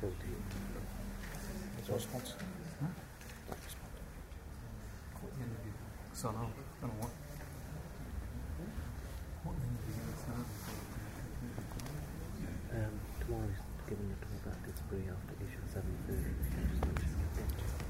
[0.00, 0.36] after the can't spoke to you?
[1.78, 2.34] It's a response.
[6.14, 7.12] So no, I don't want.
[9.44, 10.46] What interview is that?
[12.76, 16.40] Um, tomorrow is giving a talk that it's free after issue 7.30.
[16.68, 17.80] Just mention it.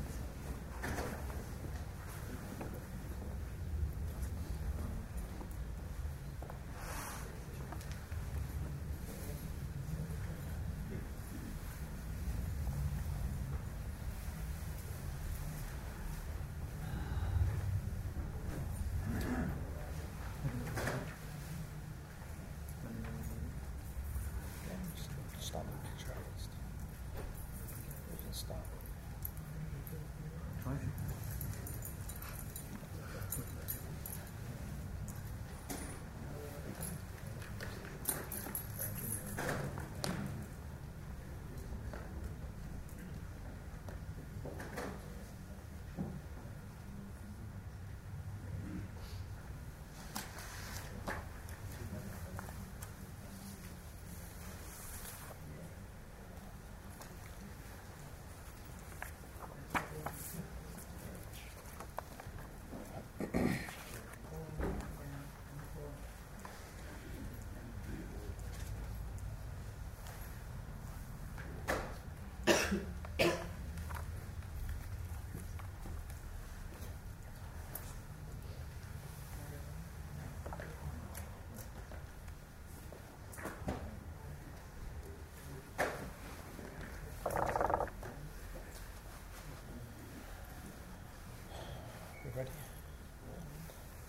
[24.96, 26.50] Just stop the picture at least.
[28.10, 28.79] We can stop.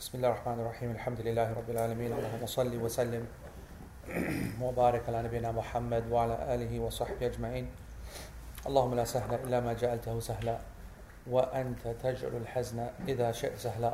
[0.02, 3.28] بسم الله الرحمن الرحيم الحمد لله رب العالمين اللهم صل وسلم
[4.62, 7.70] وبارك على نبينا محمد وعلى آله وصحبه أجمعين
[8.68, 10.58] اللهم لا سهل إلا ما جعلته سهلا
[11.30, 13.94] وأنت تجعل الحزن إذا شئت سهلا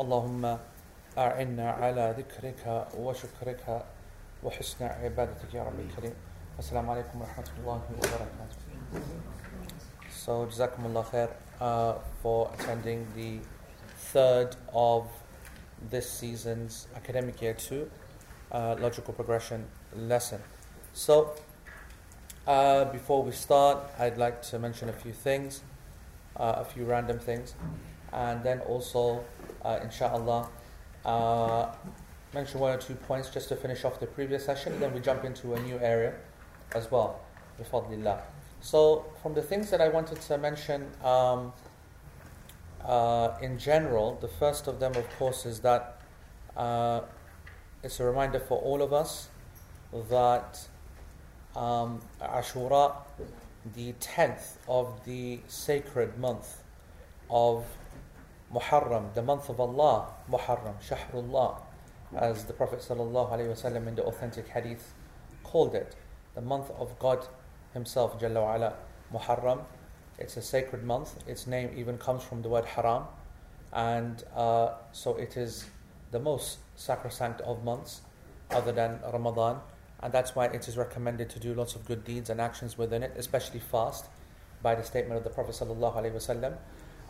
[0.00, 0.58] اللهم
[1.18, 3.84] أعنا على ذكرك وشكرك
[4.44, 6.14] وحسن عبادتك يا رب الكريم
[6.58, 8.56] السلام عليكم ورحمة الله وبركاته
[10.08, 11.28] So Jazakumullah khair
[11.60, 13.40] uh, for attending the
[14.12, 15.12] third of
[15.90, 17.90] this season's academic year two
[18.52, 19.64] uh, logical progression
[19.96, 20.40] lesson.
[20.92, 21.34] So
[22.46, 25.62] uh, before we start, I'd like to mention a few things,
[26.36, 27.54] uh, a few random things,
[28.12, 29.24] and then also,
[29.64, 30.48] uh, inshallah,
[31.04, 31.72] uh,
[32.34, 34.78] mention one or two points just to finish off the previous session.
[34.80, 36.14] Then we jump into a new area
[36.74, 37.20] as well,
[37.60, 38.20] bifadlillah.
[38.60, 41.52] So, from the things that I wanted to mention um,
[42.86, 46.00] uh, in general, the first of them, of course, is that
[46.56, 47.00] uh,
[47.82, 49.28] it's a reminder for all of us
[50.10, 50.60] that
[51.56, 52.94] um, Ashura,
[53.74, 56.62] the 10th of the sacred month
[57.30, 57.64] of
[58.52, 61.56] Muharram, the month of Allah, Muharram, Shahrullah,
[62.16, 64.92] as the Prophet ﷺ in the authentic hadith
[65.42, 65.96] called it,
[66.34, 67.26] the month of God
[67.72, 68.74] Himself, Jalla wa ala,
[69.12, 69.60] Muharram.
[70.22, 71.16] It's a sacred month.
[71.26, 73.04] Its name even comes from the word haram,
[73.72, 75.66] and uh, so it is
[76.10, 78.02] the most sacrosanct of months,
[78.50, 79.60] other than Ramadan,
[80.00, 83.02] and that's why it is recommended to do lots of good deeds and actions within
[83.02, 84.06] it, especially fast,
[84.62, 86.56] by the statement of the Prophet wasallam,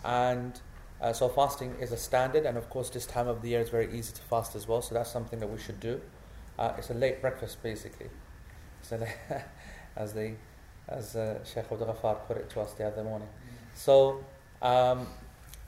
[0.05, 0.61] and
[1.03, 3.69] uh, so fasting is a standard, and of course this time of the year is
[3.69, 4.81] very easy to fast as well.
[4.81, 6.01] So that's something that we should do.
[6.59, 8.09] Uh, it's a late breakfast basically.
[8.83, 9.05] So
[9.97, 10.35] as the
[10.89, 13.29] as uh, Sheikh Abdul Ghaffar put it to us the other morning.
[13.75, 14.25] So
[14.61, 15.07] um,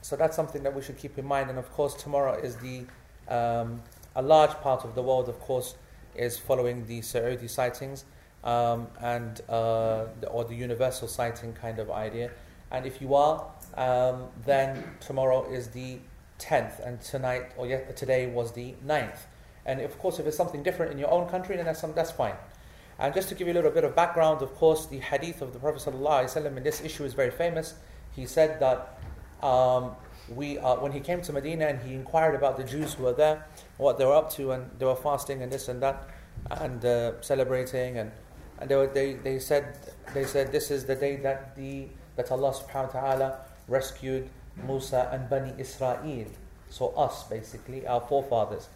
[0.02, 1.50] so that's something that we should keep in mind.
[1.50, 2.84] And of course tomorrow is the
[3.28, 3.80] um,
[4.16, 5.74] a large part of the world, of course,
[6.14, 8.04] is following the Saudi sightings
[8.44, 12.30] um, and uh, the, or the universal sighting kind of idea.
[12.70, 13.46] And if you are,
[13.76, 15.98] um, then tomorrow is the
[16.38, 19.18] 10th, and tonight or yet today was the 9th.
[19.66, 22.34] And of course, if it's something different in your own country, then that's, that's fine.
[22.98, 25.52] And just to give you a little bit of background, of course, the hadith of
[25.52, 27.74] the Prophet ﷺ in this issue is very famous.
[28.14, 28.98] He said that
[29.44, 29.92] um,
[30.28, 33.12] we, uh, when he came to Medina and he inquired about the Jews who were
[33.12, 33.46] there,
[33.78, 36.08] what they were up to, and they were fasting and this and that,
[36.50, 38.12] and uh, celebrating, and,
[38.60, 39.76] and they, were, they, they, said,
[40.14, 44.30] they said this is the day that, the, that Allah subhanahu wa ta'ala rescued
[44.66, 46.26] Musa and Bani Israel.
[46.70, 48.68] So us, basically, our forefathers.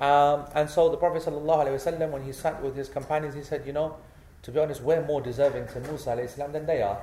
[0.00, 3.72] Um, and so the Prophet ﷺ, when he sat with his companions, he said, you
[3.72, 3.96] know,
[4.42, 7.02] to be honest, we're more deserving to Musa السلام, than they are.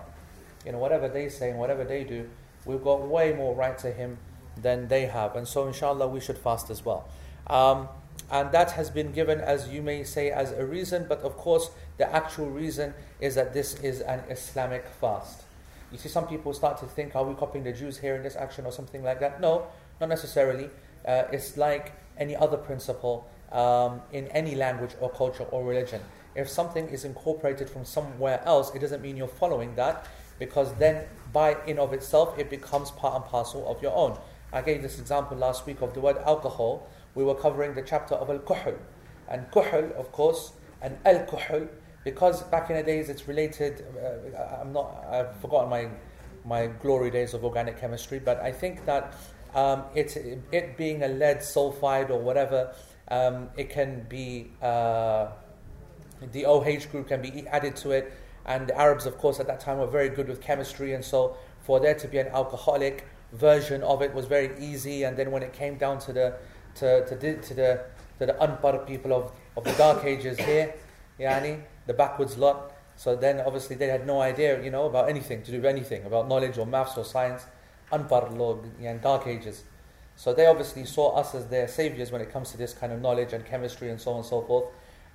[0.65, 2.27] you know, whatever they say and whatever they do,
[2.65, 4.17] we've got way more right to him
[4.61, 5.35] than they have.
[5.35, 7.07] And so, inshallah, we should fast as well.
[7.47, 7.87] Um,
[8.31, 11.69] and that has been given, as you may say, as a reason, but of course,
[11.97, 15.43] the actual reason is that this is an Islamic fast.
[15.91, 18.35] You see, some people start to think, are we copying the Jews here in this
[18.35, 19.39] action or something like that?
[19.39, 19.67] No,
[20.01, 20.69] not necessarily.
[21.07, 26.00] Uh, it's like any other principle um, in any language or culture or religion.
[26.34, 30.06] If something is incorporated from somewhere else, it doesn't mean you're following that,
[30.38, 34.18] because then by in of itself, it becomes part and parcel of your own.
[34.52, 36.88] I gave this example last week of the word alcohol.
[37.14, 38.74] We were covering the chapter of al-kuhl.
[39.28, 41.68] And kuhl, of course, and al-kuhl,
[42.04, 45.88] because back in the days it's related, uh, I'm not, I've forgotten my,
[46.44, 49.14] my glory days of organic chemistry, but I think that
[49.54, 50.16] um, it,
[50.50, 52.74] it being a lead sulfide or whatever,
[53.08, 55.28] um, it can be, uh,
[56.32, 58.12] the OH group can be added to it.
[58.44, 61.36] And the Arabs, of course, at that time were very good with chemistry, and so
[61.60, 65.04] for there to be an alcoholic version of it was very easy.
[65.04, 66.34] And then when it came down to the
[66.76, 67.84] to, to, the, to the
[68.18, 70.74] to the people of, of the dark ages here,
[71.18, 72.72] yani, the backwards lot.
[72.96, 76.04] So then obviously they had no idea, you know, about anything, to do with anything,
[76.04, 77.44] about knowledge or maths or science,
[77.92, 79.64] unpar log, yani, dark ages.
[80.16, 83.00] So they obviously saw us as their saviors when it comes to this kind of
[83.00, 84.66] knowledge and chemistry and so on and so forth.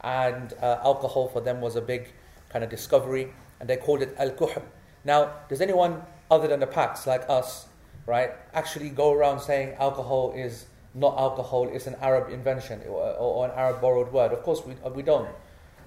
[0.02, 2.14] And uh, alcohol for them was a big
[2.50, 4.64] kind of discovery, and they called it al-kuhl.
[5.04, 7.68] Now, does anyone other than the Paks like us,
[8.06, 13.46] right, actually go around saying alcohol is not alcohol, it's an Arab invention or, or
[13.46, 14.32] an Arab borrowed word?
[14.32, 15.30] Of course, we, we don't.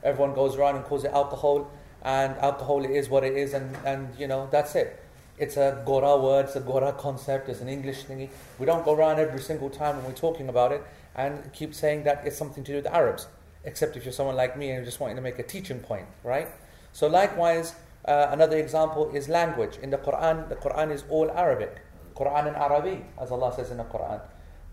[0.03, 1.71] Everyone goes around and calls it alcohol,
[2.03, 5.03] and alcohol is what it is, and, and you know, that's it.
[5.41, 8.29] It's a Gora word, it's a Gora concept, it's an English thingy.
[8.59, 10.83] We don't go around every single time when we're talking about it
[11.17, 13.27] and keep saying that it's something to do with Arabs,
[13.65, 16.05] except if you're someone like me and you're just wanting to make a teaching point,
[16.25, 16.49] right?
[16.93, 19.79] So, likewise, uh, another example is language.
[19.83, 21.81] In the Quran, the Quran is all Arabic.
[22.15, 24.21] Quran and Arabi, as Allah says in the Quran.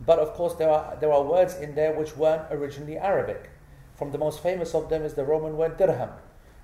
[0.06, 3.52] But of course, there are, there are words in there which weren't originally Arabic.
[3.96, 6.10] From the most famous of them is the Roman word dirham.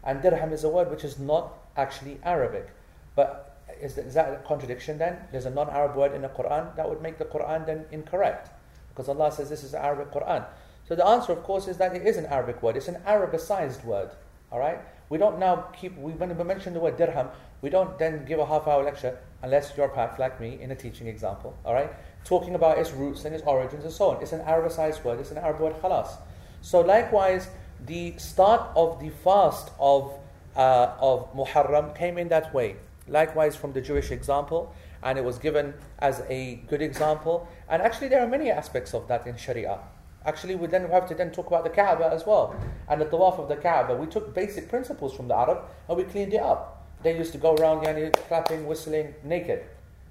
[0.04, 2.68] And dirham is a word which is not actually Arabic.
[3.16, 5.18] But is, that a contradiction then?
[5.32, 8.50] There's a non Arab word in the Quran that would make the Quran then incorrect.
[8.90, 10.46] Because Allah says this is an Arabic Quran.
[10.88, 12.78] So the answer, of course, is that it is an Arabic word.
[12.78, 14.12] It's an Arabicized word.
[14.52, 14.80] All right?
[15.10, 17.30] We don't now keep, we, when we mention the word dirham,
[17.62, 20.76] we don't then give a half hour lecture, unless you're packed like me in a
[20.76, 21.90] teaching example, all right?
[22.26, 24.22] Talking about its roots and its origins and so on.
[24.22, 26.18] It's an Arabicized word, it's an Arab word, khalas.
[26.62, 27.48] So likewise,
[27.86, 30.14] the start of the fast of,
[30.56, 32.76] uh, of Muharram came in that way.
[33.08, 34.74] Likewise from the Jewish example,
[35.04, 37.48] and it was given as a good example.
[37.70, 39.80] And actually there are many aspects of that in Sharia.
[40.26, 42.56] Actually, we then have to then talk about the Kaaba as well.
[42.88, 46.06] And the tawaf of the Kaaba, we took basic principles from the Arab and we
[46.06, 46.88] cleaned it up.
[47.04, 49.64] They used to go around yani, clapping, whistling, naked.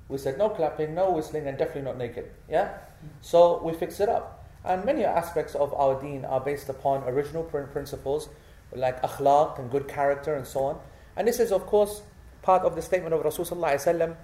[0.08, 2.30] We said no clapping, no whistling, and definitely not naked.
[2.50, 2.74] Yeah?
[3.22, 4.44] So we fixed it up.
[4.64, 8.28] And many aspects of our deen are based upon original principles
[8.74, 10.80] like akhlaq and good character and so on.
[11.16, 12.02] And this is, of course,
[12.42, 14.16] part of the statement of Rasulullah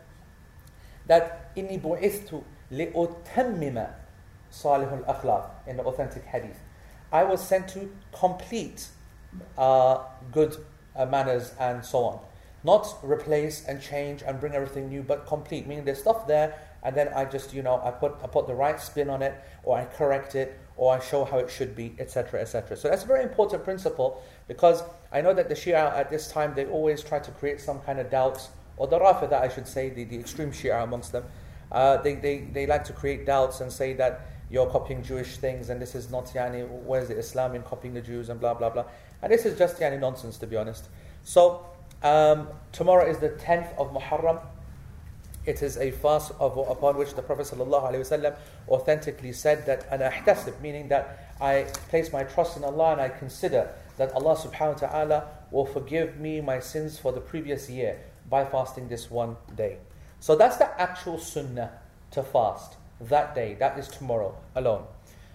[1.07, 3.95] that inni bu'ithtu li'utammima
[4.53, 6.61] salihul akhlaq in the authentic hadith.
[7.11, 8.89] I was sent to complete
[9.57, 10.57] uh, good
[10.95, 12.21] uh, manners and so on.
[12.65, 15.67] Not replace and change and bring everything new, but complete.
[15.67, 18.55] Meaning there's stuff there, and then I just, you know, I put I put the
[18.55, 21.95] right spin on it, or I correct it, or I show how it should be,
[21.99, 22.77] etc., etc.
[22.77, 26.55] So that's a very important principle because I know that the Shia at this time
[26.55, 29.91] they always try to create some kind of doubts, or the Rafida, I should say,
[29.91, 31.25] the, the extreme Shia amongst them.
[31.71, 35.69] Uh, they, they, they like to create doubts and say that you're copying Jewish things
[35.69, 38.71] and this is not yani, where's the Islam in copying the Jews and blah blah
[38.71, 38.85] blah.
[39.23, 40.89] And this is just yani nonsense to be honest.
[41.25, 41.67] So
[42.03, 44.41] um, tomorrow is the 10th of Muharram.
[45.45, 48.37] It is a fast of, upon which the Prophet ﷺ
[48.69, 53.09] authentically said that an ahtasib, meaning that I place my trust in Allah and I
[53.09, 58.01] consider that Allah subhanahu wa ta'ala will forgive me my sins for the previous year
[58.31, 59.79] by fasting this one day.
[60.21, 61.73] So that's the actual sunnah
[62.13, 63.55] to fast that day.
[63.55, 64.85] That is tomorrow alone.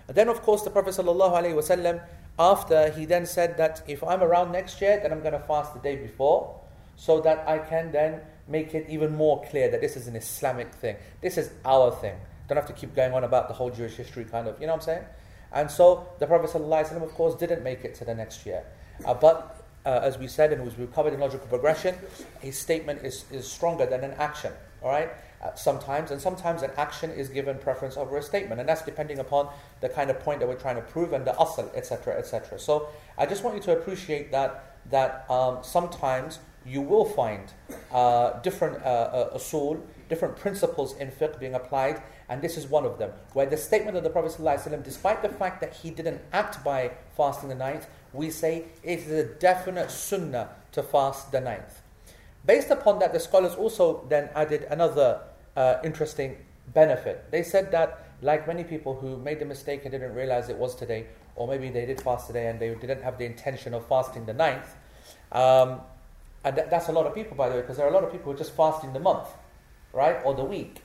[0.08, 2.02] And then, of course, the Prophet ﷺ,
[2.38, 5.74] after he then said that if I'm around next year, then I'm going to fast
[5.74, 6.60] the day before,
[6.96, 10.74] so that I can then make it even more clear that this is an Islamic
[10.74, 10.96] thing.
[11.22, 12.16] This is our thing.
[12.48, 14.74] Don't have to keep going on about the whole Jewish history kind of, you know
[14.74, 15.06] what I'm saying?
[15.54, 18.64] And so the Prophet ﷺ, of course, didn't make it to the next year.
[19.06, 21.96] Uh, but uh, as we said and as we covered in logical progression,
[22.40, 24.52] his statement is, is stronger than an action.
[24.82, 25.10] All right?
[25.44, 29.20] Uh, sometimes, and sometimes an action is given preference over a statement, and that's depending
[29.20, 29.50] upon
[29.82, 32.58] the kind of point that we're trying to prove and the asl, etc., etc.
[32.58, 37.52] So I just want you to appreciate that that um, sometimes you will find
[37.92, 42.98] uh, different uh, uh, different principles in fiqh being applied, and this is one of
[42.98, 43.12] them.
[43.34, 46.92] Where the statement of the Prophet, ﷺ, despite the fact that he didn't act by
[47.16, 51.82] fasting the ninth, we say it is a definite sunnah to fast the ninth.
[52.46, 55.22] Based upon that, the scholars also then added another
[55.56, 56.38] uh, interesting
[56.74, 57.32] benefit.
[57.32, 60.76] They said that, like many people who made the mistake and didn't realize it was
[60.76, 64.26] today, or maybe they did fast today and they didn't have the intention of fasting
[64.26, 64.76] the ninth,
[65.32, 65.82] um,
[66.44, 68.04] and that, that's a lot of people, by the way, because there are a lot
[68.04, 69.28] of people who are just fasting the month,
[69.94, 70.82] right, or the week,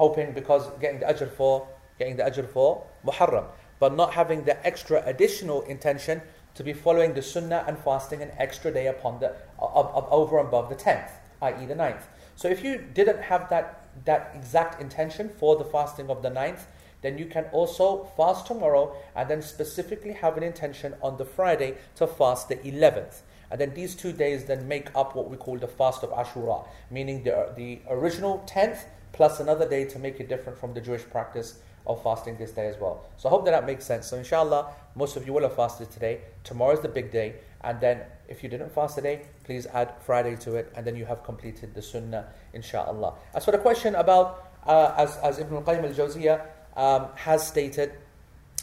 [0.00, 3.46] hoping because getting the ajr for getting the ajr for Muharram,
[3.78, 6.22] but not having the extra additional intention
[6.54, 9.28] to be following the sunnah and fasting an extra day upon the
[9.58, 11.10] of, over and above the tenth,
[11.42, 11.66] i.e.
[11.66, 12.06] the ninth.
[12.34, 13.66] So if you didn't have that
[14.04, 16.66] that exact intention for the fasting of the ninth,
[17.02, 21.74] then you can also fast tomorrow and then specifically have an intention on the Friday
[21.96, 23.16] to fast the 11th.
[23.50, 26.66] And then these two days then make up what we call the fast of Ashura,
[26.90, 31.02] meaning the, the original 10th plus another day to make it different from the Jewish
[31.02, 33.06] practice of fasting this day as well.
[33.16, 34.06] So I hope that that makes sense.
[34.06, 36.20] So inshallah, most of you will have fasted today.
[36.44, 37.36] Tomorrow is the big day.
[37.62, 40.72] And then if you didn't fast today, please add Friday to it.
[40.76, 43.14] And then you have completed the sunnah, inshallah.
[43.34, 47.92] As for the question about, uh, as, as Ibn al-Qayyim al-Jawziyah um, has stated,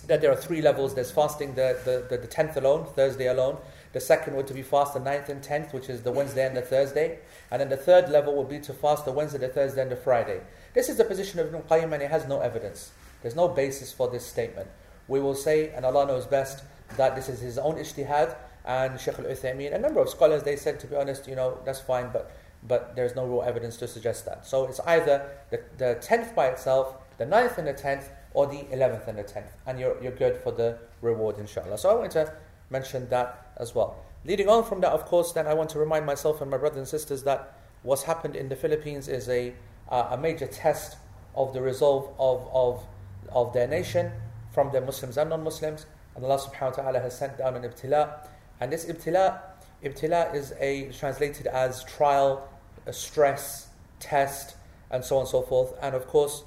[0.06, 0.94] that there are three levels.
[0.96, 3.58] There's fasting the, the, the, the 10th alone, Thursday alone.
[3.94, 6.56] The second would to be fast the 9th and 10th, which is the Wednesday and
[6.56, 7.20] the Thursday.
[7.52, 9.96] And then the third level would be to fast the Wednesday, the Thursday, and the
[9.96, 10.42] Friday.
[10.74, 12.92] This is the position of Ibn Qayyim and it has no evidence.
[13.22, 14.68] There's no basis for this statement.
[15.08, 16.64] We will say, and Allah knows best,
[16.98, 18.36] that this is his own ijtihad,
[18.66, 21.80] and Shaykh al-Uthaymeen, a number of scholars, they said, to be honest, you know, that's
[21.80, 22.32] fine, but,
[22.68, 24.46] but there's no real evidence to suggest that.
[24.46, 28.64] So it's either the, the 10th by itself, the 9th and the 10th, or the
[28.76, 31.78] 11th and the 10th, and you're, you're good for the reward, inshallah.
[31.78, 32.34] So I want to
[32.70, 34.04] mention that as well.
[34.26, 36.78] Leading on from that, of course, then I want to remind myself and my brothers
[36.78, 39.54] and sisters that what's happened in the Philippines is a,
[39.90, 40.98] uh, a major test
[41.36, 42.84] of the resolve of, of,
[43.32, 44.12] of their nation
[44.52, 45.86] from their Muslims and non Muslims.
[46.16, 48.28] And Allah subhanahu wa ta'ala has sent down an ibtila.
[48.60, 49.40] And this ibtila,
[49.84, 52.50] ibtila is a translated as trial,
[52.92, 53.68] stress,
[54.00, 54.56] test,
[54.90, 55.74] and so on and so forth.
[55.82, 56.44] And of course,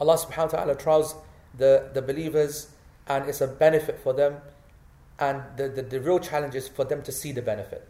[0.00, 1.14] Allah subhanahu wa ta'ala trials
[1.56, 2.70] the, the believers
[3.06, 4.36] and it's a benefit for them.
[5.20, 7.86] And the, the, the real challenge is for them to see the benefit.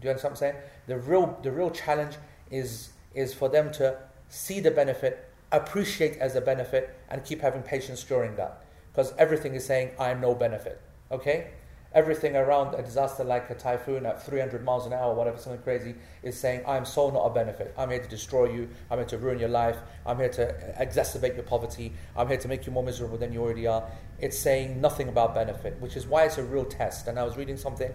[0.00, 0.56] Do you understand what I'm saying?
[0.88, 2.16] The real, the real challenge
[2.50, 3.96] is, is for them to
[4.28, 8.64] see the benefit, appreciate as a benefit, and keep having patience during that.
[8.92, 10.80] Because everything is saying, I am no benefit.
[11.12, 11.50] Okay?
[11.92, 15.94] Everything around a disaster like a typhoon at 300 miles an hour, whatever, something crazy,
[16.22, 17.74] is saying, I am so not a benefit.
[17.78, 18.68] I'm here to destroy you.
[18.90, 19.78] I'm here to ruin your life.
[20.04, 21.92] I'm here to exacerbate your poverty.
[22.16, 23.84] I'm here to make you more miserable than you already are.
[24.18, 27.06] It's saying nothing about benefit, which is why it's a real test.
[27.06, 27.92] And I was reading something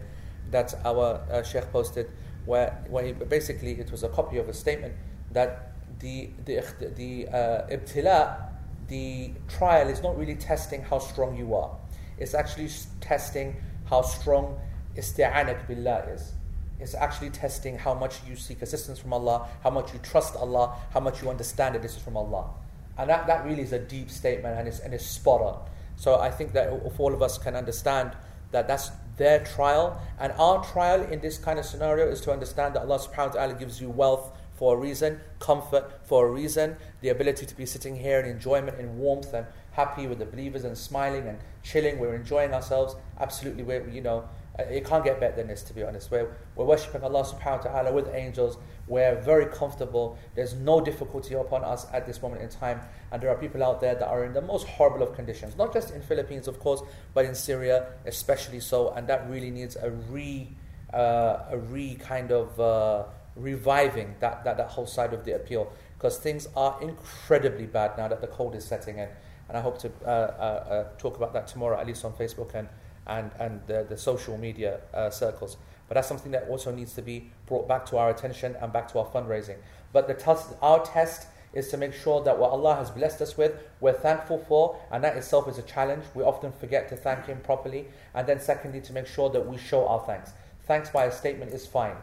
[0.49, 2.09] that our uh, Sheikh posted,
[2.45, 4.95] where, where he, basically it was a copy of a statement
[5.31, 6.63] that the, the,
[6.95, 8.49] the uh, ibtila,
[8.87, 11.75] the trial, is not really testing how strong you are.
[12.17, 12.69] It's actually
[12.99, 13.55] testing
[13.91, 14.57] how strong
[14.95, 16.33] isti'anak billah is.
[16.79, 20.75] It's actually testing how much you seek assistance from Allah, how much you trust Allah,
[20.91, 22.49] how much you understand that this is from Allah.
[22.97, 25.61] And that, that really is a deep statement and it's, and it's spot on.
[25.97, 28.13] So I think that if all of us can understand
[28.51, 32.75] that that's their trial, and our trial in this kind of scenario is to understand
[32.75, 36.77] that Allah subhanahu wa ta'ala gives you wealth for a reason, comfort for a reason,
[37.01, 40.63] the ability to be sitting here in enjoyment and warmth and happy with the believers
[40.63, 41.99] and smiling and chilling.
[41.99, 42.95] We're enjoying ourselves.
[43.19, 44.27] Absolutely, we're, you know,
[44.59, 46.11] uh, it can't get better than this, to be honest.
[46.11, 48.57] We're, we're worshipping Allah subhanahu wa ta'ala with angels.
[48.87, 50.17] We're very comfortable.
[50.35, 52.81] There's no difficulty upon us at this moment in time.
[53.11, 55.71] And there are people out there that are in the most horrible of conditions, not
[55.71, 56.81] just in Philippines, of course,
[57.13, 58.91] but in Syria, especially so.
[58.91, 60.49] And that really needs a re,
[60.93, 63.03] uh, a re kind of uh,
[63.37, 65.71] reviving that, that, that whole side of the appeal.
[65.97, 69.07] Because things are incredibly bad now that the cold is setting in
[69.51, 72.55] and I hope to uh, uh, uh, talk about that tomorrow, at least on Facebook
[72.55, 72.69] and
[73.05, 75.57] and and the, the social media uh, circles.
[75.89, 78.89] But that's something that also needs to be brought back to our attention and back
[78.93, 79.57] to our fundraising.
[79.91, 83.35] But the test, our test is to make sure that what Allah has blessed us
[83.37, 86.05] with, we're thankful for, and that itself is a challenge.
[86.15, 87.87] We often forget to thank Him properly.
[88.13, 90.31] And then, secondly, to make sure that we show our thanks.
[90.65, 91.97] Thanks by a statement is fine.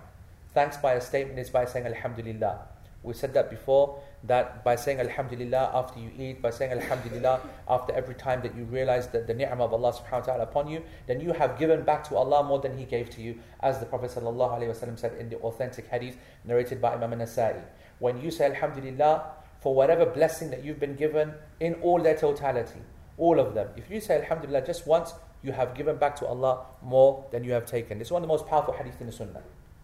[0.53, 2.59] Thanks by a statement is by saying Alhamdulillah.
[3.03, 7.93] We said that before that by saying Alhamdulillah after you eat, by saying Alhamdulillah after
[7.93, 10.83] every time that you realize that the ni'mah of Allah subhanahu wa ta'ala upon you,
[11.07, 13.87] then you have given back to Allah more than He gave to you, as the
[13.87, 17.63] Prophet said in the authentic hadith narrated by Imam Nasa'i.
[17.99, 22.81] When you say Alhamdulillah for whatever blessing that you've been given in all their totality,
[23.17, 26.67] all of them, if you say Alhamdulillah just once, you have given back to Allah
[26.83, 27.99] more than you have taken.
[27.99, 29.43] This is one of the most powerful hadith in the Sunnah.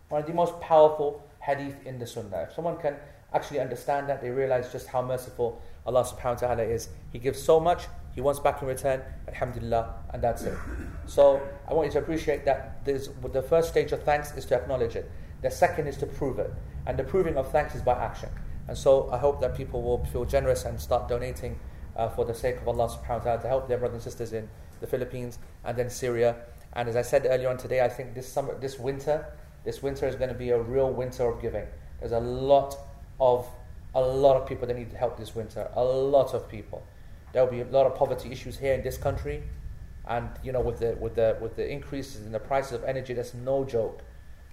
[0.09, 2.47] One of the most powerful hadith in the Sunnah.
[2.49, 2.97] If someone can
[3.35, 6.89] actually understand that, they realize just how merciful Allah subhanahu wa ta'ala is.
[7.13, 10.57] He gives so much, He wants back in return, Alhamdulillah, and that's it.
[11.07, 14.55] So I want you to appreciate that there's, the first stage of thanks is to
[14.55, 15.11] acknowledge it.
[15.43, 16.53] The second is to prove it.
[16.87, 18.31] And the proving of thanks is by action.
[18.69, 21.59] And so I hope that people will feel generous and start donating
[21.97, 24.33] uh, for the sake of Allah subhanahu wa ta'ala to help their brothers and sisters
[24.33, 24.49] in
[24.81, 26.37] the Philippines and then Syria.
[26.73, 29.27] And as I said earlier on today, I think this summer, this winter,
[29.65, 31.67] this winter is going to be a real winter of giving.
[32.01, 32.77] There's a lot
[33.25, 33.47] of
[33.95, 35.69] a lot of people that need help this winter.
[35.75, 36.83] A lot of people.
[37.33, 39.43] There will be a lot of poverty issues here in this country,
[40.07, 43.15] and you know with the with the with the increases in the prices of energy,
[43.15, 44.03] that's no joke.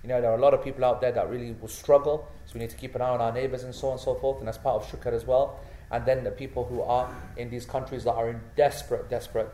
[0.03, 2.53] You know there are a lot of people out there that really will struggle, so
[2.53, 4.39] we need to keep an eye on our neighbors and so on and so forth,
[4.39, 5.59] and that's part of shukr as well.
[5.91, 9.49] And then the people who are in these countries that are in desperate, desperate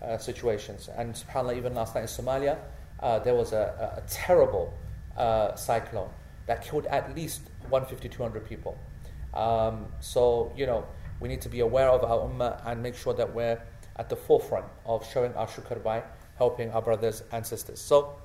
[0.00, 0.88] uh, situations.
[0.96, 2.58] And subhanAllah, even last night in Somalia,
[3.00, 4.72] uh, there was a, a, a terrible
[5.16, 6.10] uh, cyclone
[6.50, 8.76] that killed at least 150, 200 people.
[9.34, 10.84] Um, so, you know,
[11.20, 13.62] we need to be aware of our ummah and make sure that we're
[13.94, 16.02] at the forefront of showing our shukr by
[16.38, 17.80] helping our brothers and sisters.
[17.80, 18.16] So,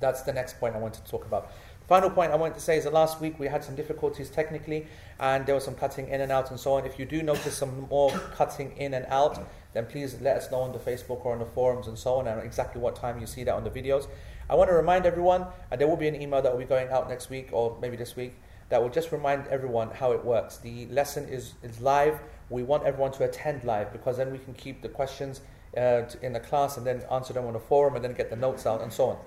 [0.00, 1.52] that's the next point I wanted to talk about.
[1.86, 4.88] Final point I wanted to say is that last week we had some difficulties technically
[5.20, 6.84] and there was some cutting in and out and so on.
[6.84, 9.38] If you do notice some more cutting in and out,
[9.72, 12.26] then please let us know on the Facebook or on the forums and so on
[12.26, 14.08] and exactly what time you see that on the videos.
[14.48, 16.88] I want to remind everyone, and there will be an email that will be going
[16.88, 18.34] out next week or maybe this week,
[18.68, 20.56] that will just remind everyone how it works.
[20.56, 22.18] The lesson is, is live.
[22.48, 25.42] We want everyone to attend live because then we can keep the questions
[25.76, 28.36] uh, in the class and then answer them on the forum and then get the
[28.36, 29.18] notes out and so on.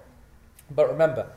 [0.72, 1.28] But remember,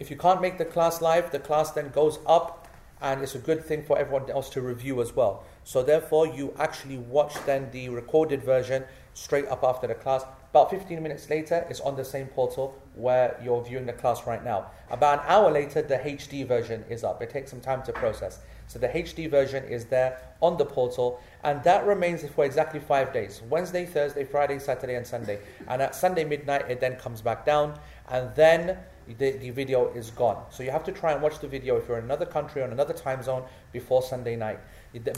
[0.00, 2.68] if you can't make the class live, the class then goes up
[3.00, 5.44] and it's a good thing for everyone else to review as well.
[5.64, 10.24] So therefore, you actually watch then the recorded version straight up after the class.
[10.50, 14.44] About 15 minutes later, it's on the same portal where you're viewing the class right
[14.44, 14.70] now.
[14.90, 17.22] About an hour later, the HD version is up.
[17.22, 18.40] It takes some time to process.
[18.66, 23.12] So the HD version is there on the portal, and that remains for exactly five
[23.12, 25.40] days Wednesday, Thursday, Friday, Saturday, and Sunday.
[25.68, 27.78] And at Sunday midnight, it then comes back down,
[28.08, 28.78] and then
[29.18, 30.44] the, the video is gone.
[30.50, 32.66] So you have to try and watch the video if you're in another country or
[32.66, 34.60] another time zone before Sunday night.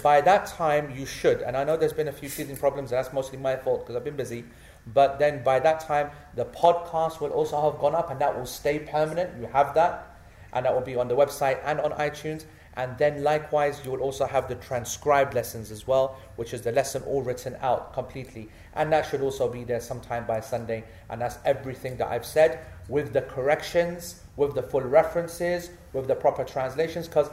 [0.03, 2.99] By that time, you should, and I know there's been a few teething problems, and
[2.99, 4.45] that's mostly my fault because I've been busy.
[4.87, 8.47] But then by that time, the podcast will also have gone up, and that will
[8.47, 9.41] stay permanent.
[9.41, 10.17] You have that,
[10.53, 12.45] and that will be on the website and on iTunes.
[12.77, 16.73] And then likewise, you will also have the transcribed lessons as well, which is the
[16.73, 18.49] lesson all written out completely.
[18.75, 20.83] And that should also be there sometime by Sunday.
[21.09, 26.17] And that's everything that I've said with the corrections, with the full references, with the
[26.17, 27.07] proper translations.
[27.07, 27.31] Because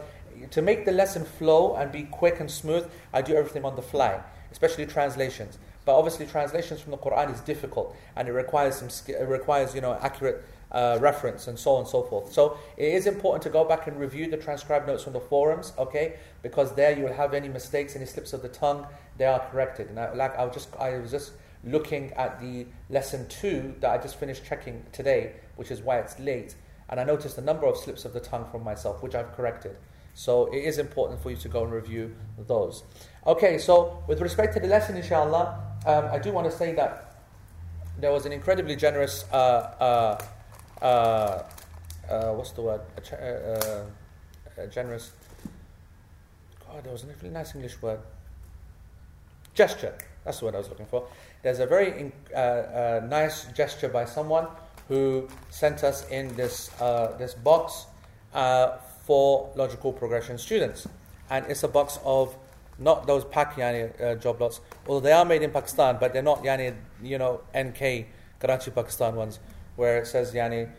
[0.52, 3.82] to make the lesson flow and be quick and smooth, I do everything on the
[3.82, 5.58] fly, especially translations.
[5.86, 8.90] But obviously, translations from the Quran is difficult, and it requires some.
[9.08, 12.32] It requires you know accurate uh, reference and so on and so forth.
[12.32, 15.74] So it is important to go back and review the transcribed notes from the forums,
[15.78, 16.16] okay?
[16.42, 19.90] Because there you will have any mistakes, any slips of the tongue, they are corrected.
[19.90, 23.92] And I, like I was just, I was just looking at the lesson two that
[23.92, 26.56] I just finished checking today, which is why it's late,
[26.90, 29.78] and I noticed a number of slips of the tongue from myself, which I've corrected.
[30.14, 32.84] So it is important for you to go and review those.
[33.26, 37.16] Okay, so with respect to the lesson, inshallah, um, I do want to say that
[38.00, 41.44] there was an incredibly generous, uh, uh, uh,
[42.10, 42.82] uh what's the word?
[43.12, 43.86] A,
[44.58, 45.12] uh, generous.
[46.68, 48.00] God, there was a really nice English word.
[49.54, 49.94] Gesture.
[50.24, 51.08] That's the word I was looking for.
[51.42, 52.12] There's a very
[53.10, 54.48] nice gesture by someone
[54.88, 56.70] who sent us in this
[57.18, 57.88] this box
[59.06, 60.88] for logical progression students.
[61.30, 62.36] And it's a box of
[62.82, 66.22] not those Pak yani, uh, job lots, although they are made in Pakistan, but they're
[66.22, 68.08] not yani, you know, NK,
[68.40, 69.40] Karachi, Pakistan ones,
[69.76, 70.70] where it says yani,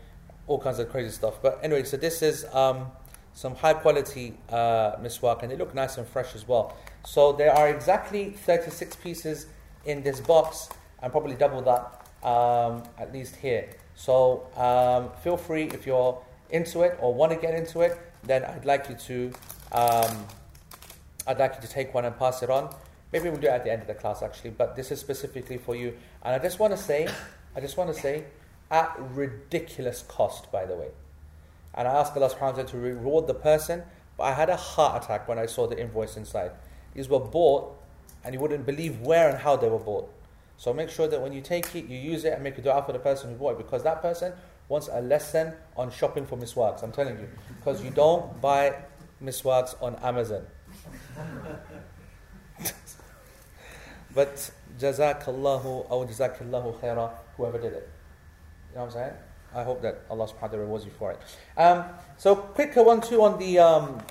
[0.47, 1.41] all kinds of crazy stuff.
[1.41, 2.87] But anyway, so this is um,
[3.33, 6.75] some high quality uh, miswak, and they look nice and fresh as well.
[7.05, 9.47] So there are exactly 36 pieces
[9.85, 10.69] in this box,
[11.01, 13.69] and probably double that um, at least here.
[13.95, 18.43] So um, feel free if you're into it or want to get into it, then
[18.43, 19.33] I'd like you to
[19.71, 20.25] um,
[21.25, 22.73] I'd like you to take one and pass it on.
[23.11, 25.57] Maybe we'll do it at the end of the class actually, but this is specifically
[25.57, 25.95] for you.
[26.23, 27.07] And I just want to say,
[27.55, 28.25] I just want to say,
[28.71, 30.89] at ridiculous cost, by the way.
[31.75, 33.83] And I ask Allah subhanahu wa ta'ala to reward the person,
[34.17, 36.51] but I had a heart attack when I saw the invoice inside.
[36.93, 37.75] These were bought,
[38.23, 40.11] and you wouldn't believe where and how they were bought.
[40.57, 42.83] So make sure that when you take it, you use it and make a dua
[42.83, 44.33] for the person who bought it, because that person
[44.69, 46.83] wants a lesson on shopping for miswaks.
[46.83, 47.27] I'm telling you.
[47.57, 48.75] Because you don't buy
[49.23, 50.45] miswaks on Amazon.
[54.15, 57.89] But jazakallahu or jazakallahu khaira, whoever did it.
[58.71, 59.13] You know what I'm saying?
[59.55, 61.19] I hope that Allah subhanahu wa ta'ala rewards you for it.
[61.57, 61.85] Um,
[62.17, 64.01] so, quick one, two on the um,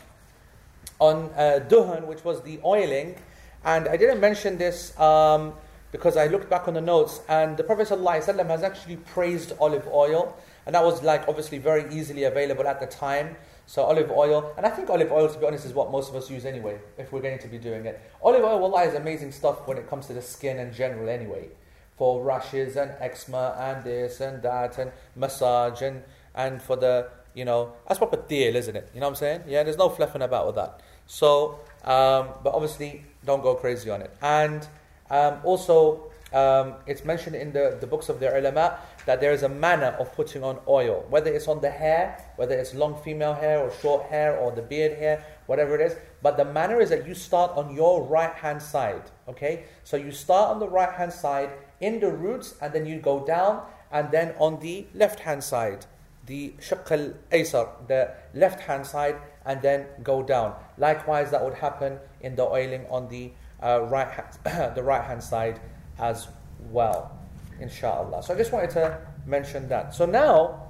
[1.00, 3.16] on uh, duhan, which was the oiling.
[3.64, 5.54] And I didn't mention this um,
[5.90, 9.86] because I looked back on the notes, and the Prophet ﷺ has actually praised olive
[9.88, 10.36] oil,
[10.66, 13.36] and that was like obviously very easily available at the time.
[13.66, 16.16] So olive oil, and I think olive oil, to be honest, is what most of
[16.16, 18.00] us use anyway, if we're going to be doing it.
[18.22, 21.48] Olive oil, wallah, is amazing stuff when it comes to the skin in general anyway.
[21.96, 26.02] For rashes and eczema and this and that and massage and,
[26.34, 28.90] and for the, you know, that's proper deal, isn't it?
[28.92, 29.42] You know what I'm saying?
[29.46, 30.80] Yeah, there's no fluffing about with that.
[31.06, 34.10] So, um, but obviously, don't go crazy on it.
[34.20, 34.66] And
[35.10, 39.42] um, also, um, it's mentioned in the, the books of the ulama that there is
[39.42, 43.34] a manner of putting on oil, whether it's on the hair, whether it's long female
[43.34, 45.96] hair or short hair or the beard hair, whatever it is.
[46.22, 49.10] But the manner is that you start on your right hand side.
[49.28, 49.64] Okay?
[49.84, 53.24] So you start on the right hand side in the roots and then you go
[53.24, 55.86] down and then on the left hand side,
[56.26, 60.54] the shaq al aysar, the left hand side, and then go down.
[60.78, 65.22] Likewise, that would happen in the oiling on the uh, right hand, the right hand
[65.22, 65.60] side
[65.98, 66.28] as
[66.70, 67.18] well,
[67.62, 68.22] inshallah.
[68.22, 69.94] So I just wanted to mention that.
[69.94, 70.68] So now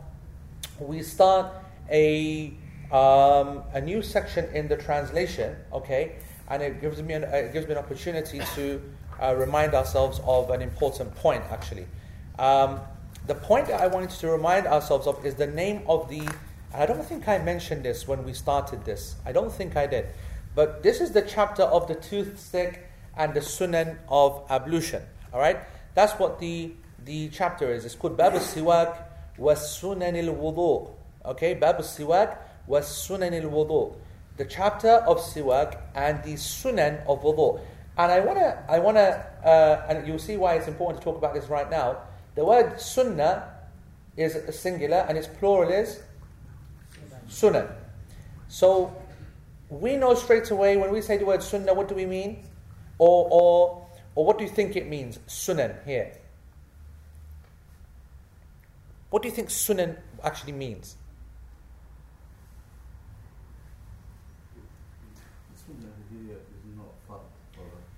[0.79, 1.53] we start
[1.91, 2.53] a
[2.93, 6.17] um, a new section in the translation, okay,
[6.49, 8.83] and it gives me an, it gives me an opportunity to
[9.21, 11.87] uh, remind ourselves of an important point, actually.
[12.39, 12.81] Um,
[13.27, 16.29] the point that I wanted to remind ourselves of is the name of the.
[16.75, 19.17] I don't think I mentioned this when we started this.
[19.25, 20.07] I don't think I did.
[20.55, 25.03] But this is the chapter of the toothstick and the sunan of ablution.
[25.33, 25.59] All right?
[25.95, 26.73] That's what the,
[27.05, 27.85] the chapter is.
[27.85, 28.97] It's called Bab al-Siwak
[29.39, 30.91] wa sunan al-wudu.
[31.25, 31.55] Okay?
[31.55, 33.97] Bab al-Siwak wa sunan al-wudu.
[34.37, 37.61] The chapter of Siwak and the sunan of wudu.
[37.99, 41.05] And I want to, I want to, uh, and you'll see why it's important to
[41.05, 41.99] talk about this right now.
[42.35, 43.53] The word sunnah
[44.17, 46.01] is singular and its plural is
[47.29, 47.71] sunan.
[48.49, 48.97] So
[49.69, 52.45] we know straight away when we say the word sunnah, what do we mean?
[52.99, 56.13] Or, or, or what do you think it means, sunan, here?
[59.13, 60.97] What do you think sunan actually means?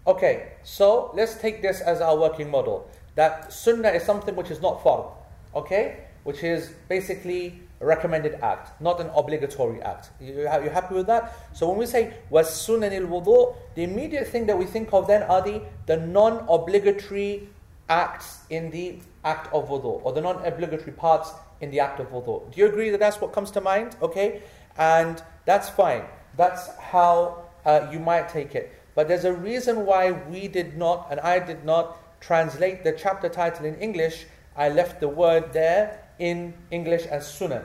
[0.08, 2.90] Okay, so let's take this as our working model.
[3.14, 5.14] That sunnah is something which is not fard,
[5.54, 6.04] okay?
[6.24, 10.10] Which is basically a recommended act, not an obligatory act.
[10.20, 11.32] You, you happy with that?
[11.54, 15.06] So when we say was sunnah sunanil wudu, the immediate thing that we think of
[15.06, 17.48] then are the, the non-obligatory
[17.88, 22.52] acts in the act of wudu, or the non-obligatory parts in the act of wudu.
[22.52, 23.96] Do you agree that that's what comes to mind?
[24.00, 24.42] Okay,
[24.76, 26.04] and that's fine.
[26.36, 28.72] That's how uh, you might take it.
[28.94, 33.28] But there's a reason why we did not, and I did not, translate the chapter
[33.28, 34.26] title in English.
[34.56, 37.64] I left the word there in English as sunan,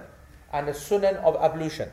[0.51, 1.89] and the sunan of ablution.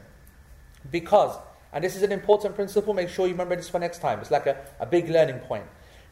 [0.91, 1.37] Because,
[1.73, 4.21] and this is an important principle, make sure you remember this for next time.
[4.21, 5.65] It's like a, a big learning point.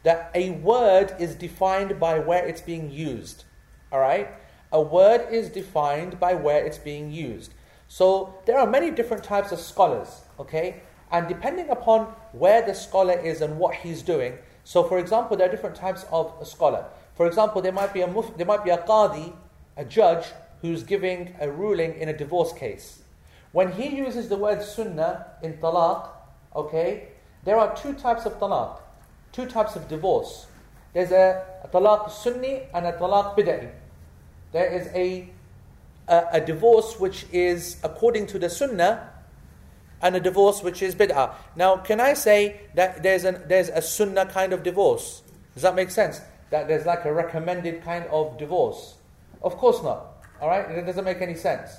[0.05, 3.45] That a word is defined by where it's being used.
[3.93, 4.29] Alright?
[4.73, 7.53] A word is defined by where it's being used.
[7.89, 10.83] So there are many different types of scholars, okay?
[11.11, 15.49] And depending upon where the scholar is and what he's doing, so for example, there
[15.49, 16.87] are different types of a scholar.
[17.15, 19.35] For example, there might be a muf- there might be a qadi,
[19.77, 20.27] a judge
[20.63, 23.03] who's giving a ruling in a divorce case.
[23.53, 26.09] When he uses the word sunnah in talaq,
[26.57, 27.09] okay,
[27.45, 28.81] there are two types of talaq,
[29.35, 30.47] two types of divorce.
[30.93, 33.71] There's a, a talaq sunni and a talaq bid'i.
[34.53, 35.29] There is a,
[36.09, 39.11] a, a divorce which is according to the sunnah
[40.01, 41.35] and a divorce which is bid'ah.
[41.57, 45.23] Now, can I say that there's, an, there's a sunnah kind of divorce?
[45.55, 46.21] Does that make sense?
[46.51, 48.95] That there's like a recommended kind of divorce?
[49.43, 50.25] Of course not.
[50.41, 50.71] All right?
[50.71, 51.71] It doesn't make any sense.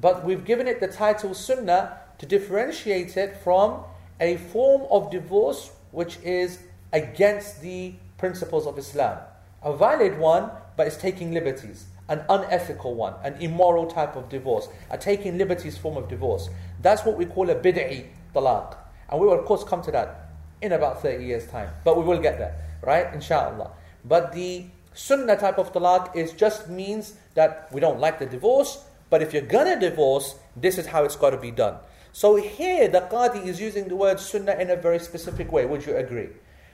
[0.00, 3.82] But we've given it the title sunnah to differentiate it from
[4.20, 6.58] a form of divorce which is
[6.94, 9.18] against the principles of Islam.
[9.62, 14.68] A valid one, but it's taking liberties an unethical one, an immoral type of divorce,
[14.90, 16.50] a taking liberties form of divorce.
[16.82, 18.76] That's what we call a bid'i talaq.
[19.08, 20.28] And we will, of course, come to that
[20.60, 21.70] in about 30 years' time.
[21.82, 23.12] But we will get there, right?
[23.14, 23.70] Inshallah.
[24.04, 28.84] But the sunnah type of talaq is just means that we don't like the divorce,
[29.08, 31.76] but if you're gonna divorce, this is how it's got to be done.
[32.12, 35.66] So here, the qadi is using the word sunnah in a very specific way.
[35.66, 36.28] Would you agree?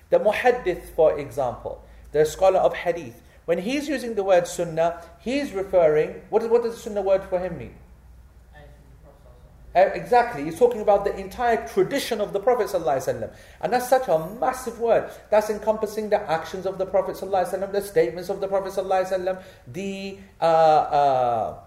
[0.09, 5.53] The muhaddith, for example, the scholar of hadith, when he's using the word sunnah, he's
[5.53, 7.75] referring, what, is, what does the sunnah word for him mean?
[9.75, 13.29] Uh, exactly, he's talking about the entire tradition of the Prophet ﷺ.
[13.59, 15.09] And that's such a massive word.
[15.29, 20.17] That's encompassing the actions of the Prophet ﷺ, the statements of the Prophet ﷺ, the,
[20.39, 21.59] uh, uh,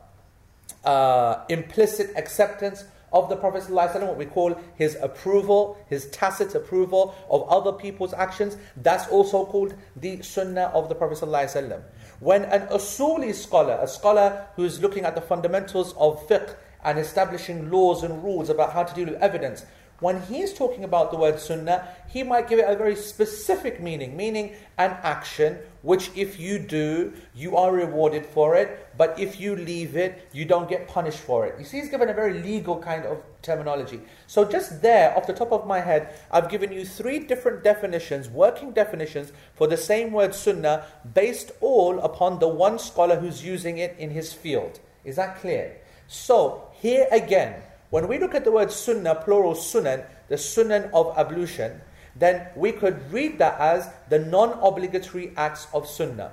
[0.84, 7.15] uh, implicit acceptance of the Prophet ﷺ, what we call his approval, his tacit approval
[7.29, 8.57] of other people's actions.
[8.75, 11.81] That's also called the Sunnah of the Prophet ﷺ.
[12.19, 16.99] When an Usuli scholar, a scholar who is looking at the fundamentals of fiqh and
[16.99, 19.65] establishing laws and rules about how to deal with evidence,
[20.03, 24.17] when he's talking about the word sunnah, he might give it a very specific meaning,
[24.17, 29.55] meaning an action which if you do, you are rewarded for it, but if you
[29.55, 31.55] leave it, you don't get punished for it.
[31.57, 34.01] You see, he's given a very legal kind of terminology.
[34.27, 38.29] So, just there, off the top of my head, I've given you three different definitions,
[38.29, 43.77] working definitions, for the same word sunnah, based all upon the one scholar who's using
[43.77, 44.79] it in his field.
[45.05, 45.77] Is that clear?
[46.07, 47.55] So, here again,
[47.93, 51.79] when we look at the word sunnah, plural sunan, the sunan of ablution,
[52.15, 56.31] then we could read that as the non obligatory acts of sunnah.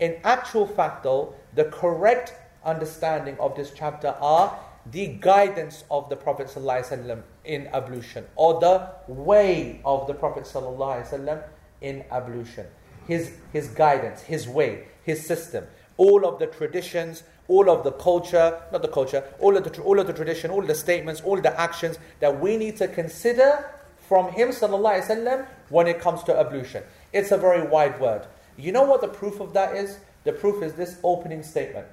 [0.00, 2.34] In actual fact, though, the correct
[2.64, 4.58] understanding of this chapter are
[4.90, 11.44] the guidance of the Prophet ﷺ in ablution, or the way of the Prophet ﷺ
[11.80, 12.66] in ablution.
[13.06, 15.64] His, his guidance, his way, his system,
[15.96, 19.99] all of the traditions, all of the culture, not the culture, all of the, all
[19.99, 22.87] of the tradition, all of the statements, all of the actions that we need to
[22.87, 23.69] consider
[24.07, 26.83] from him وسلم, when it comes to ablution.
[27.11, 28.25] It's a very wide word.
[28.57, 29.99] You know what the proof of that is?
[30.23, 31.87] The proof is this opening statement.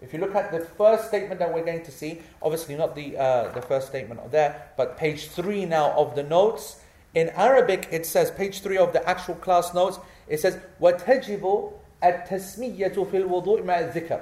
[0.00, 3.16] If you look at the first statement that we're going to see, obviously not the,
[3.16, 6.76] uh, the first statement there, but page three now of the notes.
[7.14, 11.72] In Arabic, it says, page three of the actual class notes, it says, وَتَجِبُ
[12.02, 14.20] التَّسْمِيَّةُ فِي الْوُضُوءِ مَعَ الذِّكْرِ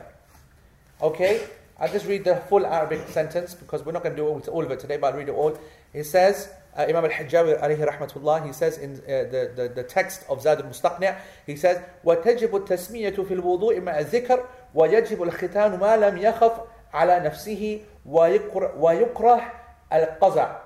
[1.02, 1.46] Okay?
[1.78, 4.64] I'll just read the full Arabic sentence because we're not going to do all, all
[4.64, 5.58] of it today, but I'll read it all.
[5.94, 10.24] He says, uh, Imam al-Hajjawi alayhi rahmatullah, he says in uh, the, the, the text
[10.28, 16.18] of Zad al-Mustaqni' he says, وَتَجِبُ التَّسْمِيَةُ فِي الْوُضُوءِ مَعَ الذِّكْرِ وَيَجِبُ الْخِتَانُ مَا لَمْ
[16.18, 16.60] يَخَفْ
[16.92, 19.52] عَلَى نَفْسِهِ وَيُكْرَهْ
[19.92, 20.56] الْقَزَعِ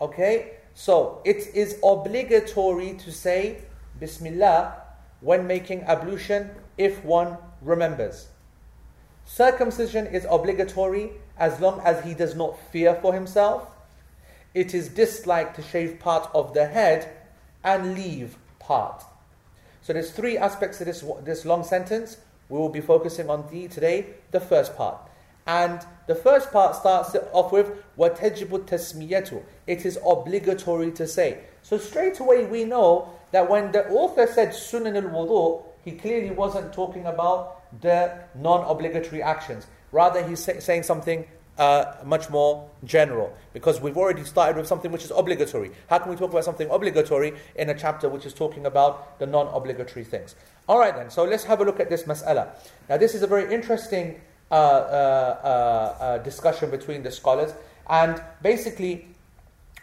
[0.00, 0.52] Okay?
[0.74, 3.58] So, it is obligatory to say
[4.00, 4.82] Bismillah
[5.20, 8.28] when making ablution if one remembers.
[9.24, 13.70] Circumcision is obligatory as long as he does not fear for himself.
[14.54, 17.08] It is disliked to shave part of the head
[17.62, 19.04] and leave part.
[19.82, 22.16] So there's three aspects to this, this long sentence.
[22.48, 24.98] We will be focusing on the, today the first part.
[25.46, 31.38] And the first part starts off with وَتَجِبُ التَّسْمِيَةُ It is obligatory to say.
[31.62, 36.72] So straight away we know that when the author said Sunan al-Wudu, he clearly wasn't
[36.72, 39.67] talking about the non obligatory actions.
[39.91, 41.25] Rather, he's say, saying something
[41.57, 45.71] uh, much more general because we've already started with something which is obligatory.
[45.89, 49.25] How can we talk about something obligatory in a chapter which is talking about the
[49.25, 50.35] non obligatory things?
[50.67, 52.49] All right, then, so let's have a look at this mas'ala.
[52.89, 54.19] Now, this is a very interesting
[54.51, 57.53] uh, uh, uh, uh discussion between the scholars,
[57.89, 59.07] and basically,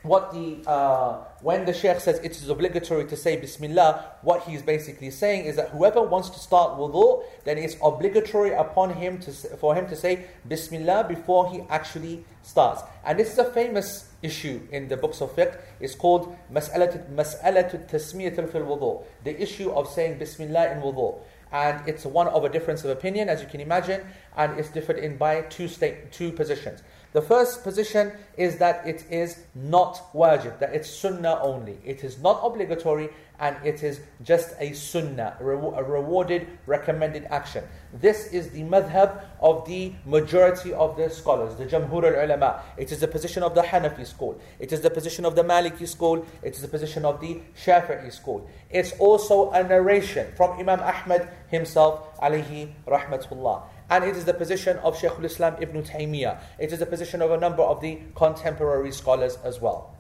[0.03, 4.63] what the uh, when the sheikh says it is obligatory to say bismillah what he's
[4.63, 9.33] basically saying is that whoever wants to start wudu then it's obligatory upon him to
[9.33, 12.83] for him to say bismillah before he actually starts.
[13.05, 15.59] And this is a famous issue in the books of fiqh.
[15.81, 19.05] It's called mas'alat mas'alat tasmiyat fil wudu.
[19.25, 21.19] The issue of saying bismillah in wudu.
[21.53, 24.01] And it's one of a difference of opinion as you can imagine
[24.37, 29.05] and it's differed in by two state two positions the first position is that it
[29.11, 31.79] is not wajib, that it's sunnah only.
[31.85, 37.65] It is not obligatory and it is just a sunnah, a rewarded, recommended action.
[37.93, 42.63] This is the madhab of the majority of the scholars, the Jamhur al ulama.
[42.79, 44.41] It is the position of the Hanafi school.
[44.59, 46.25] It is the position of the Maliki school.
[46.43, 48.49] It is the position of the Shafi'i school.
[48.71, 54.77] It's also a narration from Imam Ahmad himself, alayhi rahmatullah and it is the position
[54.79, 56.41] of Shaykh al-Islam Ibn Taymiyyah.
[56.59, 59.95] It is the position of a number of the contemporary scholars as well.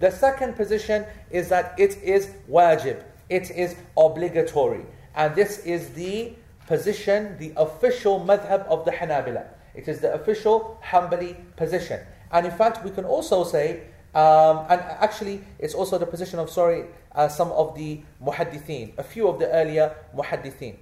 [0.00, 4.84] The second position is that it is wajib, it is obligatory.
[5.14, 6.34] And this is the
[6.66, 9.46] position, the official madhab of the Hanabila.
[9.74, 12.00] It is the official Hanbali position.
[12.30, 13.80] And in fact, we can also say,
[14.14, 19.02] um, and actually, it's also the position of, sorry, uh, some of the muhaddithin, a
[19.02, 20.76] few of the earlier muhaddithin.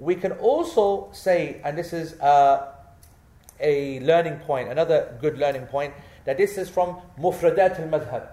[0.00, 2.72] We can also say, and this is uh,
[3.60, 5.92] a learning point, another good learning point,
[6.24, 8.28] that this is from Mufradat al Madhab.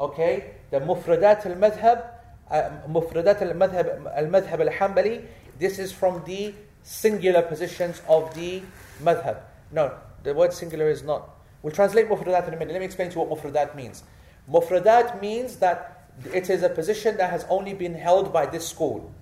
[0.00, 0.54] Okay?
[0.70, 2.06] The Mufradat al Madhab,
[2.50, 5.22] uh, Mufradat al Madhab al Madhab al Hanbali,
[5.58, 8.62] this is from the singular positions of the
[9.02, 9.40] Madhab.
[9.72, 11.28] No, the word singular is not.
[11.62, 12.72] We'll translate Mufradat in a minute.
[12.72, 14.02] Let me explain to you what Mufradat means.
[14.50, 19.12] Mufradat means that it is a position that has only been held by this school.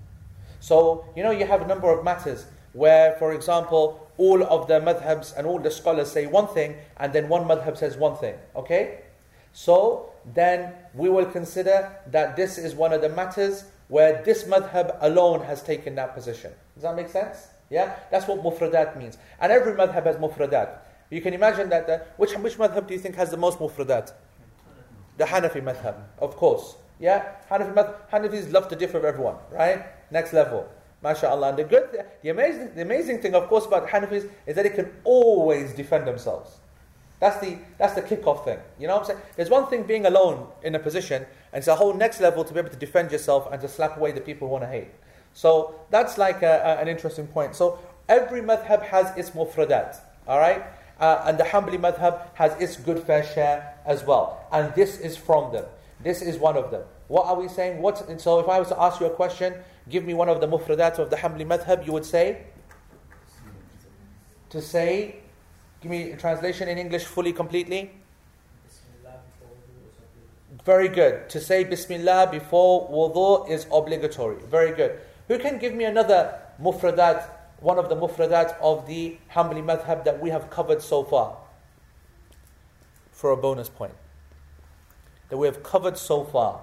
[0.59, 4.79] So, you know, you have a number of matters where, for example, all of the
[4.79, 8.35] madhabs and all the scholars say one thing, and then one madhab says one thing.
[8.55, 9.01] Okay?
[9.53, 14.97] So then we will consider that this is one of the matters where this madhab
[15.01, 16.51] alone has taken that position.
[16.73, 17.47] Does that make sense?
[17.69, 17.95] Yeah?
[18.11, 19.17] That's what mufradat means.
[19.39, 20.79] And every madhab has mufradat.
[21.09, 24.11] You can imagine that the, which, which madhab do you think has the most mufradat?
[25.17, 26.75] The Hanafi madhab, of course.
[26.99, 27.35] Yeah?
[27.49, 29.85] Hanafi madhab, Hanafis love to differ with everyone, right?
[30.11, 30.67] Next level.
[31.03, 31.49] MashaAllah.
[31.49, 34.69] And the good, the amazing, the amazing thing, of course, about Hanafis is that they
[34.69, 36.57] can always defend themselves.
[37.19, 38.59] That's the that's the kickoff thing.
[38.77, 39.19] You know what I'm saying?
[39.35, 42.53] There's one thing being alone in a position, and it's a whole next level to
[42.53, 44.89] be able to defend yourself and to slap away the people who want to hate.
[45.33, 47.55] So that's like a, a, an interesting point.
[47.55, 47.79] So
[48.09, 49.97] every madhab has its mufradat.
[50.27, 50.63] All right,
[50.99, 54.45] uh, and the Hanbali madhab has its good fair share as well.
[54.51, 55.65] And this is from them.
[56.05, 56.83] This is one of them.
[57.09, 57.81] What are we saying?
[57.81, 57.97] What?
[58.21, 59.55] So if I was to ask you a question,
[59.89, 62.45] give me one of the mufradat of the Hanbali madhab, you would say
[64.51, 65.15] to say
[65.85, 67.91] Give me a translation in English fully, completely.
[70.63, 71.29] Very good.
[71.29, 74.37] To say Bismillah before wudu is obligatory.
[74.49, 74.99] Very good.
[75.27, 80.19] Who can give me another mufradat, one of the mufradat of the Hanbali madhab that
[80.19, 81.37] we have covered so far?
[83.11, 83.93] For a bonus point.
[85.29, 86.61] That we have covered so far.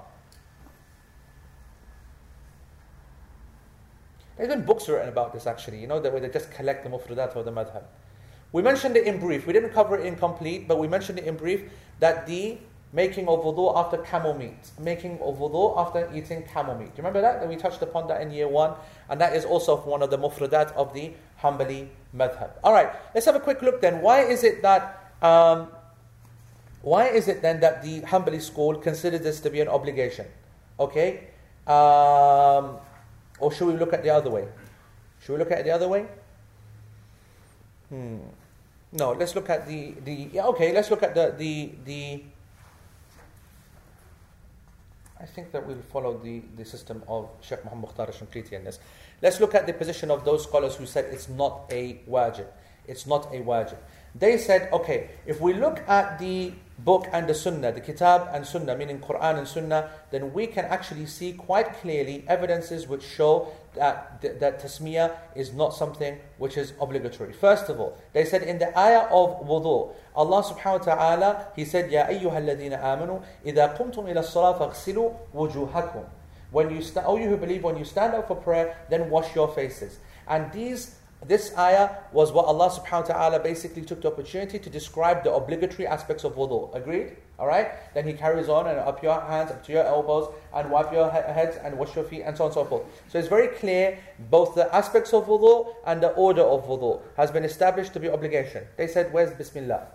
[4.37, 6.91] There's been books written about this actually, you know, that way they just collect the
[6.91, 7.85] mufradat of the madhab.
[8.51, 9.47] We mentioned it in brief.
[9.47, 11.71] We didn't cover it in complete, but we mentioned it in brief
[12.01, 12.59] that the
[12.93, 16.95] making of wudu after camel meat, making of wudu after eating camel meat.
[16.95, 17.41] Do you remember that?
[17.41, 18.75] That we touched upon that in year one,
[19.09, 22.51] and that is also one of the mufradat of the Hanbali madhab.
[22.63, 24.03] All right, let's have a quick look then.
[24.03, 25.69] Why is it that um,
[26.83, 30.27] why is it then that the Hanbali school considers this to be an obligation?
[30.79, 31.29] Okay,
[31.67, 32.77] um,
[33.39, 34.49] or should we look at the other way?
[35.21, 36.07] Should we look at it the other way?
[37.89, 38.19] Hmm.
[38.93, 42.23] No, let's look at the, the yeah, okay, let's look at the, the, the
[45.19, 48.81] I think that we'll follow the, the system of Sheikh Muhammad Mukhtar Shanqiti in this.
[49.23, 52.47] Let's look at the position of those scholars who said it's not a wajib.
[52.89, 53.77] It's not a wajib.
[54.16, 58.46] They said, okay, if we look at the book and the sunnah, the kitab and
[58.46, 63.48] sunnah, meaning Quran and sunnah, then we can actually see quite clearly evidences which show
[63.76, 67.34] that, that tasmiyah is not something which is obligatory.
[67.34, 71.66] First of all, they said in the ayah of wudu, Allah subhanahu wa ta'ala, He
[71.66, 76.06] said, Ya ayyuha alladhina amanu, إِذَا قُمْتُمْ إِلَى الصَّلَاةِ فَاغْسِلُوا وُجُوهَكُمْ
[76.52, 79.36] When you sta- oh you who believe, when you stand up for prayer, then wash
[79.36, 80.00] your faces.
[80.28, 84.71] And these this ayah was what Allah subhanahu wa ta'ala basically took the opportunity to
[84.71, 86.75] describe the obligatory aspects of wudu.
[86.75, 87.17] Agreed?
[87.39, 87.69] Alright?
[87.95, 91.11] Then he carries on and up your hands, up to your elbows, and wipe your
[91.11, 92.83] heads and wash your feet, and so on and so forth.
[93.09, 93.99] So it's very clear
[94.31, 98.09] both the aspects of wudu and the order of wudu has been established to be
[98.09, 98.65] obligation.
[98.77, 99.87] They said, Where's Bismillah?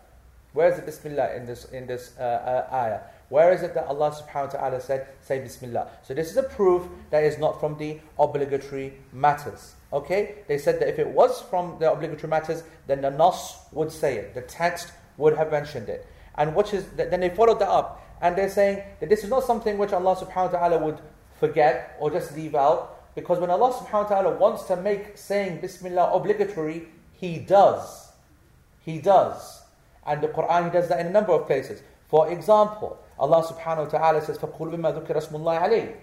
[0.53, 2.99] Where's the Bismillah in this, in this uh, uh, ayah?
[3.29, 5.87] Where is it that Allah subhanahu wa ta'ala said, say Bismillah?
[6.03, 9.75] So this is a proof that is not from the obligatory matters.
[9.92, 10.36] Okay?
[10.48, 14.16] They said that if it was from the obligatory matters, then the Nas would say
[14.16, 14.34] it.
[14.34, 16.06] The text would have mentioned it.
[16.36, 18.00] And which is, then they followed that up.
[18.20, 21.00] And they're saying that this is not something which Allah subhanahu wa ta'ala would
[21.38, 23.14] forget or just leave out.
[23.14, 28.12] Because when Allah subhanahu wa ta'ala wants to make saying Bismillah obligatory, He does.
[28.80, 29.62] He does.
[30.06, 31.82] And the Quran, He does that in a number of places.
[32.08, 35.94] For example, Allah subhanahu wa ta'ala says, فَقُلْ بِمَا ذُكِرَ اسْمُ اللَّهِ عَلَيْهِ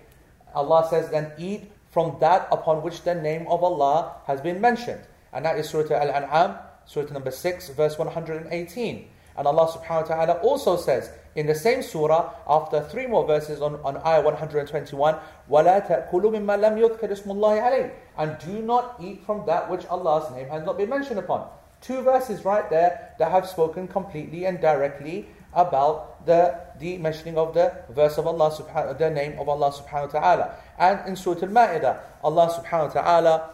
[0.56, 5.02] Allah says, then eat from that upon which the name of Allah has been mentioned.
[5.34, 9.08] And that is Surah Al-An'am, Surah number 6, verse 118.
[9.38, 13.62] And Allah subhanahu wa ta'ala also says in the same surah, after three more verses
[13.62, 15.16] on, on ayah 121,
[15.50, 19.86] وَلَا تَأْكُلُوا مِمَّا لَمْ يُذْكَرِ اسْمُ اللَّهِ عَلَيْهِ And do not eat from that which
[19.86, 21.48] Allah's name has not been mentioned upon.
[21.80, 27.54] Two verses right there that have spoken completely and directly about the, the mentioning of
[27.54, 30.56] the verse of Allah subhanahu the name of Allah subhanahu wa ta'ala.
[30.78, 33.50] And in Surah Al-Ma'idah, Allah subhanahu wa ta'ala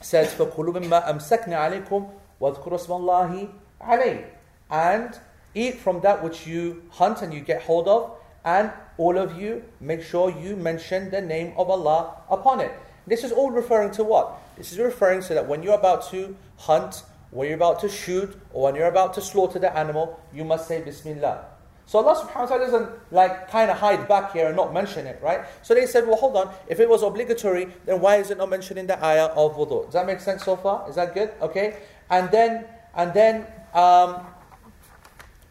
[0.00, 2.10] says, فَقُلُوا مِمَّا أَمْسَكْنَا عَلَيْكُمْ
[2.40, 4.24] وَاذْكُرُوا اسْمَ اللَّهِ عَلَيْهِ
[4.70, 5.18] And
[5.54, 8.12] eat from that which you hunt and you get hold of,
[8.44, 12.72] and all of you make sure you mention the name of Allah upon it.
[13.06, 14.38] This is all referring to what?
[14.56, 18.35] This is referring to that when you're about to hunt when you're about to shoot
[18.53, 21.45] or when you're about to slaughter the animal, you must say Bismillah.
[21.85, 25.05] So Allah subhanahu wa ta'ala doesn't like kind of hide back here and not mention
[25.05, 25.41] it, right?
[25.61, 28.49] So they said, well, hold on, if it was obligatory, then why is it not
[28.49, 29.85] mentioned in the ayah of wudu?
[29.85, 30.87] Does that make sense so far?
[30.89, 31.31] Is that good?
[31.41, 31.77] Okay.
[32.09, 32.65] And then,
[32.95, 34.25] and then, um,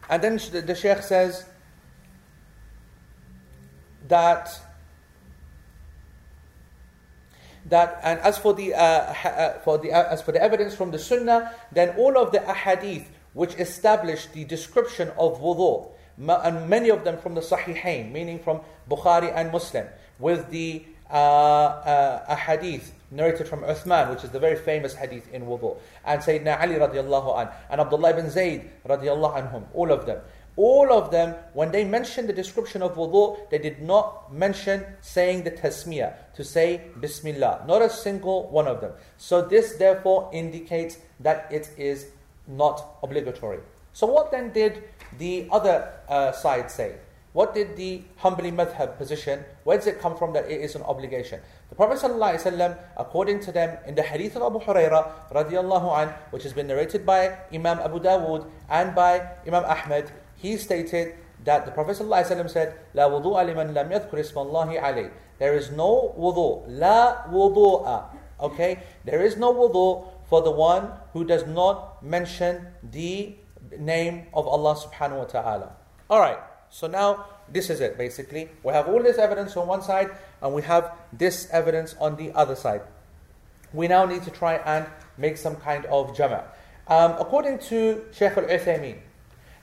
[0.09, 1.45] and then the, the Sheikh says
[4.07, 4.49] that
[7.71, 10.91] that, and as for the uh, uh, for the uh, as for the evidence from
[10.91, 16.89] the Sunnah, then all of the ahadith which establish the description of wudu, and many
[16.89, 18.59] of them from the Sahihain, meaning from
[18.89, 19.87] Bukhari and Muslim,
[20.19, 25.43] with the uh, uh, hadith narrated from Uthman, which is the very famous hadith in
[25.43, 30.19] wudu, and Sayyidina Ali radiallahu an, and Abdullah ibn Zayd radiallahu anhum, all of them.
[30.57, 35.43] All of them, when they mentioned the description of wudu, they did not mention saying
[35.43, 37.63] the tasmiyah, to say Bismillah.
[37.67, 38.91] Not a single one of them.
[39.17, 42.07] So this therefore indicates that it is
[42.47, 43.59] not obligatory.
[43.93, 44.83] So what then did
[45.17, 46.95] the other uh, side say?
[47.33, 49.45] What did the Hanbali madhab position?
[49.63, 51.39] Where does it come from that it is an obligation?
[51.69, 56.51] The Prophet ﷺ, according to them, in the hadith of Abu Hurairah radiallahu which has
[56.51, 61.14] been narrated by Imam Abu Dawood and by Imam Ahmad, he stated
[61.44, 65.10] that the Prophet ﷺ said, لا وضوء لمن لم يذكر اسم الله عليه.
[65.38, 68.04] There is no wudu, la wudu'a.
[68.40, 68.82] Okay?
[69.04, 73.34] There is no wudu for the one who does not mention the
[73.78, 75.72] name of Allah subhanahu wa ta'ala.
[76.10, 76.38] Alright,
[76.70, 78.50] so now this is it basically.
[78.62, 80.10] We have all this evidence on one side
[80.40, 82.82] and we have this evidence on the other side.
[83.72, 84.86] We now need to try and
[85.18, 86.44] make some kind of jama'.
[86.88, 88.98] Um, according to Shaykh al Uthaymeen,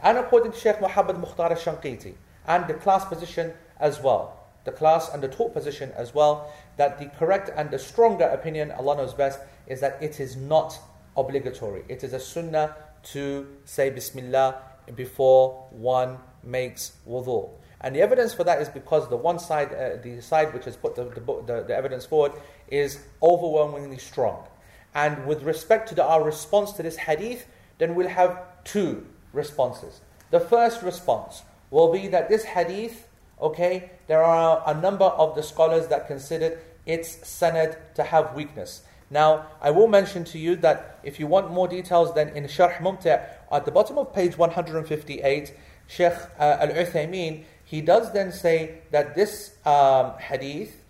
[0.03, 2.15] and according to Sheikh Muhammad Mukhtar al-Shanqiti,
[2.47, 6.99] and the class position as well, the class and the taught position as well, that
[6.99, 10.79] the correct and the stronger opinion, Allah knows best, is that it is not
[11.17, 11.85] obligatory.
[11.89, 14.63] It is a sunnah to say Bismillah
[14.95, 17.51] before one makes wudu.
[17.81, 20.77] And the evidence for that is because the one side, uh, the side which has
[20.77, 22.33] put the, the, the, evidence forward,
[22.69, 24.47] is overwhelmingly strong.
[24.95, 27.47] And with respect to the, our response to this hadith,
[27.79, 30.01] then we'll have two responses.
[30.31, 33.09] The first response will be that this hadith,
[33.41, 38.83] okay, there are a number of the scholars that considered its sanad to have weakness.
[39.11, 42.79] Now, I will mention to you that if you want more details, then in Sharh
[42.79, 43.21] Mumti'
[43.51, 45.55] at the bottom of page 158,
[45.87, 50.83] Sheikh uh, Al Uthaymeen, he does then say that this um, hadith,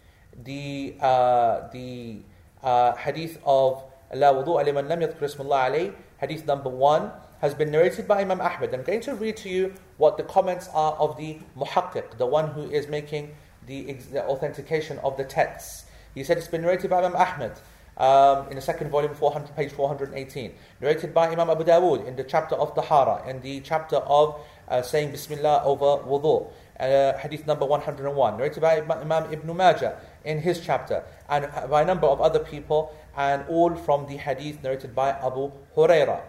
[0.44, 2.20] the, uh, the
[2.62, 3.84] uh, hadith of
[4.14, 8.40] La wudu liman lam yadhkur ismullah alayh, hadith number one, has been narrated by Imam
[8.40, 8.74] Ahmad.
[8.74, 12.48] I'm going to read to you what the comments are of the muhaqqiq, the one
[12.48, 13.34] who is making
[13.66, 15.84] the, the authentication of the texts.
[16.14, 17.58] He said it's been narrated by Imam Ahmad
[17.98, 20.52] um, in the second volume, 400, page 418.
[20.80, 24.82] Narrated by Imam Abu Dawood in the chapter of Tahara, in the chapter of uh,
[24.82, 26.50] saying Bismillah over wudu.
[26.78, 31.84] Uh, hadith number 101, narrated by Imam Ibn Majah in his chapter, and by a
[31.84, 36.20] number of other people, and all from the hadith narrated by Abu Hurairah.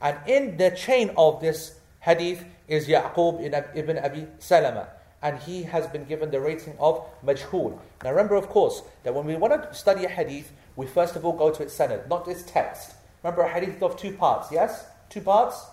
[0.00, 3.42] And in the chain of this hadith is Yaqub
[3.74, 4.88] ibn Abi Salama.
[5.20, 7.76] And he has been given the rating of majhul.
[8.04, 11.24] Now remember, of course, that when we want to study a hadith, we first of
[11.24, 12.94] all go to its sanad, not its text.
[13.22, 14.84] Remember, a hadith of two parts, yes?
[15.10, 15.66] Two parts?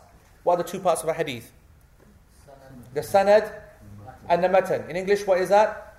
[0.43, 1.51] What are the two parts of a hadith?
[2.95, 3.51] The sanad
[4.27, 4.89] and the matan.
[4.89, 5.95] In English, what is that?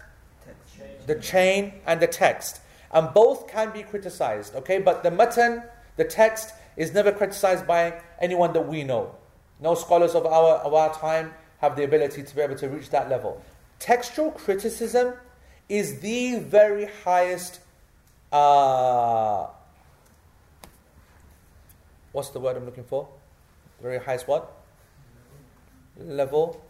[1.07, 2.61] The chain and the text.
[2.91, 4.79] And both can be criticized, okay?
[4.79, 5.63] But the matan,
[5.97, 9.15] the text, is never criticized by anyone that we know.
[9.61, 12.91] No scholars of our, of our time have the ability to be able to reach
[12.91, 13.43] that level.
[13.79, 15.15] Textual criticism
[15.69, 17.61] is the very highest.
[18.31, 19.47] Uh,
[22.13, 23.09] what's the word I'm looking for?
[23.81, 24.53] Very highest what?
[25.99, 26.63] Level,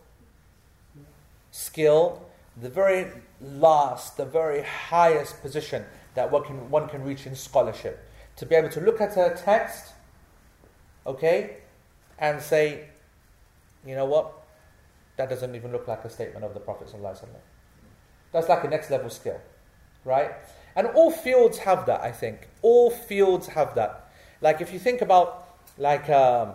[1.50, 2.22] skill,
[2.61, 3.07] the very
[3.40, 5.84] last, the very highest position
[6.14, 8.09] that one can, one can reach in scholarship.
[8.36, 9.92] To be able to look at a text
[11.07, 11.59] okay,
[12.18, 12.88] and say,
[13.84, 14.32] you know what,
[15.16, 16.92] that doesn't even look like a statement of the Prophet.
[18.32, 19.40] That's like a next level skill,
[20.04, 20.32] right?
[20.74, 22.48] And all fields have that, I think.
[22.62, 24.11] All fields have that.
[24.40, 25.48] Like if you think about,
[25.78, 26.52] like, um,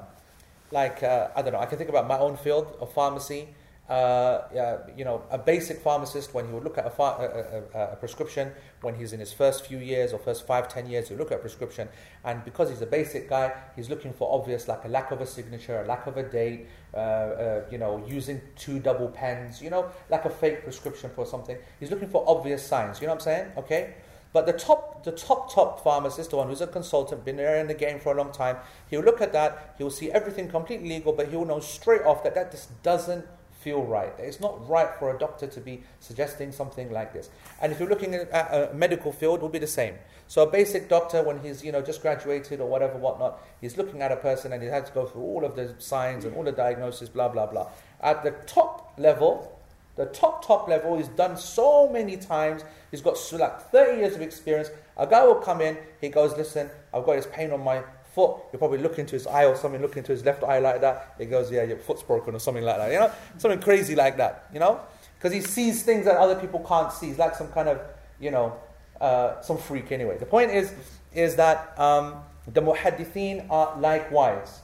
[0.72, 3.50] like uh, I don't know, I can think about my own field of pharmacy.
[3.92, 7.96] Uh, you know, a basic pharmacist, when he would look at a, a, a, a,
[7.98, 11.30] prescription, when he's in his first few years or first five, ten years, he'll look
[11.30, 11.90] at a prescription,
[12.24, 15.26] and because he's a basic guy, he's looking for obvious, like a lack of a
[15.26, 19.70] signature, a lack of a date, uh, uh, you know, using two double pens, you
[19.70, 21.58] know, like a fake prescription for something.
[21.78, 23.02] He's looking for obvious signs.
[23.02, 23.52] You know what I'm saying?
[23.58, 23.96] Okay.
[24.32, 27.68] But the top, the top, top pharmacist, the one who's a consultant, been there in
[27.68, 28.56] the game for a long time,
[28.90, 32.36] he'll look at that, he'll see everything completely legal, but he'll know straight off that
[32.36, 33.26] that just doesn't
[33.62, 34.14] feel right.
[34.18, 37.30] It's not right for a doctor to be suggesting something like this.
[37.62, 39.96] And if you're looking at a medical field, it will be the same.
[40.28, 44.02] So a basic doctor, when he's you know just graduated or whatever, whatnot, he's looking
[44.02, 46.44] at a person and he has to go through all of the signs and all
[46.44, 47.70] the diagnosis, blah blah blah.
[48.02, 49.58] At the top level,
[49.98, 52.64] The top, top level, he's done so many times.
[52.92, 54.70] He's got like 30 years of experience.
[54.98, 57.84] A guy will come in, he goes, Listen, I've got this pain on my
[58.14, 58.38] foot.
[58.52, 61.16] You probably look into his eye or something, look into his left eye like that.
[61.20, 62.92] It goes, Yeah, your foot's broken or something like that.
[62.92, 64.80] You know, something crazy like that, you know?
[65.18, 67.08] Because he sees things that other people can't see.
[67.08, 67.80] He's like some kind of,
[68.20, 68.56] you know,
[69.00, 70.18] uh, some freak anyway.
[70.18, 70.74] The point is,
[71.14, 72.16] is that um,
[72.48, 74.62] the muhaddithin are likewise.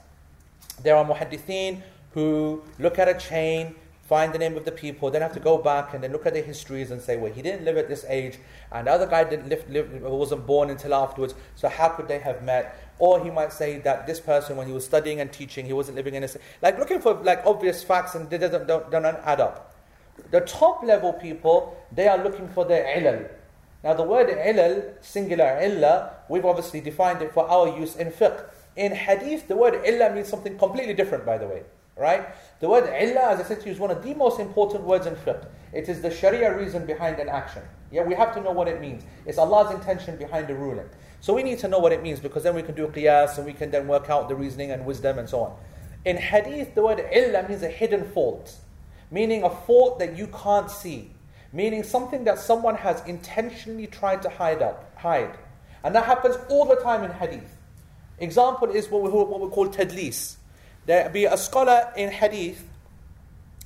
[0.81, 1.81] There are muhaddithin
[2.13, 3.75] who look at a chain,
[4.08, 6.34] find the name of the people, then have to go back and then look at
[6.34, 8.39] their histories and say, well, he didn't live at this age,
[8.72, 12.20] and the other guy didn't live, live, wasn't born until afterwards, so how could they
[12.20, 12.80] have met?
[12.99, 15.97] Or he might say that this person, when he was studying and teaching, he wasn't
[15.97, 16.30] living in a...
[16.62, 19.76] Like looking for like obvious facts and they don't, don't, don't add up.
[20.32, 23.30] The top level people, they are looking for their ilal.
[23.84, 28.45] Now the word ilal, singular illa, we've obviously defined it for our use in fiqh.
[28.78, 31.64] In hadith, the word illa means something completely different, by the way.
[31.97, 32.27] Right?
[32.59, 35.07] The word illa, as I said to you, is one of the most important words
[35.07, 35.47] in fiqh.
[35.73, 37.63] It is the sharia reason behind an action.
[37.91, 39.03] Yeah, we have to know what it means.
[39.25, 40.87] It's Allah's intention behind the ruling.
[41.21, 43.45] So we need to know what it means because then we can do qiyas and
[43.45, 45.57] we can then work out the reasoning and wisdom and so on.
[46.05, 48.55] In hadith, the word illa means a hidden fault,
[49.09, 51.11] meaning a fault that you can't see,
[51.51, 55.37] meaning something that someone has intentionally tried to hide up, hide.
[55.83, 57.57] And that happens all the time in hadith.
[58.19, 60.37] Example is what we, what we call tadlis.
[60.88, 62.63] There be a scholar in hadith,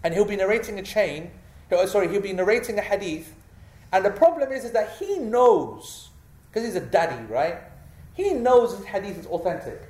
[0.04, 1.32] and he'll be narrating a chain.
[1.72, 3.34] oh, Sorry, he'll be narrating a hadith,
[3.92, 6.10] and the problem is, is that he knows,
[6.50, 7.58] because he's a daddy, right?
[8.14, 9.82] He knows his hadith is authentic.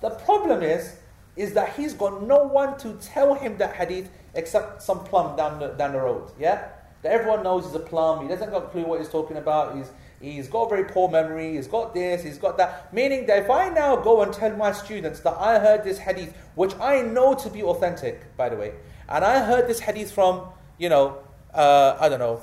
[0.00, 0.96] The problem is,
[1.34, 5.58] is that he's got no one to tell him that hadith except some plum down
[5.58, 6.30] the, down the road.
[6.38, 6.68] Yeah,
[7.02, 8.22] that everyone knows he's a plum.
[8.22, 9.76] He doesn't got a clue what he's talking about.
[9.76, 9.90] He's
[10.20, 12.92] He's got very poor memory, he's got this, he's got that.
[12.92, 16.34] Meaning that if I now go and tell my students that I heard this hadith,
[16.56, 18.72] which I know to be authentic, by the way,
[19.08, 20.42] and I heard this hadith from,
[20.76, 21.18] you know,
[21.54, 22.42] uh, I don't know,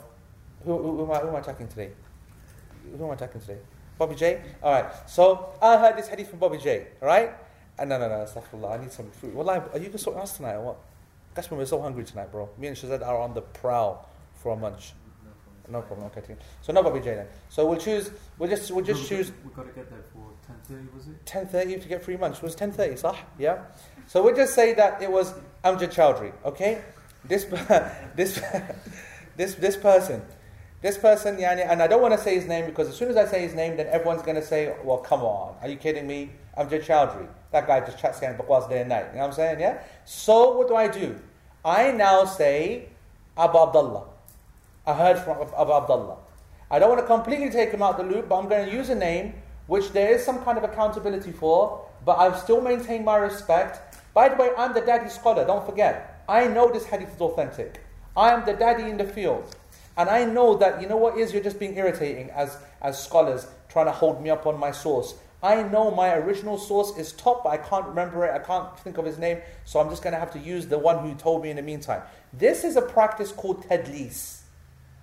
[0.63, 1.91] who, who, who, am I, who am I today?
[2.97, 3.57] Who am I talking today?
[3.97, 4.41] Bobby J?
[4.63, 7.34] Alright, so I heard this hadith from Bobby J, alright?
[7.78, 9.36] And no, no, no, astaghfirullah, I need some food.
[9.36, 10.78] Well, are you going to us tonight or what?
[11.34, 12.49] That's when we're so hungry tonight, bro.
[12.57, 14.93] Me and Shazad are on the prowl for a lunch.
[15.70, 16.11] No problem.
[16.16, 16.36] Okay.
[16.61, 17.28] So no Bobby J then.
[17.49, 18.11] So we'll choose.
[18.38, 19.32] We'll just we'll just choose.
[19.43, 20.88] We've got to get there for ten thirty.
[20.95, 21.26] Was it?
[21.26, 22.41] Ten thirty to get three months.
[22.41, 22.95] Was ten thirty?
[22.95, 23.16] Sah?
[23.39, 23.63] Yeah.
[24.07, 26.34] So we'll just say that it was Amjad Chowdhury.
[26.45, 26.82] Okay.
[27.26, 27.45] This
[28.16, 28.41] this
[29.38, 30.22] this this person.
[30.82, 33.18] This person, yani, and I don't want to say his name because as soon as
[33.18, 36.05] I say his name, then everyone's going to say, well, come on, are you kidding
[36.05, 36.30] me?
[36.57, 37.28] Amjad Chowdhury.
[37.51, 39.07] That guy just chats saying bakwas day and night.
[39.09, 39.59] You know what I'm saying?
[39.59, 39.82] Yeah?
[40.05, 41.20] So what do I do?
[41.63, 42.89] I now say
[43.38, 44.05] Abu Abdullah.
[44.88, 46.17] I heard from Abu Abdullah.
[46.69, 48.89] I don't want to completely take him out the loop, but I'm going to use
[48.89, 49.33] a name
[49.65, 53.97] which there is some kind of accountability for, but I still maintain my respect.
[54.13, 56.23] By the way, I'm the daddy scholar, don't forget.
[56.29, 57.81] I know this hadith is authentic.
[58.15, 59.55] I am the daddy in the field.
[59.97, 63.47] And I know that, you know what is, you're just being irritating as, as scholars,
[63.69, 65.15] trying to hold me up on my source.
[65.41, 68.99] I know my original source is top, but I can't remember it, I can't think
[68.99, 71.41] of his name, so I'm just going to have to use the one who told
[71.41, 72.03] me in the meantime.
[72.33, 74.43] This is a practice called tadlis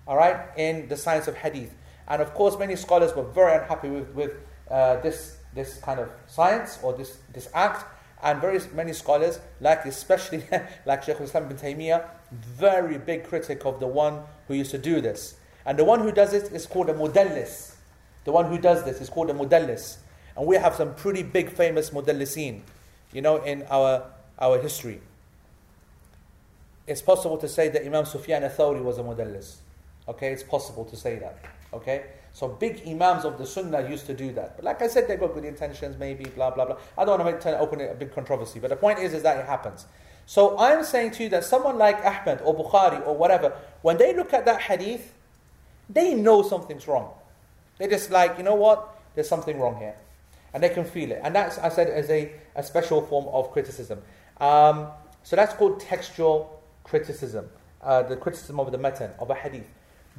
[0.07, 1.73] all right, in the science of hadith.
[2.07, 4.31] And of course, many scholars were very unhappy with, with
[4.69, 7.85] uh, this, this kind of science or this, this act.
[8.21, 10.45] And very many scholars, like especially
[10.85, 15.01] like Shaykh Islam bin Taymiyyah, very big critic of the one who used to do
[15.01, 15.35] this.
[15.65, 17.75] And the one who does it is called a mudallis.
[18.23, 19.97] The one who does this is called a mudallis.
[20.35, 22.61] And we have some pretty big famous mudallisin,
[23.11, 24.05] you know, in our,
[24.39, 25.01] our history.
[26.87, 29.57] It's possible to say that Imam Sufyan al-Thawri was a mudallis.
[30.07, 31.39] Okay, it's possible to say that.
[31.73, 34.55] Okay, so big imams of the Sunnah used to do that.
[34.57, 36.77] But like I said, they got good intentions, maybe blah blah blah.
[36.97, 39.45] I don't want to open a big controversy, but the point is, is that it
[39.45, 39.85] happens.
[40.25, 44.13] So I'm saying to you that someone like Ahmed or Bukhari or whatever, when they
[44.15, 45.13] look at that hadith,
[45.89, 47.13] they know something's wrong.
[47.77, 48.97] They're just like, you know what?
[49.15, 49.95] There's something wrong here,
[50.53, 51.21] and they can feel it.
[51.23, 54.01] And that's I said as a, a special form of criticism.
[54.39, 54.87] Um,
[55.23, 57.49] so that's called textual criticism,
[57.81, 59.67] uh, the criticism of the matan of a hadith.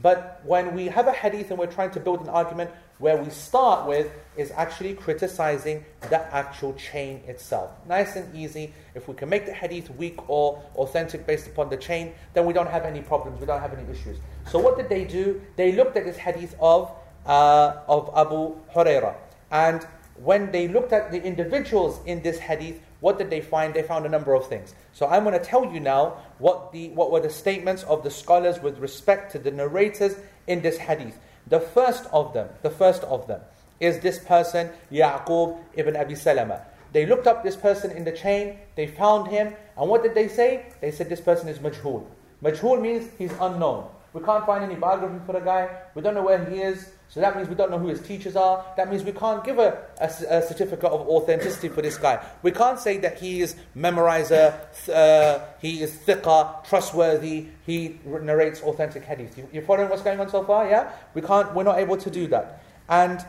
[0.03, 3.29] But when we have a hadith and we're trying to build an argument, where we
[3.31, 7.71] start with is actually criticizing the actual chain itself.
[7.89, 8.73] Nice and easy.
[8.95, 12.53] If we can make the hadith weak or authentic based upon the chain, then we
[12.53, 14.19] don't have any problems, we don't have any issues.
[14.49, 15.41] So what did they do?
[15.57, 16.91] They looked at this hadith of,
[17.27, 19.15] uh, of Abu Huraira.
[19.51, 19.87] And
[20.17, 23.75] when they looked at the individuals in this hadith, what did they find?
[23.75, 24.75] They found a number of things.
[24.93, 28.11] So I'm going to tell you now what, the, what were the statements of the
[28.11, 30.17] scholars with respect to the narrators
[30.47, 31.19] in this hadith.
[31.47, 33.41] The first of them, the first of them,
[33.81, 36.63] is this person, Ya'qub ibn Abi Salama.
[36.93, 40.29] They looked up this person in the chain, they found him, and what did they
[40.29, 40.67] say?
[40.81, 42.05] They said this person is majhul.
[42.43, 43.89] Majhul means he's unknown.
[44.13, 45.69] We can't find any biography for the guy.
[45.95, 46.91] We don't know where he is.
[47.15, 48.65] So that means we don't know who his teachers are.
[48.77, 52.21] That means we can't give a, a, a certificate of authenticity for this guy.
[52.43, 54.53] We can't say that he is memorizer,
[54.93, 59.39] uh, he is thiqah, trustworthy, he narrates authentic hadith.
[59.39, 60.91] You, are following what's going on so far, yeah?
[61.15, 62.65] We can't, we're not able to do that.
[62.89, 63.25] And,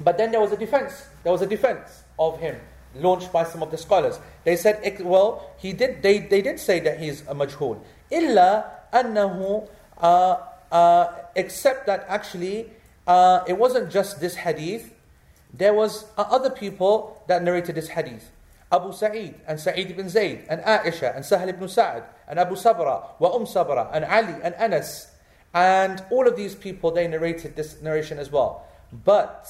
[0.00, 1.06] but then there was a defense.
[1.22, 2.56] There was a defense of him
[2.96, 4.18] launched by some of the scholars.
[4.42, 7.78] They said, well, he did, they, they did say that he's a majhul.
[8.10, 10.38] Illa annahu, uh,
[10.72, 12.72] uh, except that actually
[13.06, 14.92] uh, it wasn't just this hadith.
[15.52, 18.30] There was uh, other people that narrated this hadith.
[18.72, 23.02] Abu Sa'id and Sa'id ibn Zayd and Aisha and Sahal ibn Sa'ad and Abu Sabra
[23.18, 25.12] wa Um Sabra and Ali and Anas
[25.54, 28.66] and all of these people they narrated this narration as well.
[29.04, 29.46] But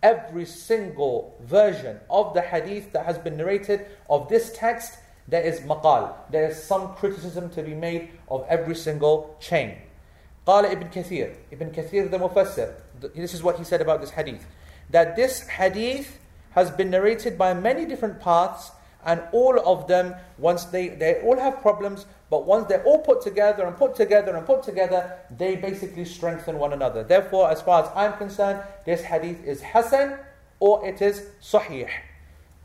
[0.00, 5.58] every single version of the hadith that has been narrated of this text there is
[5.60, 6.14] maqal.
[6.30, 9.74] There is some criticism to be made of every single chain.
[10.45, 12.73] قال Ibn Kathir, Ibn Kathir the Mufassir,
[13.15, 14.45] this is what he said about this hadith.
[14.89, 16.19] That this hadith
[16.51, 18.71] has been narrated by many different paths
[19.05, 23.21] and all of them, once they, they all have problems, but once they're all put
[23.21, 27.03] together and put together and put together, they basically strengthen one another.
[27.03, 30.17] Therefore, as far as I'm concerned, this hadith is Hasan
[30.59, 31.89] or it is Sahih.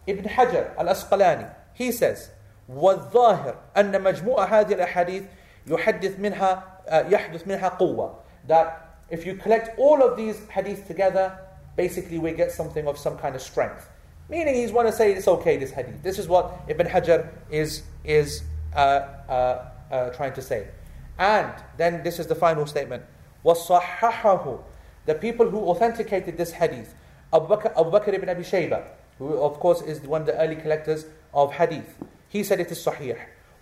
[0.06, 2.30] Ibn Hajar al-Asqalani, he says,
[2.70, 5.24] والظاهر أن مجموع هذه الأحاديث
[5.66, 8.14] يحدث منها يحدث منها قوة
[8.46, 11.38] that if you collect all of these hadiths together
[11.76, 13.88] basically we get something of some kind of strength
[14.28, 17.82] meaning he's want to say it's okay this hadith this is what Ibn Hajar is
[18.04, 18.42] is
[18.74, 20.68] uh, uh, uh, trying to say
[21.18, 23.02] and then this is the final statement
[23.44, 24.60] وصححه
[25.06, 26.94] the people who authenticated this hadith
[27.32, 28.84] Abu Bakr, Abu Bakr ibn Abi Shayba
[29.18, 31.96] who of course is one of the early collectors of hadith
[32.28, 33.18] he said it is sahih.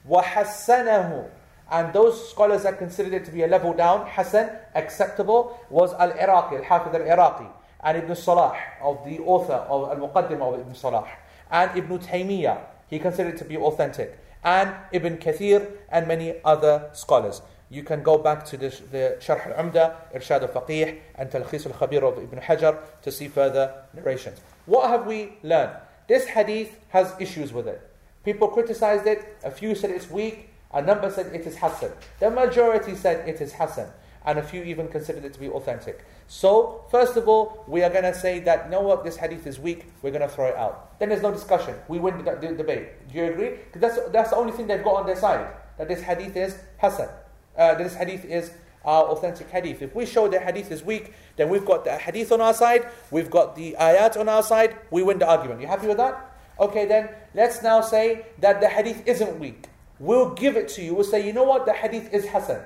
[0.09, 1.31] وَحَسَّنَهُ
[1.72, 6.56] And those scholars that considered it to be a level down, Hasan, acceptable, was Al-Iraqi,
[6.58, 7.46] Al-Hafidh Al-Iraqi,
[7.82, 11.08] and Ibn Salah, of the author of Al-Muqaddimah of Ibn Salah,
[11.52, 16.90] and Ibn Taymiyyah, he considered it to be authentic, and Ibn Kathir, and many other
[16.94, 17.42] scholars.
[17.70, 22.24] You can go back to the, the Sharh al-Umda, Irshad al-Faqih, and Talkhis al-Khabir of
[22.24, 24.40] Ibn Hajar to see further narrations.
[24.66, 25.74] What have we learned?
[26.08, 27.88] This hadith has issues with it.
[28.26, 31.92] People criticized it, a few said it's weak, a number said it is Hasan.
[32.20, 33.90] The majority said it is Hasan,
[34.26, 36.06] and a few even considered it to be authentic.
[36.28, 39.48] So, first of all, we are going to say that, you know what, this hadith
[39.48, 41.00] is weak, we're going to throw it out.
[41.00, 41.74] Then there's no discussion.
[41.88, 43.10] We win the, the debate.
[43.12, 43.52] Do you agree?
[43.72, 45.48] Because that's, that's the only thing they've got on their side,
[45.78, 47.10] that this hadith is Hasan.
[47.58, 48.52] Uh, this hadith is
[48.86, 49.82] our authentic hadith.
[49.82, 52.88] If we show the hadith is weak, then we've got the hadith on our side,
[53.12, 55.62] we've got the ayat on our side, we win the argument.
[55.62, 56.38] You happy with that?
[56.60, 59.66] Okay, then let's now say that the hadith isn't weak.
[59.99, 60.95] We'll give it to you.
[60.95, 62.61] We'll say, you know what, the hadith is Hasan.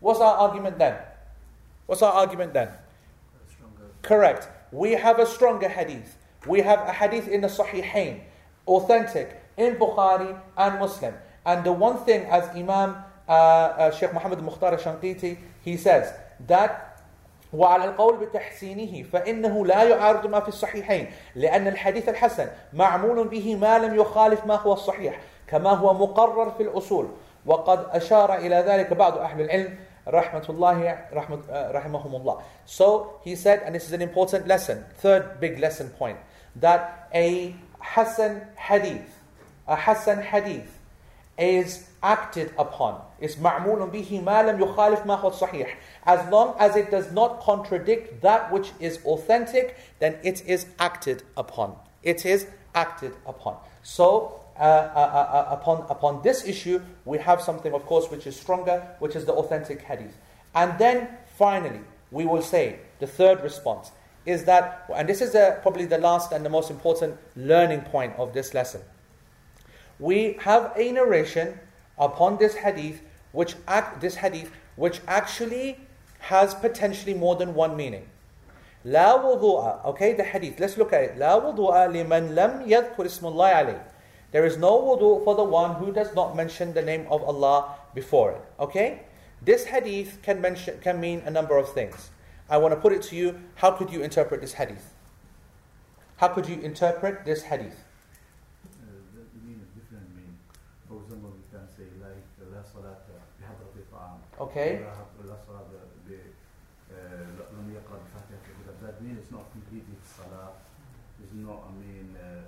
[0.00, 0.96] What's our argument then?
[1.86, 2.68] What's our argument then?
[3.50, 3.92] Stronger.
[4.02, 4.48] Correct.
[4.72, 6.16] We have a stronger hadith.
[6.46, 8.20] We have a hadith in the Sahihain,
[8.66, 11.14] authentic, in Bukhari and Muslim.
[11.44, 12.96] And the one thing, as Imam
[13.28, 16.12] uh, uh, Sheikh Muhammad Mukhtar Shanqiti, he says
[16.46, 16.86] that
[17.52, 23.78] وعلى القول بتحسينه فإنه لا يعارض ما في الصحيحين لأن الحديث الحسن معمول به ما
[23.78, 27.08] لم يخالف ما هو الصحيح كما هو مقرر في الأصول
[27.46, 29.78] وقد أشار إلى ذلك بعض أهل العلم
[30.08, 35.40] رحمة الله رحمة, رحمهم الله So he said, and this is an important lesson, third
[35.40, 36.18] big lesson point,
[36.56, 39.18] that a Hassan hadith,
[39.66, 40.78] a Hassan hadith
[41.38, 43.00] is acted upon.
[43.20, 45.68] It's ma'mulun bihi ma lam yukhalif ma sahih.
[46.04, 51.22] As long as it does not contradict that which is authentic, then it is acted
[51.36, 51.76] upon.
[52.02, 53.56] It is acted upon.
[53.82, 58.26] So, uh, uh, uh, uh upon, upon this issue, we have something, of course, which
[58.26, 60.16] is stronger, which is the authentic hadith.
[60.54, 61.80] And then, finally,
[62.10, 63.92] we will say the third response
[64.26, 68.14] is that, and this is the, probably the last and the most important learning point
[68.18, 68.82] of this lesson.
[69.98, 71.58] We have a narration
[71.98, 73.00] upon this hadith,
[73.32, 75.78] which act, this hadith, which actually
[76.18, 78.06] has potentially more than one meaning.
[78.84, 81.18] لا وضوء, okay, the hadith, let's look at it.
[81.18, 83.82] لا وضوء لمن لم يذكر اسم الله عليه.
[84.31, 87.75] there is no wudu for the one who does not mention the name of Allah
[87.93, 88.41] before it.
[88.59, 89.01] Okay?
[89.41, 92.09] This hadith can mention can mean a number of things.
[92.49, 94.93] I want to put it to you, how could you interpret this hadith?
[96.17, 97.75] How could you interpret this hadith?
[104.39, 104.83] Okay.
[108.81, 110.51] That means it's not completely salah.
[111.23, 112.45] It's not, I mean, uh,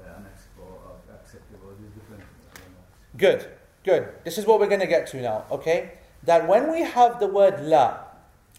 [0.00, 1.76] uh, unacceptable.
[1.78, 2.24] There's different.
[3.16, 3.46] Good.
[3.84, 4.08] Good.
[4.24, 5.92] This is what we're going to get to now, okay?
[6.24, 7.98] That when we have the word la,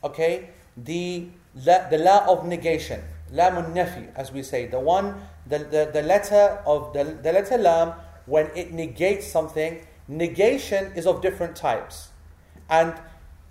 [0.03, 3.01] okay, the la, the la of negation,
[3.33, 7.57] lamun nafi, as we say, the one, the, the, the letter of the, the letter
[7.57, 7.93] lam,
[8.27, 12.09] when it negates something, negation is of different types.
[12.69, 12.93] And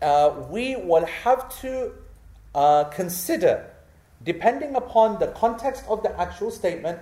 [0.01, 1.93] uh, we will have to
[2.55, 3.69] uh, consider,
[4.23, 7.01] depending upon the context of the actual statement,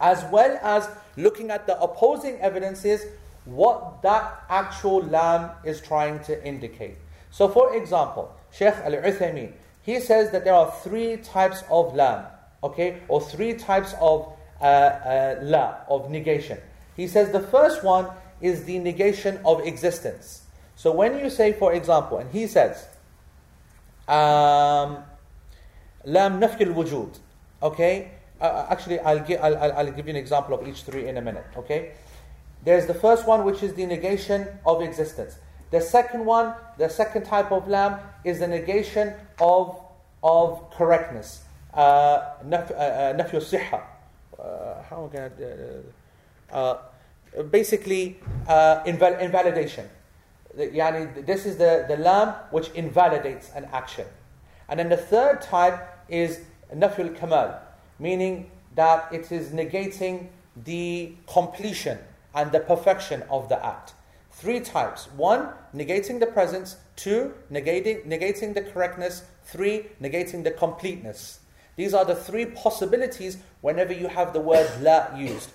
[0.00, 3.04] as well as looking at the opposing evidences,
[3.44, 6.96] what that actual lam is trying to indicate.
[7.30, 12.24] So, for example, Sheikh Al Uthaymeen, he says that there are three types of lam,
[12.62, 16.58] okay, or three types of uh, uh, la, of negation.
[16.96, 18.08] He says the first one
[18.40, 20.42] is the negation of existence.
[20.74, 22.86] So, when you say, for example, and he says,
[24.08, 24.98] um,
[26.04, 27.18] lam nafy al-wujud,
[27.62, 28.10] okay,
[28.40, 31.16] uh, actually, I'll give, I'll, I'll, I'll give you an example of each three in
[31.16, 31.92] a minute, okay?
[32.64, 35.38] There's the first one, which is the negation of existence.
[35.70, 39.80] The second one, the second type of lam, is the negation of,
[40.22, 41.44] of correctness.
[41.72, 43.82] Uh, uh, siha.
[44.38, 45.32] Uh, how can
[46.52, 46.78] I, uh,
[47.36, 48.18] uh, basically,
[48.48, 49.88] uh, inval- invalidation.
[50.56, 54.06] Yani, this is the, the lam which invalidates an action.
[54.68, 55.78] And then the third type
[56.08, 56.40] is
[56.74, 57.60] nafyul kamal
[57.98, 60.28] meaning that it is negating
[60.64, 61.98] the completion
[62.34, 63.94] and the perfection of the act.
[64.30, 71.40] Three types one, negating the presence, two, negating, negating the correctness, three, negating the completeness.
[71.76, 75.50] These are the three possibilities whenever you have the word la used.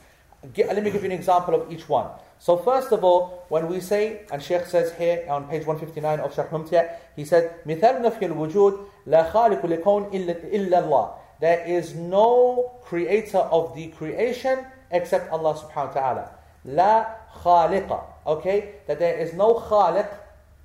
[0.57, 2.07] Let me give you an example of each one.
[2.39, 6.33] So, first of all, when we say, and Sheikh says here on page 159 of
[6.33, 11.13] Sharh Mumti', he said, مثال نفي الوجود لا خالق لكون إلا الله.
[11.41, 16.31] There is no creator of the creation except Allah subhanahu wa ta'ala.
[16.65, 17.05] La
[17.41, 18.03] khaliqa.
[18.27, 18.75] Okay?
[18.85, 20.07] That there is no khaliq.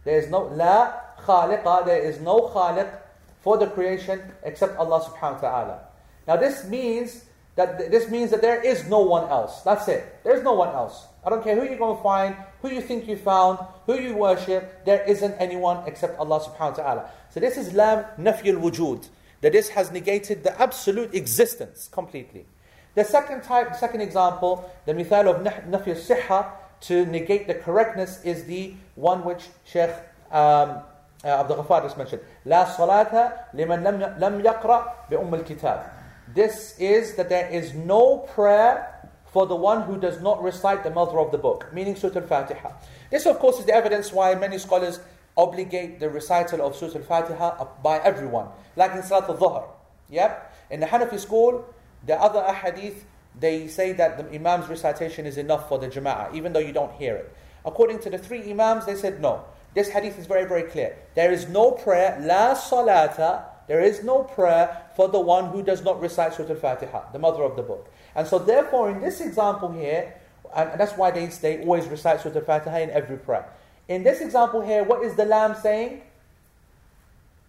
[0.05, 0.93] There is no la
[1.25, 1.87] khaliqa.
[1.87, 2.93] There is no khaliq
[3.41, 5.81] for the creation except Allah subhanahu wa ta'ala.
[6.29, 7.25] Now this means
[7.55, 9.63] that this means that there is no one else.
[9.63, 10.21] That's it.
[10.25, 11.07] There's no one else.
[11.25, 14.15] I don't care who you're going to find, who you think you found, who you
[14.15, 14.85] worship.
[14.85, 17.11] There isn't anyone except Allah subhanahu wa ta'ala.
[17.31, 19.09] So this is lam nafi al-wujud
[19.41, 22.47] that this has negated the absolute existence completely.
[22.95, 28.45] The second type, second example, the mithal of nafi al-sihha, to negate the correctness is
[28.45, 29.91] the one which Sheikh
[30.31, 30.83] um,
[31.25, 32.23] uh, Abdul Ghaffar just mentioned.
[32.45, 35.91] La salata liman lam yaqra bi umm al-kitab.
[36.35, 38.93] This is that there is no prayer
[39.33, 42.71] for the one who does not recite the mother of the book, meaning Surah Al-Fatiha.
[43.11, 45.01] This, of course, is the evidence why many scholars
[45.37, 49.65] obligate the recital of Surah Al-Fatiha by everyone, like in Salat al-Dhuhr.
[50.09, 50.55] Yep.
[50.71, 51.65] In the Hanafi school,
[52.07, 53.03] the other ahadith,
[53.39, 56.93] they say that the Imam's recitation is enough for the Jama'ah, even though you don't
[56.93, 57.37] hear it.
[57.65, 59.45] According to the three Imams, they said no.
[59.75, 60.97] This hadith is very, very clear.
[61.15, 65.83] There is no prayer, la salata, there is no prayer for the one who does
[65.83, 67.93] not recite Surah Al-Fatiha, the mother of the book.
[68.15, 70.15] And so therefore, in this example here,
[70.55, 73.49] and that's why they, they always recite Surah Al-Fatiha in every prayer.
[73.89, 76.03] In this example here, what is the lam saying?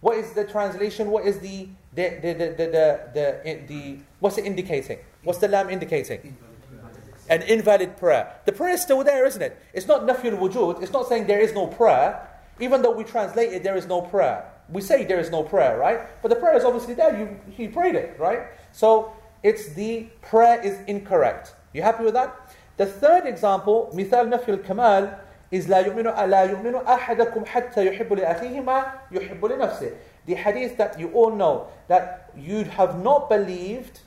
[0.00, 1.10] What is the translation?
[1.10, 4.98] What is the the the the the, the, the what's it indicating?
[5.24, 6.36] What's the lam indicating?
[7.28, 8.36] An invalid prayer.
[8.46, 9.60] The prayer is still there, isn't it?
[9.74, 10.82] It's not nafil wujud.
[10.82, 12.26] It's not saying there is no prayer.
[12.60, 14.50] Even though we translate it, there is no prayer.
[14.70, 16.00] We say there is no prayer, right?
[16.22, 17.18] But the prayer is obviously there.
[17.18, 18.42] You he prayed it, right?
[18.72, 19.12] So
[19.42, 21.54] it's the prayer is incorrect.
[21.72, 22.54] You happy with that?
[22.76, 25.10] The third example, mithal nafil kamal,
[25.51, 29.91] is لا يؤمن لا يؤمن أحدكم حتى يحب لأخيه ما يحب لنفسه.
[30.25, 33.99] The hadith that you all know that you have not believed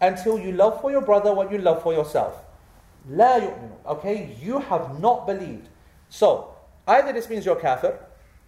[0.00, 2.44] until you love for your brother what you love for yourself.
[3.10, 3.70] لا يؤمن.
[3.86, 5.68] Okay, you have not believed.
[6.08, 6.54] So
[6.86, 7.98] either this means you're kafir,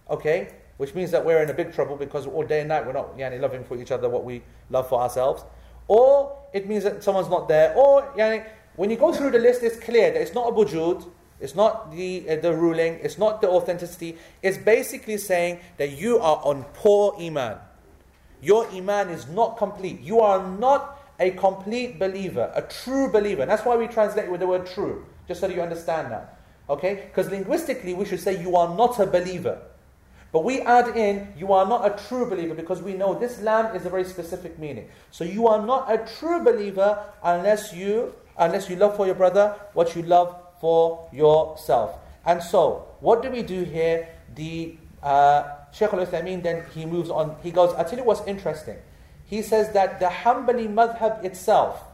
[0.09, 2.93] okay, which means that we're in a big trouble because all day and night we're
[2.93, 5.43] not yani, loving for each other what we love for ourselves,
[5.87, 9.61] or it means that someone's not there, or yani, when you go through the list,
[9.61, 11.05] it's clear that it's not a bujud,
[11.40, 14.16] it's not the, uh, the ruling, it's not the authenticity.
[14.42, 17.58] It's basically saying that you are on poor Iman.
[18.40, 20.00] Your Iman is not complete.
[20.00, 23.42] You are not a complete believer, a true believer.
[23.42, 26.38] And that's why we translate with the word true, just so that you understand that.
[26.68, 27.06] Okay?
[27.06, 29.60] Because linguistically, we should say you are not a believer.
[30.32, 33.76] But we add in, you are not a true believer because we know this lam
[33.76, 34.88] is a very specific meaning.
[35.12, 39.54] So you are not a true believer unless you unless you love for your brother
[39.74, 40.34] what you love
[40.64, 41.98] for yourself.
[42.24, 44.08] And so, what do we do here?
[44.34, 45.42] The uh,
[45.74, 47.36] Shaykh al Uthaymeen then he moves on.
[47.42, 48.78] He goes, I tell you what's interesting.
[49.26, 51.84] He says that the Hanbali madhab itself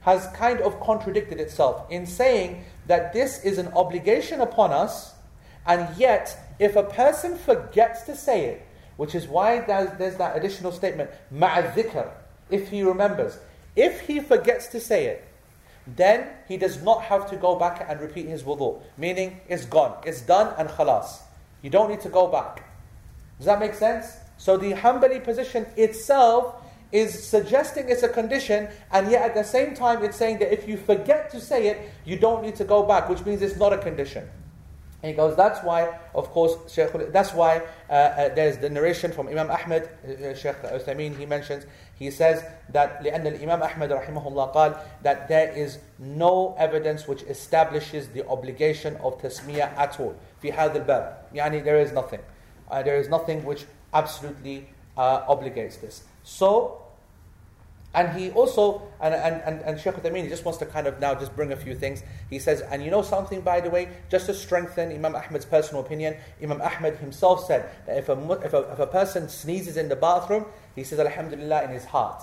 [0.00, 5.12] has kind of contradicted itself in saying that this is an obligation upon us,
[5.66, 10.34] and yet, if a person forgets to say it, which is why there's, there's that
[10.34, 12.08] additional statement, ma'adhikr,
[12.48, 13.38] if he remembers.
[13.76, 15.28] If he forgets to say it,
[15.96, 18.80] then he does not have to go back and repeat his wudu.
[18.96, 21.20] Meaning, it's gone, it's done, and khalas.
[21.62, 22.64] You don't need to go back.
[23.38, 24.16] Does that make sense?
[24.36, 26.56] So the Hanbali position itself
[26.90, 30.66] is suggesting it's a condition, and yet at the same time it's saying that if
[30.66, 33.72] you forget to say it, you don't need to go back, which means it's not
[33.72, 34.28] a condition.
[35.02, 39.12] And he goes, that's why, of course, Shaykh, that's why uh, uh, there's the narration
[39.12, 41.66] from Imam Ahmed, uh, Shaykh Uthaymeen, he mentions,
[41.98, 47.22] he says that لأن الإمام أحمد رحمه الله قال that there is no evidence which
[47.22, 50.14] establishes the obligation of تسمية at all.
[50.42, 52.20] في هذا الباب يعني there is nothing.
[52.70, 56.02] Uh, there is nothing which absolutely uh, obligates this.
[56.22, 56.82] So
[57.94, 61.14] and he also, and, and, and, and Sheikh Uthaymeen, just wants to kind of now
[61.14, 62.02] just bring a few things.
[62.28, 65.82] He says, and you know something, by the way, just to strengthen Imam Ahmed's personal
[65.82, 69.88] opinion, Imam Ahmed himself said that if a, if a, if a person sneezes in
[69.88, 70.44] the bathroom,
[70.78, 72.22] he says Alhamdulillah in his heart.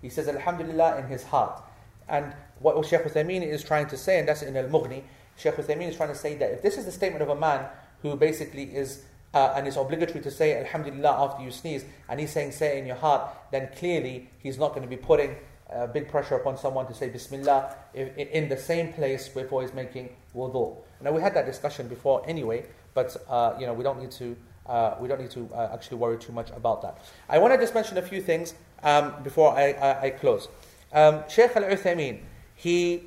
[0.00, 1.62] He says Alhamdulillah in his heart.
[2.08, 5.02] And what Shaykh Uthaymeen is trying to say, and that's in Al Mughni,
[5.36, 7.66] Shaykh Uthaymeen is trying to say that if this is the statement of a man
[8.02, 12.32] who basically is uh, and it's obligatory to say Alhamdulillah after you sneeze, and he's
[12.32, 15.36] saying say it in your heart, then clearly he's not going to be putting
[15.72, 19.72] uh, big pressure upon someone to say Bismillah in, in the same place before he's
[19.72, 20.76] making wudu.
[21.00, 24.36] Now we had that discussion before anyway, but uh, you know we don't need to
[24.70, 27.04] uh, we don't need to uh, actually worry too much about that.
[27.28, 30.48] I want to just mention a few things um, before I, I, I close.
[30.92, 32.20] Um, Shaykh Al Uthaymeen,
[32.54, 33.02] he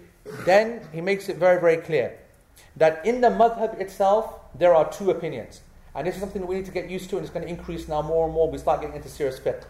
[0.45, 2.17] then he makes it very very clear
[2.75, 5.61] that in the madhab itself there are two opinions.
[5.95, 7.87] And this is something we need to get used to, and it's going to increase
[7.87, 8.49] now more and more.
[8.49, 9.63] We start getting into serious fiqh.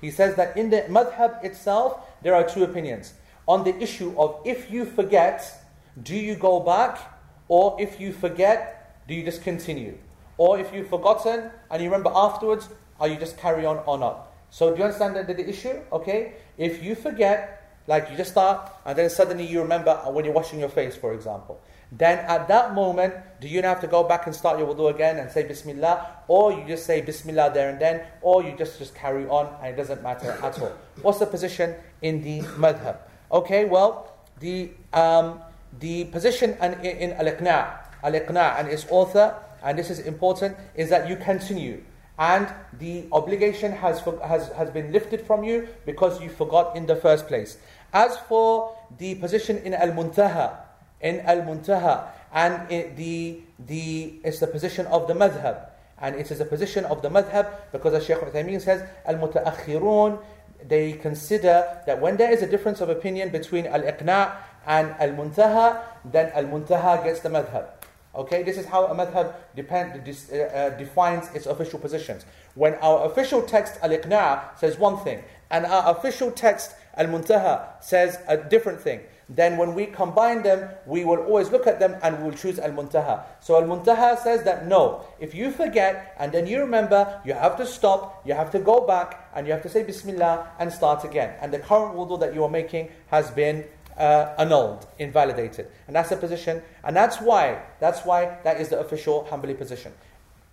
[0.00, 3.14] He says that in the madhab itself, there are two opinions.
[3.48, 5.64] On the issue of if you forget,
[6.02, 6.98] do you go back?
[7.48, 9.98] Or if you forget, do you just continue?
[10.44, 12.68] Or if you've forgotten and you remember afterwards,
[12.98, 14.16] are you just carry on or not?
[14.50, 15.76] So do you understand the, the issue?
[15.92, 16.34] Okay?
[16.58, 20.58] If you forget, like you just start and then suddenly you remember when you're washing
[20.58, 21.60] your face, for example
[21.92, 25.18] then at that moment, do you have to go back and start your wudu again
[25.18, 26.24] and say Bismillah?
[26.26, 29.74] Or you just say Bismillah there and then, or you just, just carry on and
[29.74, 30.72] it doesn't matter at all.
[31.02, 32.96] What's the position in the madhab?
[33.30, 35.40] Okay, well, the, um,
[35.78, 41.08] the position in, in Al-Iqna' Al-Iqna' and its author, and this is important, is that
[41.08, 41.82] you continue.
[42.18, 46.96] And the obligation has, has, has been lifted from you because you forgot in the
[46.96, 47.58] first place.
[47.92, 50.56] As for the position in Al-Muntaha,
[51.00, 55.68] in Al-Muntaha, and it, the, the, it's the position of the madhab.
[56.00, 60.18] And it is a position of the madhab because as Shaykh Uthaymeen says, Al-Mutaakhirun,
[60.66, 64.34] they consider that when there is a difference of opinion between Al-Iqna'
[64.66, 67.66] and Al-Muntaha, then Al-Muntaha gets the madhab.
[68.14, 72.26] Okay, this is how a madhab depend, uh, uh, defines its official positions.
[72.54, 78.36] When our official text Al-Iqna' says one thing, and our official text Al-Muntaha says a
[78.36, 82.24] different thing, then when we combine them, we will always look at them and we
[82.24, 83.24] will choose Al Muntaha.
[83.40, 87.56] So Al Muntaha says that no, if you forget and then you remember, you have
[87.56, 91.04] to stop, you have to go back, and you have to say Bismillah and start
[91.04, 91.34] again.
[91.40, 93.64] And the current wudu that you are making has been
[93.96, 95.68] uh, annulled, invalidated.
[95.86, 99.92] And that's the position, and that's why, that's why that is the official Hanbali position.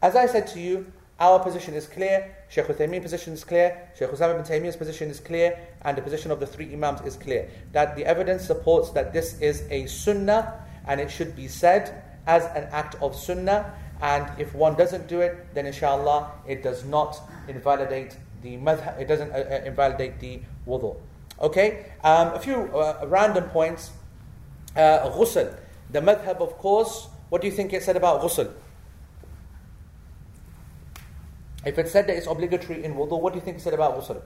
[0.02, 4.08] As I said to you, our position is clear, Shaykh Uthaymeen's position is clear, Shaykh
[4.08, 7.50] ul-Islam bin Taymiyyah's position is clear, and the position of the three Imams is clear.
[7.74, 12.46] That the evidence supports that this is a sunnah and it should be said as
[12.56, 13.74] an act of sunnah.
[14.02, 17.20] And if one doesn't do it, then inshallah it does not
[17.50, 20.96] invalidate the madhab, it doesn't uh, uh, invalidate the wudu.
[21.42, 23.92] Okay, um, a few uh, random points.
[24.76, 25.56] Uh, ghusl,
[25.90, 27.08] the madhab, of course.
[27.30, 28.52] What do you think it said about ghusl?
[31.66, 34.00] If it said that it's obligatory in wudu, what do you think it said about
[34.00, 34.22] ghusl?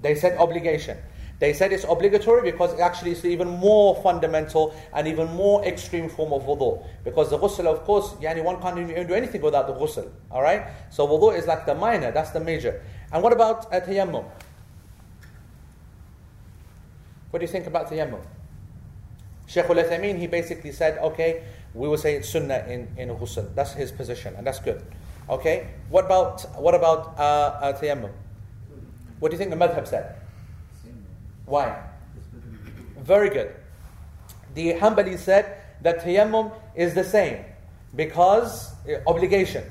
[0.00, 0.96] They said obligation.
[1.38, 6.32] They said it's obligatory because actually it's even more fundamental and even more extreme form
[6.32, 6.84] of wudu.
[7.04, 10.10] Because the ghusl, of course, yani one can't even do anything without the ghusl.
[10.30, 10.66] Alright?
[10.90, 12.82] So wudu is like the minor, that's the major.
[13.12, 14.24] And what about tayammum?
[17.30, 18.20] What do you think about tayammum?
[19.46, 21.42] Shaykh al Uthaymeen, he basically said, okay,
[21.74, 23.54] we will say it's sunnah in, in ghusl.
[23.54, 24.82] That's his position, and that's good.
[25.28, 28.10] Okay, what about what about uh, uh, tayammum?
[29.20, 30.16] What do you think the madhab said?
[31.46, 31.82] Why?
[32.98, 33.54] Very good.
[34.54, 37.44] The Hanbali said that tayammum is the same
[37.94, 39.64] because uh, obligation.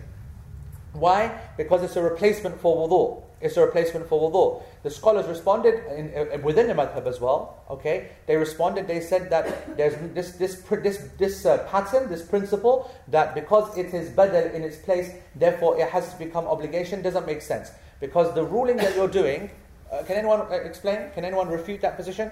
[0.93, 1.37] Why?
[1.57, 3.23] Because it's a replacement for wudu.
[3.41, 4.63] It's a replacement for wudu.
[4.81, 7.63] The scholars responded in, uh, within the madhab as well.
[7.69, 8.87] Okay, they responded.
[8.87, 13.93] They said that there's this this this this uh, pattern, this principle that because it
[13.93, 17.01] is badal in its place, therefore it has to become obligation.
[17.01, 19.51] Doesn't make sense because the ruling that you're doing.
[19.91, 21.09] Uh, can anyone uh, explain?
[21.15, 22.31] Can anyone refute that position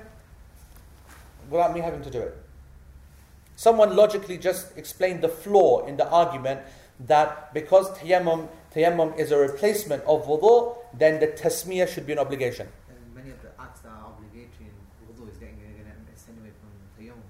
[1.49, 2.37] without me having to do it?
[3.57, 6.61] Someone logically just explained the flaw in the argument
[6.99, 12.19] that because tayammum, tayammum is a replacement of wudu, then the tasmiyah should be an
[12.19, 12.67] obligation.
[12.89, 15.57] And many of the acts that are obligatory in wudu is getting
[16.11, 16.69] extended away from
[17.05, 17.21] tayammum,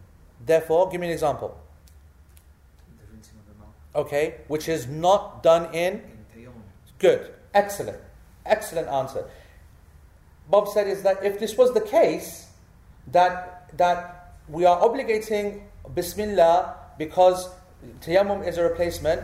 [0.46, 1.58] Therefore, give me an example.
[3.00, 5.96] the rinsing of the mouth Okay, which is not done in.
[5.96, 6.62] in tayammum.
[7.00, 8.00] Good, excellent,
[8.46, 9.26] excellent answer.
[10.50, 12.48] Bob said is that if this was the case,
[13.12, 15.62] that that we are obligating
[15.94, 17.50] Bismillah because
[18.02, 19.22] tayammum is a replacement,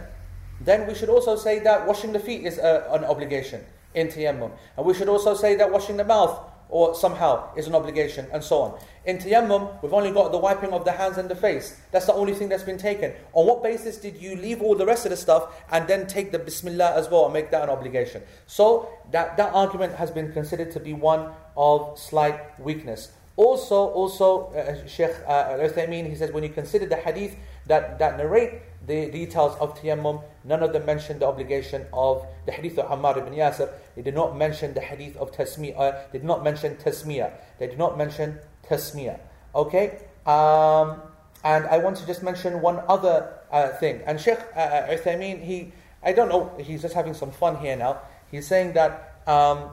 [0.59, 3.63] then we should also say that washing the feet is a, an obligation
[3.93, 4.51] in tayammum.
[4.77, 8.43] And we should also say that washing the mouth or somehow is an obligation and
[8.43, 8.79] so on.
[9.05, 11.79] In tayammum, we've only got the wiping of the hands and the face.
[11.91, 13.13] That's the only thing that's been taken.
[13.33, 16.31] On what basis did you leave all the rest of the stuff and then take
[16.31, 18.23] the bismillah as well and make that an obligation?
[18.47, 23.11] So that, that argument has been considered to be one of slight weakness.
[23.35, 27.35] Also, also, uh, Sheikh uh, Al-Uthaymeen, he says, when you consider the hadith
[27.65, 32.51] that, that narrate the details of tayammum, none of them mention the obligation of the
[32.51, 33.69] hadith of Ammar ibn Yasir.
[33.95, 35.79] They did not mention the hadith of tasmiyah.
[35.79, 37.31] Uh, they did not mention tasmiyah.
[37.59, 39.19] They did not mention tasmiyah.
[39.55, 39.99] Okay?
[40.25, 41.01] Um,
[41.43, 44.01] and I want to just mention one other uh, thing.
[44.05, 45.71] And Sheikh uh, uh, Uthaymeen, he,
[46.01, 47.99] I don't know, he's just having some fun here now.
[48.31, 49.69] He's saying that um,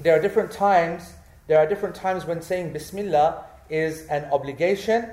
[0.00, 1.14] there are different times
[1.46, 5.08] there are different times when saying Bismillah is an obligation,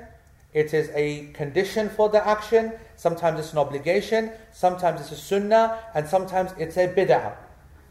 [0.52, 2.72] it is a condition for the action,
[3.03, 7.35] sometimes it's an obligation, sometimes it's a sunnah, and sometimes it's a bid'ah.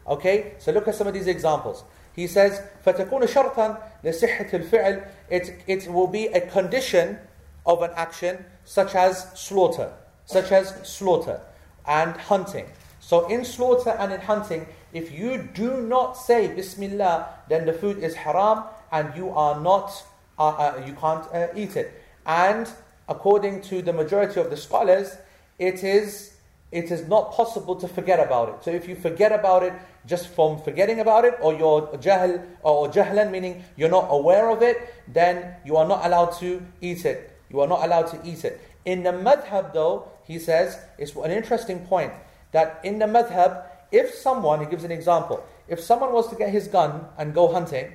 [0.07, 1.83] Okay, so look at some of these examples.
[2.13, 7.19] He says, فَتَكُونُ شَرْطًا لِصِحَّةِ الْفِعْلِ it, it will be a condition
[7.65, 9.93] of an action such as slaughter,
[10.25, 11.41] such as slaughter
[11.85, 12.65] and hunting.
[12.99, 17.99] So in slaughter and in hunting, if you do not say Bismillah, then the food
[17.99, 19.91] is haram and you are not,
[20.37, 21.93] uh, uh, you can't uh, eat it.
[22.25, 22.69] And
[23.08, 25.16] according to the majority of the scholars,
[25.58, 26.34] it is
[26.72, 28.64] it is not possible to forget about it.
[28.64, 29.72] So if you forget about it
[30.06, 34.60] just from forgetting about it, or you're jahl or jahlan, meaning you're not aware of
[34.60, 37.30] it, then you are not allowed to eat it.
[37.48, 38.60] You are not allowed to eat it.
[38.84, 42.12] In the madhab, though, he says, it's an interesting point
[42.50, 46.50] that in the madhab, if someone, he gives an example, if someone was to get
[46.50, 47.92] his gun and go hunting,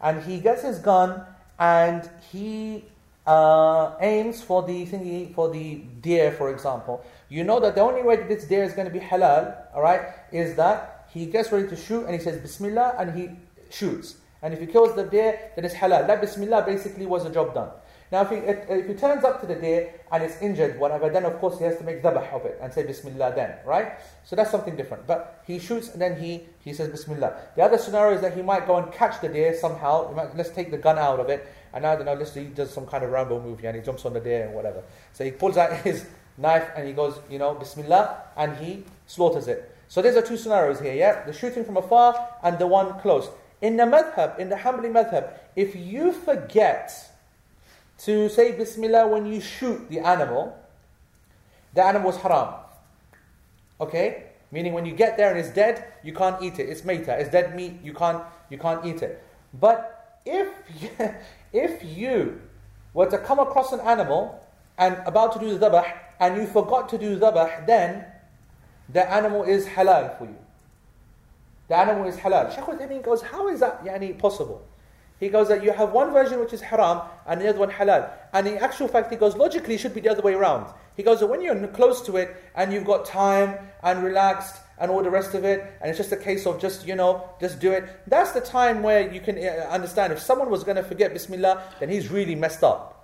[0.00, 1.24] and he gets his gun
[1.58, 2.84] and he
[3.28, 8.02] uh, aims for the thingy, for the deer, for example, you know that the only
[8.02, 10.00] way that this deer is going to be halal, all right,
[10.32, 13.30] is that he gets ready to shoot and he says Bismillah and he
[13.68, 14.16] shoots.
[14.40, 16.06] And if he kills the deer, then it's halal.
[16.06, 17.68] That Bismillah basically was a job done.
[18.10, 21.26] Now, if he, if he turns up to the deer and it's injured, whatever, then
[21.26, 23.92] of course he has to make dhabah of it and say Bismillah then, right?
[24.24, 25.06] So that's something different.
[25.06, 27.36] But he shoots and then he, he says Bismillah.
[27.56, 30.12] The other scenario is that he might go and catch the deer somehow.
[30.14, 31.46] Might, let's take the gun out of it.
[31.72, 34.04] And I don't know, say he does some kind of Rambo movie and he jumps
[34.04, 34.82] on the deer and whatever.
[35.12, 36.06] So he pulls out his
[36.36, 39.74] knife and he goes, you know, Bismillah, and he slaughters it.
[39.88, 41.24] So there's are two scenarios here, yeah?
[41.24, 43.28] The shooting from afar and the one close.
[43.60, 46.92] In the madhab, in the Hanbali madhab, if you forget
[47.98, 50.56] to say Bismillah when you shoot the animal,
[51.74, 52.54] the animal is haram.
[53.80, 54.24] Okay?
[54.50, 56.68] Meaning when you get there and it's dead, you can't eat it.
[56.68, 59.22] It's meta, it's dead meat, you can't, you can't eat it.
[59.52, 60.48] But if
[61.52, 62.40] if you
[62.94, 64.44] were to come across an animal
[64.76, 68.04] and about to do the dhabah, and you forgot to do dhabah, then
[68.88, 70.36] the animal is halal for you.
[71.68, 72.54] The animal is halal.
[72.54, 74.66] Shaykh al goes, how is that yani, possible?
[75.20, 78.10] He goes that you have one version which is haram and the other one halal.
[78.32, 80.72] And in actual fact, he goes, logically, it should be the other way around.
[80.96, 84.90] He goes that when you're close to it and you've got time and relaxed and
[84.90, 87.60] all the rest of it, and it's just a case of just, you know, just
[87.60, 90.82] do it, that's the time where you can uh, understand if someone was going to
[90.82, 92.94] forget Bismillah, then he's really messed up.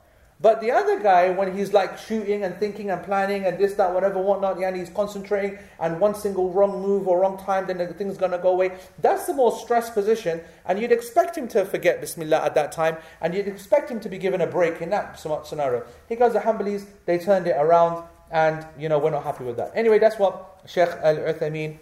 [0.41, 3.95] But the other guy, when he's like shooting and thinking and planning and this, that,
[3.95, 7.79] whatever, whatnot, yeah, and he's concentrating, and one single wrong move or wrong time, then
[7.79, 8.77] the thing's gonna go away.
[8.99, 12.99] That's the more stressed position, and you'd expect him to forget Bismillah at that time,
[13.20, 15.85] and you'd expect him to be given a break in that scenario.
[16.09, 19.57] He goes, the Hanbalis, they turned it around, and you know, we're not happy with
[19.57, 19.72] that.
[19.75, 21.79] Anyway, that's what Sheikh Al Uthaymeen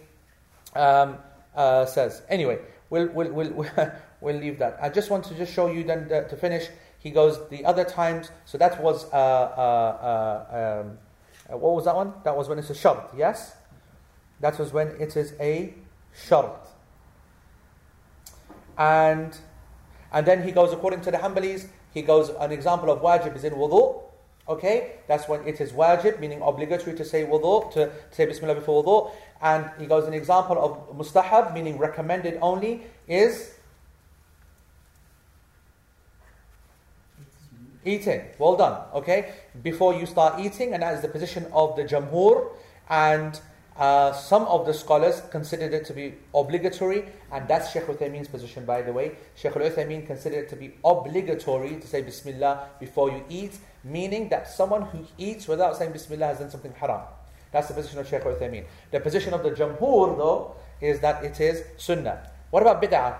[0.75, 1.17] um,
[1.55, 2.21] uh, says.
[2.29, 3.67] Anyway, we'll, we'll, we'll,
[4.21, 4.77] we'll leave that.
[4.81, 6.67] I just want to just show you then uh, to finish
[7.03, 8.31] he goes the other times.
[8.45, 10.97] So that was uh, uh, uh, um,
[11.51, 12.13] uh, what was that one?
[12.23, 13.13] That was when it's a shart.
[13.15, 13.57] Yes,
[14.39, 15.73] that was when it is a
[16.13, 16.67] shart.
[18.77, 19.37] and
[20.13, 23.43] and then he goes according to the Hanbalis, he goes an example of wajib is
[23.43, 24.02] in wudu.
[24.47, 28.55] Okay, that's when it is wajib, meaning obligatory to say wudu, to, to say bismillah
[28.55, 29.11] before wudu.
[29.41, 33.53] And he goes an example of mustahab, meaning recommended only, is
[37.85, 38.21] eating.
[38.37, 38.81] Well done.
[38.93, 42.49] Okay, before you start eating, and that is the position of the jamhur.
[42.89, 43.39] And
[43.77, 48.65] uh, some of the scholars considered it to be obligatory, and that's Sheikh Uthaymeen's position,
[48.65, 49.13] by the way.
[49.35, 54.47] Sheikh Uthaymeen considered it to be obligatory to say Bismillah before you eat, meaning that
[54.47, 57.01] someone who eats without saying Bismillah has done something haram.
[57.51, 58.65] That's the position of Sheikh Uthaymeen.
[58.91, 62.29] The position of the Jamhur, though, is that it is Sunnah.
[62.51, 63.17] What about Bid'ah?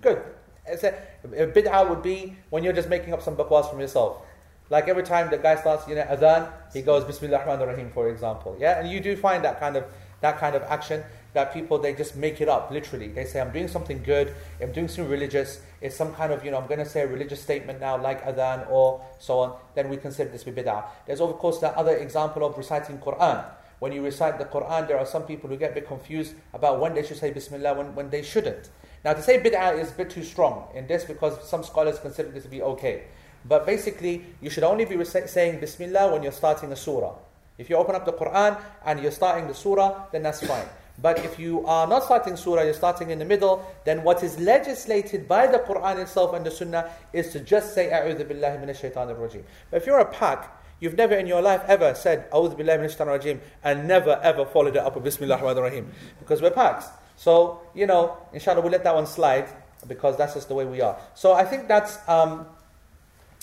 [0.00, 0.22] Good.
[0.68, 4.22] A bid'ah would be when you're just making up some bakwas from yourself.
[4.68, 8.08] Like every time the guy starts, you know, adhan, he goes Bismillah ar-Rahman ar-Rahim, for
[8.08, 8.56] example.
[8.58, 9.84] Yeah, and you do find that kind of
[10.22, 11.04] that kind of action
[11.34, 13.08] that people they just make it up literally.
[13.08, 15.60] They say I'm doing something good, I'm doing something religious.
[15.80, 18.24] It's some kind of you know I'm going to say a religious statement now like
[18.24, 19.56] adhan or so on.
[19.74, 20.84] Then we consider this bid'ah.
[21.06, 23.44] There's of course that other example of reciting Quran.
[23.78, 26.80] When you recite the Quran, there are some people who get a bit confused about
[26.80, 28.70] when they should say Bismillah, when, when they shouldn't.
[29.04, 32.30] Now, to say bid'ah is a bit too strong in this because some scholars consider
[32.30, 33.04] this to be okay.
[33.48, 37.14] But basically, you should only be saying Bismillah when you're starting a surah.
[37.58, 40.66] If you open up the Quran and you're starting the surah, then that's fine.
[41.00, 44.38] But if you are not starting surah, you're starting in the middle, then what is
[44.38, 48.80] legislated by the Quran itself and the Sunnah is to just say A'udhu Billahi Minash
[48.80, 49.42] Shaitanir Rajim.
[49.70, 52.96] But if you're a pack, you've never in your life ever said A'udhu Billahi Minash
[52.96, 55.92] Shaitanir Rajim and never ever followed it up with Bismillah Rahman Rahim.
[56.18, 56.86] Because we're packs.
[57.16, 59.48] So, you know, inshallah we'll let that one slide
[59.86, 60.96] because that's just the way we are.
[61.14, 62.46] So I think that's um,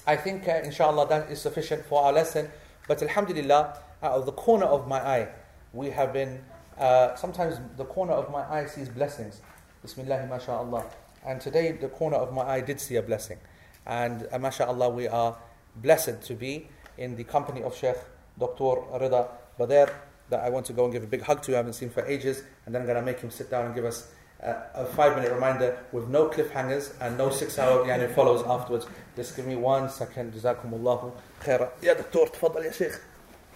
[0.05, 2.49] I think, uh, inshallah, that is sufficient for our lesson.
[2.87, 5.29] But alhamdulillah, out of the corner of my eye,
[5.71, 6.43] we have been,
[6.77, 9.41] uh, sometimes the corner of my eye sees blessings.
[9.81, 10.85] Bismillah, mashallah.
[11.25, 13.37] And today, the corner of my eye did see a blessing.
[13.85, 15.37] And uh, mashallah, we are
[15.77, 17.97] blessed to be in the company of Sheikh
[18.37, 18.63] Dr.
[18.63, 19.89] Rida Bader,
[20.29, 22.05] that I want to go and give a big hug to, I haven't seen for
[22.05, 22.43] ages.
[22.65, 24.11] And then I'm going to make him sit down and give us
[24.42, 28.86] uh, a five minute reminder with no cliffhangers and no six hour yani follows afterwards.
[29.16, 30.32] Just give me one second.
[30.34, 31.68] جزاكم الله خيرا.
[31.82, 33.00] يا دكتور تفضل يا شيخ.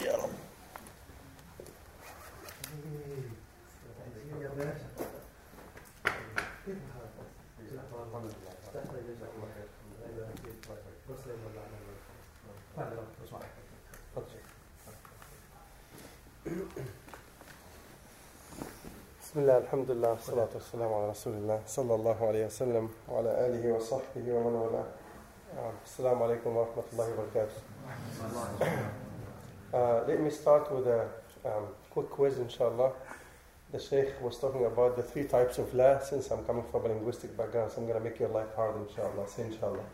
[0.01, 0.31] يا رب.
[19.27, 23.73] بسم الله الحمد لله والصلاة والسلام على رسول الله صلى الله عليه وسلم وعلى آله
[23.73, 24.85] وصحبه ومن والاه
[25.85, 27.59] السلام عليكم ورحمة الله وبركاته
[29.73, 31.09] uh, Let me start with a
[31.45, 32.93] um, quick quiz inshallah
[33.73, 36.89] The Sheikh was talking about the three types of la since I'm coming from a
[36.89, 39.85] linguistic background so I'm going to make your life hard inshallah say inshallah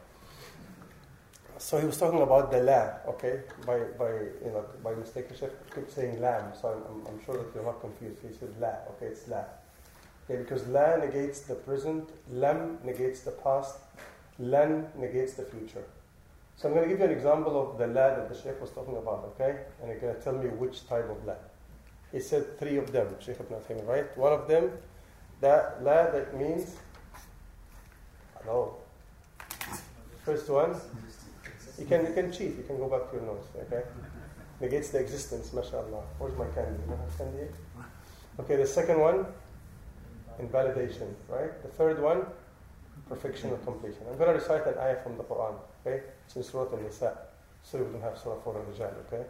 [1.63, 3.39] so he was talking about the la, okay?
[3.65, 4.11] By by
[4.45, 7.63] you know by mistake, the Sheikh kept saying lam, so I'm, I'm, sure that you're
[7.63, 8.19] not confused.
[8.21, 9.43] He said la, okay, it's la.
[10.25, 13.77] Okay, because la negates the present, lam negates the past,
[14.39, 15.85] lan negates the future.
[16.57, 18.71] So I'm going to give you an example of the la that the Sheikh was
[18.71, 19.59] talking about, okay?
[19.79, 21.35] And you're going to tell me which type of la.
[22.11, 24.17] He said three of them, Sheikh Ibn Uthaymeen, right?
[24.17, 24.69] One of them,
[25.39, 26.75] that la that means,
[28.41, 28.75] hello.
[30.25, 30.75] First one,
[31.78, 32.56] you can, you can cheat.
[32.56, 33.82] You can go back to your notes, okay?
[34.60, 36.02] Negates the existence, mashallah.
[36.18, 36.80] Where's my candy?
[36.88, 37.48] You have candy?
[38.40, 39.26] Okay, the second one,
[40.38, 41.62] invalidation, right?
[41.62, 42.26] The third one,
[43.08, 44.02] perfection or completion.
[44.10, 45.54] I'm going to recite an ayah from the Quran,
[45.86, 46.02] okay?
[46.26, 47.16] It's in Surah Al-Nisa.
[47.62, 49.24] So we don't have Surah 4 al-Rijal, okay?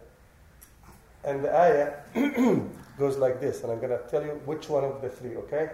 [1.24, 1.92] And the ayah
[2.98, 5.70] goes like this, and I'm going to tell you which one of the three, okay?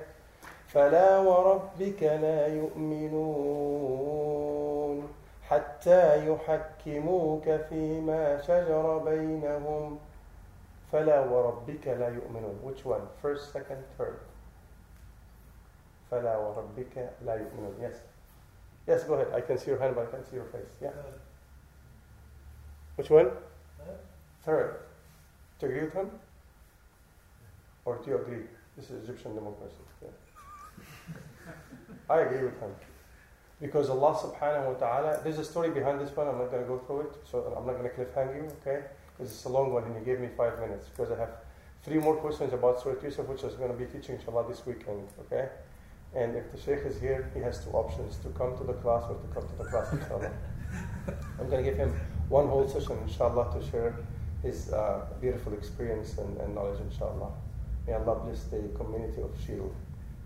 [0.75, 3.15] فلا وربك لا يؤمنون
[5.51, 9.99] حتى يحكموك فيما شجر بينهم
[10.93, 14.19] فلا وربك لا يؤمنون which one first second third
[16.11, 17.97] فلا وربك لا يؤمنون yes
[18.87, 20.93] yes go ahead I can see your hand but I can't see your face yeah
[22.97, 23.31] which one
[24.45, 24.77] third
[25.59, 26.11] do you agree with him
[27.85, 28.45] or do you agree
[28.77, 30.09] this is Egyptian democracy yeah.
[32.09, 32.73] I agree with him
[33.62, 36.68] because Allah subhanahu wa ta'ala, there's a story behind this one, I'm not going to
[36.68, 38.86] go through it, so I'm not going to cliffhang you, okay?
[39.20, 41.32] This is a long one and you gave me five minutes, because I have
[41.84, 44.66] three more questions about Surah Yusuf, which I was going to be teaching inshallah this
[44.66, 45.50] weekend, okay?
[46.16, 49.04] And if the Shaykh is here, he has two options, to come to the class
[49.10, 50.32] or to come to the class inshallah.
[51.40, 51.94] I'm going to give him
[52.30, 53.96] one whole session inshallah to share
[54.42, 57.32] his uh, beautiful experience and, and knowledge inshallah.
[57.86, 59.76] May Allah bless the community of Shield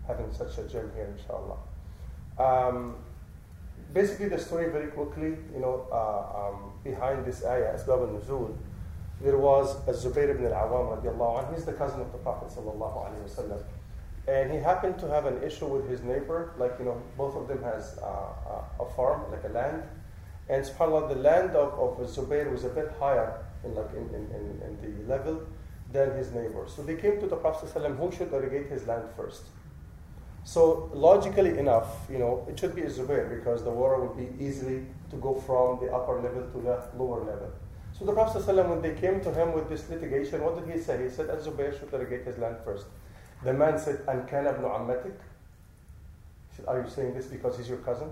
[0.06, 1.58] having such a gem here, inshallah.
[2.38, 2.96] Um,
[3.94, 8.56] basically, the story very quickly, you know, uh, um, behind this ayah, Asbab al-Nuzul,
[9.22, 11.54] there was a Zubayr ibn al-Awwam radiallahu anh.
[11.54, 13.62] He's the cousin of the Prophet sallallahu alaihi wasallam.
[14.26, 17.46] And he happened to have an issue with his neighbor, like, you know, both of
[17.46, 19.82] them has uh, uh, a farm, like a land.
[20.48, 24.78] And subhanAllah, the land of, of was a bit higher in, like, in, in, in,
[24.82, 25.40] in the level
[25.92, 26.66] than his neighbor.
[26.66, 29.44] So they came to the Prophet ﷺ, who should irrigate his land first?
[30.43, 34.85] So logically enough, you know, it should be Zubair because the water would be easily
[35.11, 37.51] to go from the upper level to the lower level.
[37.97, 40.79] So the Prophet ﷺ, when they came to him with this litigation, what did he
[40.81, 41.03] say?
[41.03, 42.85] He said, Zubair should irrigate his land first.
[43.43, 45.13] The man said, An kana ibn ammatik?
[46.49, 48.09] He said, Are you saying this because he's your cousin?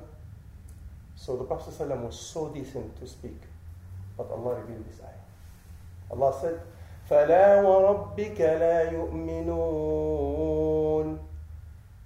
[1.15, 3.41] So the Prophet ﷺ was so decent to speak.
[4.17, 5.13] But Allah revealed this ayah.
[6.11, 6.59] Allah said,
[7.09, 10.67] فلا وربك لا يؤمنون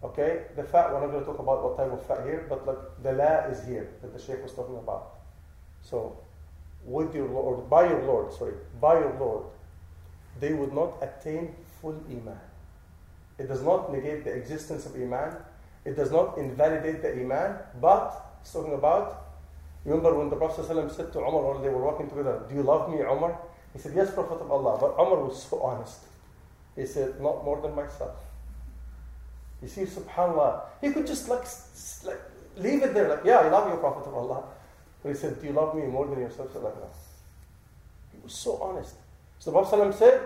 [0.03, 2.67] Okay, the fat, we're not going to talk about what type of fat here, but
[2.67, 5.15] like the la is here that the Shaykh was talking about.
[5.83, 6.19] So,
[6.85, 9.45] with your Lord, by your Lord, sorry, by your Lord,
[10.39, 12.39] they would not attain full Iman.
[13.39, 15.35] It does not negate the existence of Iman,
[15.85, 19.25] it does not invalidate the Iman, but it's talking about,
[19.85, 22.63] remember when the Prophet ﷺ said to Umar while they were walking together, Do you
[22.63, 23.39] love me, Umar?
[23.73, 24.79] He said, Yes, Prophet of Allah.
[24.81, 25.99] But Umar was so honest.
[26.75, 28.17] He said, Not more than myself.
[29.63, 31.45] You see, subhanAllah, he could just like,
[32.05, 32.21] like
[32.57, 34.45] leave it there, like, Yeah, I love you, Prophet of Allah.
[35.03, 36.53] But he said, Do you love me more than yourself?
[36.53, 36.89] Said, like, No.
[38.13, 38.97] He was so honest.
[39.39, 40.21] So the Prophet said,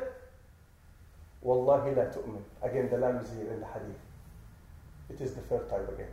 [1.42, 2.42] Wallahi la tu'min.
[2.62, 4.00] Again, the lam is here in the hadith.
[5.08, 6.10] It is the third time again.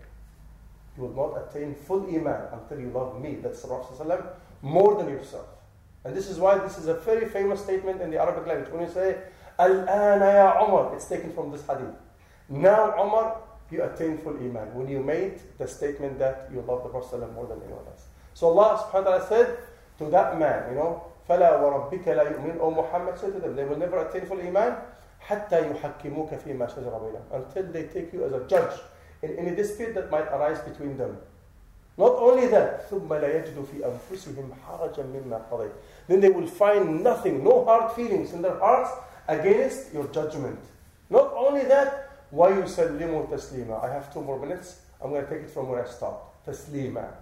[0.96, 4.24] You will not attain full iman until you love me, that's the Prophet
[4.62, 5.46] more than yourself.
[6.04, 8.72] And this is why this is a very famous statement in the Arabic language.
[8.72, 9.18] When you say,
[9.60, 11.94] Al-ana ya Umar, it's taken from this hadith.
[12.49, 13.37] Now, Umar,
[13.71, 14.75] you attain full iman.
[14.75, 18.05] When you made the statement that you love the Prophet more than anyone else.
[18.35, 19.59] So Allah subhanahu wa ta'ala said
[19.99, 23.65] to that man, you know, فَلَا وَرَبِّكَ لَا يُؤْمِنُ O Muhammad said to them, they
[23.65, 24.77] will never attain full iman
[25.29, 28.79] حَتَّى يُحَكِّمُوكَ فِي مَا شَجَرَ بَيْنَهُمْ Until they take you as a judge
[29.23, 31.17] in any dispute that might arise between them.
[31.97, 35.73] Not only that, ثُمَّ لَا يَجِدُ فِي أَنفُسِهِمْ حَرَجًا مِمَّا قَضَيْتَ
[36.09, 38.91] Then they will find nothing, no hard feelings in their hearts
[39.29, 40.59] against your judgment.
[41.09, 44.81] Not only that, وَيُسَلِّمُ تَسْلِيمًا I have two more minutes.
[45.03, 46.47] I'm going to take it from where I stopped.
[46.47, 47.13] تَسْلِيمًا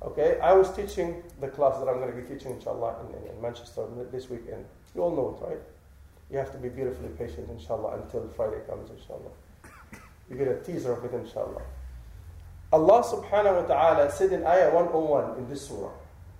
[0.00, 3.42] Okay, I was teaching the class that I'm going to be teaching, inshallah, in, in
[3.42, 4.64] Manchester this weekend.
[4.94, 5.60] You all know it, right?
[6.30, 9.32] You have to be beautifully patient, inshallah, until Friday comes, inshallah.
[10.30, 11.62] You get a teaser of it, inshallah.
[12.70, 15.90] Allah subhanahu wa ta'ala said in Ayah 101 in this surah,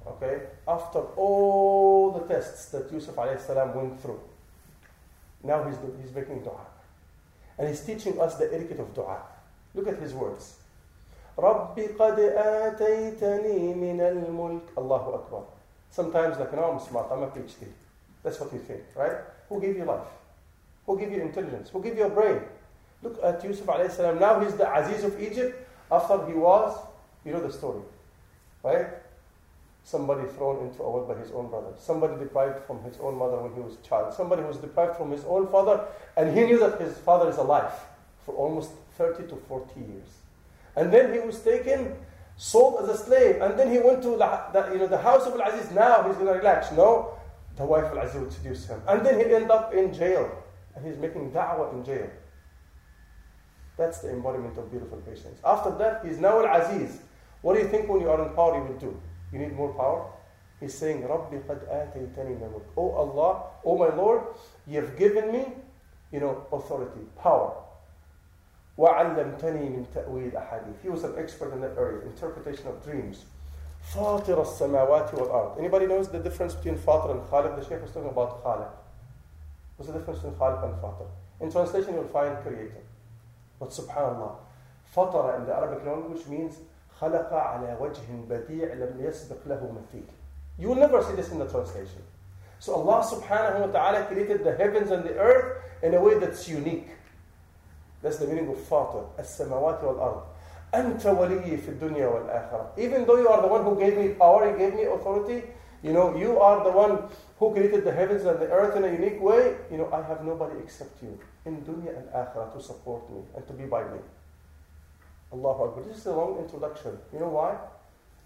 [0.06, 4.20] okay, after all the tests that Yusuf alayhi salam went through,
[5.42, 6.66] now he's, he's making dua.
[7.58, 9.18] And he's teaching us the etiquette of dua.
[9.74, 10.56] Look at his words.
[11.36, 15.42] رَبِّ قَدْ آتَيْتَنِي مِنَ الْمُلْكِ Allahu Akbar.
[15.90, 17.66] Sometimes like, no, I'm smart, I'm a PhD.
[18.22, 19.18] That's what you think, right?
[19.48, 20.06] Who gave you life?
[20.86, 21.70] Who gave you intelligence?
[21.70, 22.40] Who gave you a brain?
[23.02, 24.18] Look at Yusuf alayhi salam.
[24.18, 26.76] Now he's the Aziz of Egypt after he was,
[27.24, 27.80] you know the story,
[28.62, 28.86] right?
[29.85, 31.73] Somebody thrown into a well by his own brother.
[31.77, 34.13] Somebody deprived from his own mother when he was a child.
[34.13, 35.85] Somebody who was deprived from his own father,
[36.15, 37.73] and he knew that his father is alive
[38.25, 40.07] for almost 30 to 40 years.
[40.77, 41.95] And then he was taken,
[42.37, 45.39] sold as a slave, and then he went to the, you know, the house of
[45.39, 45.71] Al-Aziz.
[45.71, 46.71] Now he's going to relax.
[46.71, 47.17] No,
[47.57, 48.81] the wife of Al-Aziz would seduce him.
[48.87, 50.31] And then he end up in jail,
[50.75, 52.09] and he's making da'wah in jail.
[53.77, 55.39] That's the embodiment of beautiful patience.
[55.43, 57.01] After that, he's now Al-Aziz.
[57.41, 59.01] What do you think when you are in power you will do?
[59.32, 60.10] You need more power?
[60.60, 62.66] He's saying, Rabbi qad ataytani mulk.
[62.76, 64.22] Oh Allah, oh my Lord,
[64.66, 65.46] you've given me,
[66.12, 67.54] you know, authority, power.
[68.78, 70.82] وعلمتني من تأويل أحاديث.
[70.82, 73.24] He was an expert in that area, interpretation of dreams.
[73.92, 75.58] فاطر السماوات والأرض.
[75.58, 77.56] Anybody knows the difference between Fatir and Khaliq?
[77.56, 78.70] The Shaykh was talking about Khaliq.
[79.76, 81.06] What's the difference between Khaliq and Fatir?
[81.40, 82.82] In translation, you'll find creator.
[83.58, 84.36] But subhanallah,
[84.94, 86.56] Fatara in the Arabic language means
[87.00, 90.04] خلق على وجه بديع لم يسبق له مثيل.
[90.58, 92.02] You will never see this in the translation.
[92.58, 96.48] So Allah subhanahu wa ta'ala created the heavens and the earth in a way that's
[96.48, 96.88] unique.
[98.02, 99.04] That's the meaning of Fatir.
[99.18, 100.22] السماوات والأرض.
[100.74, 102.76] أنت ولي في الدنيا والآخرة.
[102.76, 105.44] Even though you are the one who gave me power, you gave me authority,
[105.82, 107.08] you know, you are the one
[107.38, 109.56] who created the heavens and the earth in a unique way.
[109.70, 113.46] You know, I have nobody except you in dunya and akhirah to support me and
[113.46, 114.00] to be by me.
[115.32, 115.84] Allahu Akbar.
[115.84, 116.98] This is a long introduction.
[117.12, 117.56] You know why?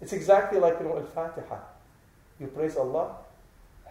[0.01, 1.57] It's exactly like you know Al-Fatiha.
[2.39, 3.15] You praise Allah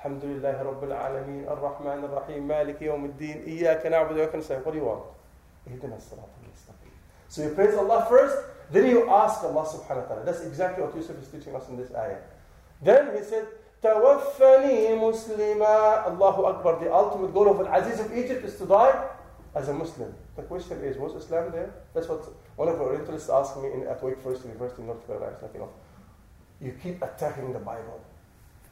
[0.02, 4.78] الحمد لله رب العالمين الرحمن الرحيم مالك يوم الدين إياك نعبد وإياك نستعين what do
[4.78, 5.06] you want
[5.70, 6.92] اهدنا الصراط المستقيم
[7.28, 8.34] so you praise Allah first
[8.72, 11.76] then you ask Allah subhanahu wa ta'ala that's exactly what Yusuf is teaching us in
[11.76, 12.18] this ayah
[12.82, 13.46] then he said
[13.82, 19.06] توفني مسلما Allahu Akbar the ultimate goal of Al-Aziz of Egypt is to die
[19.54, 22.22] as a Muslim the question is was Islam there that's what
[22.56, 25.42] one of our Orientalists asked me in, at Wake Forest University in North Carolina It's
[25.42, 25.74] nothing else.
[26.60, 28.00] you keep attacking the Bible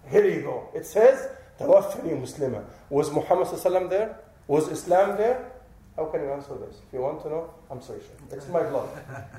[0.09, 0.68] here you go.
[0.74, 1.28] It says,
[1.59, 2.64] توفني مسلمة.
[2.90, 4.18] Was Muhammad sallam there?
[4.47, 5.52] Was Islam there?
[5.97, 6.76] How can you answer this?
[6.86, 8.01] If you want to know, I'm sorry.
[8.30, 8.88] It's my blog.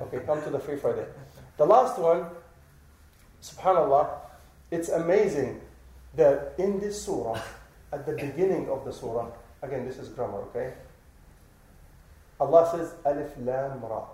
[0.02, 1.06] Okay, come to the Free Friday.
[1.58, 2.26] The last one,
[3.42, 4.10] subhanAllah,
[4.70, 5.62] it's amazing
[6.16, 7.40] that in this surah,
[7.92, 9.32] at the beginning of the surah,
[9.62, 10.74] again, this is grammar, okay?
[12.41, 14.05] Allah says, Alif Lam Ra.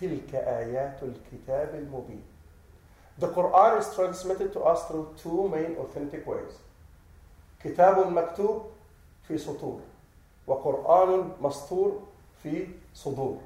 [0.00, 2.22] تلك آيات الكتاب المبين.
[3.18, 6.58] The Quran is transmitted to us through two main authentic ways.
[7.64, 8.66] كتاب مكتوب
[9.28, 9.80] في سطور
[10.46, 12.02] وقرآن مسطور
[12.42, 13.38] في صدور.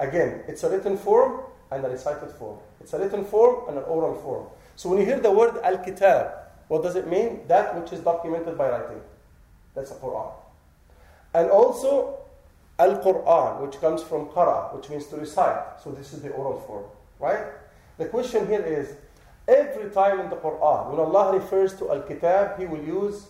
[0.00, 1.40] Again, it's a written form
[1.70, 2.58] and a recited form.
[2.80, 4.46] It's a written form and an oral form.
[4.74, 6.32] So when you hear the word al-kitab,
[6.66, 7.46] what does it mean?
[7.46, 9.00] That which is documented by writing.
[9.74, 10.32] That's a Quran.
[11.34, 12.18] And also
[12.79, 15.79] al-Quran, which comes from qara, which means to recite.
[15.83, 16.85] So this is the oral form,
[17.19, 17.45] right?
[17.97, 18.95] The question here is,
[19.47, 23.27] every time in the Quran, when Allah refers to al-kitab, He will use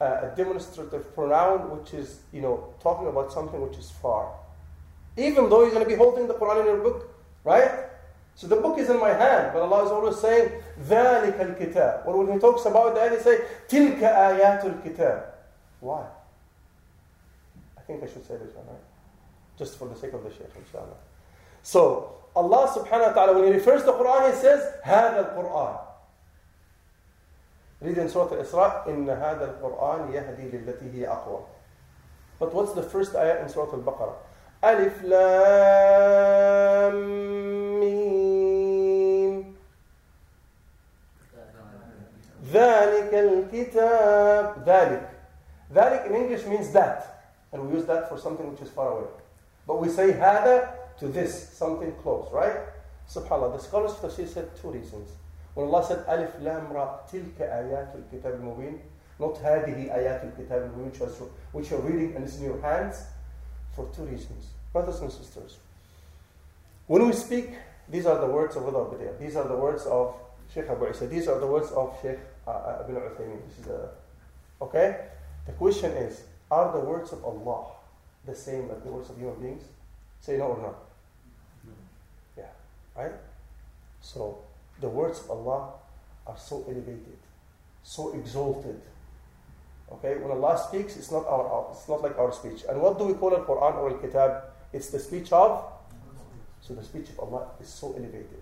[0.00, 4.32] uh, a demonstrative pronoun, which is, you know, talking about something which is far.
[5.16, 7.14] Even though you're going to be holding the Quran in your book,
[7.44, 7.86] right?
[8.34, 10.50] So the book is in my hand, but Allah is always saying,
[10.82, 12.06] ذَلِكَ الْكِتَابِ.
[12.06, 15.24] Or when He talks about that, He say, تِلْكَ آيَاتُ الْكِتَابِ.
[15.80, 16.06] Why?
[17.83, 18.77] I think I should say this one, right?
[19.59, 20.95] Just for the sake of the Shaykh, inshallah.
[21.61, 25.79] So, Allah subhanahu wa ta'ala, when He refers to the Quran, He says, هذا القرآن.
[27.81, 31.43] Read in Surah Al-Isra, إن هذا القرآن يهدي للتي هي أقوى.
[32.39, 34.15] But what's the first ayah in Surah Al-Baqarah?
[34.63, 36.53] ألف لام
[42.53, 45.09] ذلك الكتاب ذلك
[45.73, 47.22] ذلك in English means that
[47.53, 49.07] and we use that for something which is far away.
[49.65, 52.57] But we say hada to this, something close, right?
[53.09, 55.09] SubhanAllah, the scholars of said two reasons.
[55.53, 58.79] When Allah said, Alif Lam Ra, Tilka Ayatul Kitab Mubin,
[59.19, 63.03] not Hadihi Ayatul Kitab Mubin, which, which you're reading and is in your hands,
[63.75, 64.49] for two reasons.
[64.71, 65.57] Brothers and sisters,
[66.87, 67.51] when we speak,
[67.89, 70.15] these are the words of Allah Bidya, these are the words of
[70.53, 73.39] Sheikh Abu Isa, these are the words of Sheikh uh, uh Ibn Uthaymeen.
[73.47, 73.89] This is a,
[74.61, 75.05] okay?
[75.45, 76.23] The question is,
[76.53, 77.61] are the words of Allah
[78.25, 79.63] the same as the words of human beings?
[80.21, 80.75] Say no or no.
[82.37, 82.53] Yeah,
[82.95, 83.15] right?
[84.01, 84.39] So,
[84.79, 85.73] the words of Allah
[86.27, 87.19] are so elevated,
[87.83, 88.79] so exalted.
[89.91, 92.63] Okay, when Allah speaks, it's not our, it's not like our speech.
[92.69, 94.43] And what do we call Al Quran or Al Kitab?
[94.71, 95.73] It's the speech of
[96.65, 98.41] so the speech of Allah is so elevated.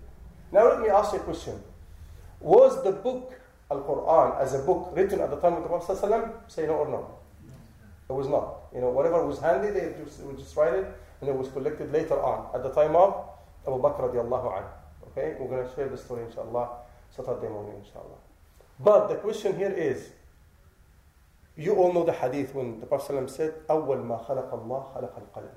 [0.52, 1.60] Now let me ask you a question.
[2.40, 3.34] Was the book,
[3.70, 5.96] Al-Quran, as a book written at the time of the Prophet?
[6.48, 7.10] Say no or no?
[8.11, 8.69] It was not.
[8.73, 10.87] You know, whatever was handy, they just, would just write it,
[11.21, 13.29] and it was collected later on, at the time of
[13.67, 14.69] Abu Bakr radiallahu anhu.
[15.07, 16.69] Okay, we're going to share the story inshallah,
[17.09, 18.19] Saturday morning inshallah.
[18.79, 20.09] But the question here is,
[21.57, 25.13] you all know the hadith when the Prophet ﷺ said, أول ما خلق الله خلق
[25.33, 25.49] القلم.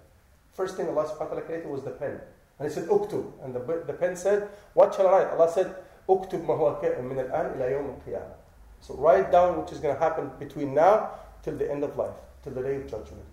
[0.52, 2.20] First thing Allah subhanahu wa ta'ala created was the pen.
[2.58, 3.32] And he said, Uktub.
[3.44, 5.28] And the, the pen said, What shall I write?
[5.28, 5.74] Allah said,
[6.08, 8.34] Uktub ma huwa ka'in min al-an ila yawm al-qiyamah.
[8.80, 11.10] So write down what is going to happen between now
[11.42, 13.25] till the end of life, till the day of judgment.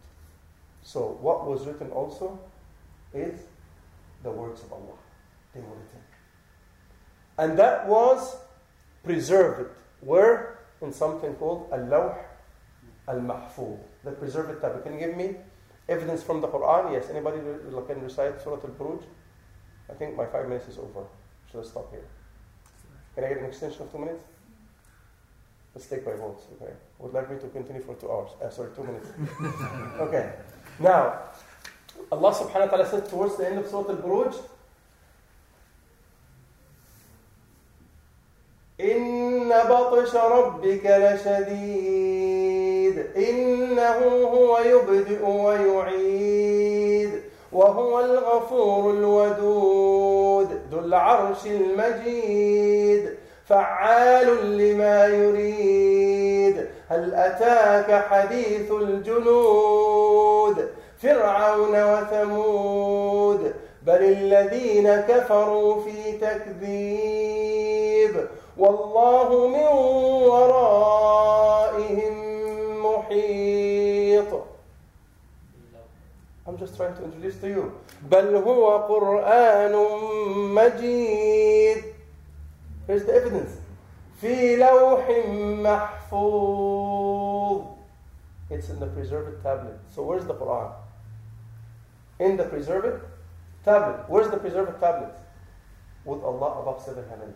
[0.83, 2.41] So what was written also
[3.15, 3.39] is
[4.25, 4.99] the words of Allah.
[5.55, 6.01] They were written.
[7.39, 8.37] And that was
[9.05, 9.71] preserved.
[10.01, 10.59] Where?
[10.81, 12.17] In something called al-lawh
[13.07, 13.79] al-mahfuz.
[14.03, 14.83] The preserved tablet.
[14.83, 15.37] Can you give me
[15.89, 16.93] evidence from the Quran?
[16.93, 17.09] Yes.
[17.11, 17.39] Anybody
[17.87, 19.05] can recite Surah Al-Buruj?
[19.91, 21.05] I think my five minutes is over.
[21.51, 22.07] Should I stop here?
[23.15, 24.25] Can I get an extension of two minutes?
[25.75, 26.45] Let's take by votes.
[26.61, 26.73] Okay.
[26.99, 28.31] Would like me to continue for two hours?
[28.43, 29.09] Uh, sorry, two minutes.
[30.01, 30.33] okay.
[30.79, 31.19] Now,
[32.11, 34.35] Allah Subhanahu wa Taala said towards the end of Surah Al-Buruj,
[38.81, 42.27] إن بطش ربك لشديد
[43.17, 47.23] إنه هو يبدئ ويعيد
[47.53, 53.17] وهو الغفور الودود ذو العرش المجيد
[53.49, 56.69] فعال لما يريد.
[56.89, 60.69] هل أتاك حديث الجنود؟
[61.03, 63.55] فرعون وثمود.
[63.87, 68.27] بل الذين كفروا في تكذيب.
[68.59, 69.67] والله من
[70.29, 72.15] ورائهم
[72.87, 74.33] محيط.
[76.47, 77.73] I'm just trying to introduce to you.
[78.11, 79.87] بل هو قرآن
[80.55, 81.85] مجيد.
[82.88, 83.58] Here's the evidence
[84.22, 85.10] في لوح
[86.12, 87.78] محفوظ
[88.50, 89.78] It's in the preserved tablet.
[89.90, 90.72] So where's the Quran?
[92.20, 93.04] In the preserved
[93.66, 94.06] tablet.
[94.08, 95.14] Where's the preserved tablet?
[96.06, 97.36] With Allah above seven heavens.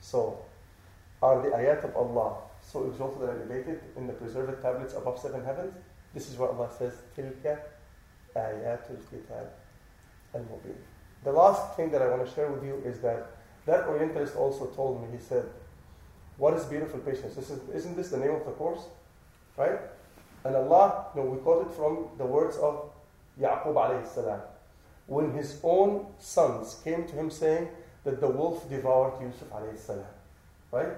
[0.00, 0.38] So
[1.22, 5.44] are the ayat of Allah so exalted and elevated in the preserved tablets above seven
[5.44, 5.74] heavens?
[6.12, 7.58] This is what Allah says, تِلْكَ
[8.34, 9.48] آيَاتُ الْكِتَابِ
[10.34, 10.76] الْمُبِينِ
[11.24, 13.30] The last thing that I want to share with you is that
[13.66, 15.44] that Orientalist also told me, he said,
[16.38, 17.34] what is beautiful patience?
[17.34, 18.80] This is, isn't this the name of the course?
[19.56, 19.78] Right?
[20.44, 22.90] And Allah, you know, we quote it from the words of
[23.40, 24.40] Yaqub alayhi salam.
[25.06, 27.68] When his own sons came to him saying
[28.04, 30.06] that the wolf devoured Yusuf alayhi salam.
[30.70, 30.92] Right?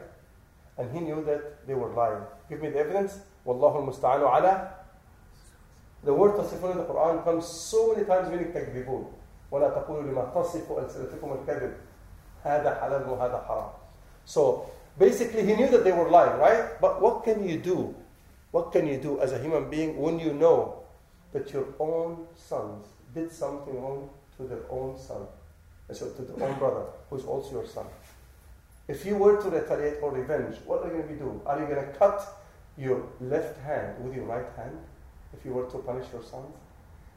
[0.76, 2.22] And he knew that they were lying.
[2.48, 3.18] Give me the evidence.
[3.46, 4.74] Wallahu musta'anu ala.
[6.04, 9.06] The word تصفون in the Quran comes so many times meaning تكذبون.
[9.52, 11.74] ولا تقولوا لما تصف ألسنتكم الكذب.
[12.44, 13.70] هذا حلال وهذا حرام.
[14.24, 16.80] So basically he knew that they were lying, right?
[16.80, 17.94] But what can you do?
[18.50, 20.82] What can you do as a human being when you know
[21.32, 25.26] that your own sons did something wrong to their own son,
[25.92, 27.86] so to their own brother, who's also your son?
[28.88, 31.40] If you were to retaliate or revenge, what are you going to do?
[31.46, 32.42] Are you going to cut
[32.76, 34.76] your left hand with your right hand
[35.32, 36.56] if you were to punish your sons?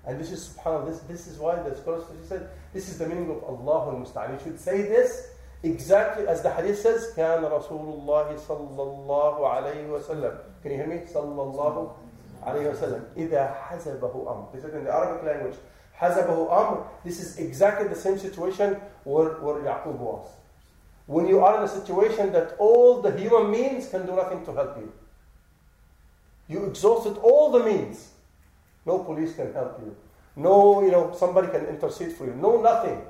[0.08, 3.30] And this is subhanAllah, this, this is why the scholars said this is the meaning
[3.30, 5.30] of Allah al You should say this
[5.64, 10.38] exactly as the hadith says, كان رسول الله صلى الله عليه وسلم.
[10.62, 11.02] Can you hear me?
[11.08, 11.96] صلى الله
[12.44, 13.06] عليه وسلم.
[13.16, 14.52] إذا حزبه أمر.
[14.52, 15.56] This is in the Arabic language.
[15.98, 16.86] حزبه أمر.
[17.06, 18.76] This is exactly the same situation
[19.06, 20.28] where, where Yaqub was.
[21.06, 24.54] When you are in a situation that all the human means can do nothing to
[24.54, 24.92] help you.
[26.48, 28.10] You exhausted all the means.
[28.86, 29.96] No police can help you.
[30.36, 32.34] No, you know, somebody can intercede for you.
[32.34, 33.02] No, nothing.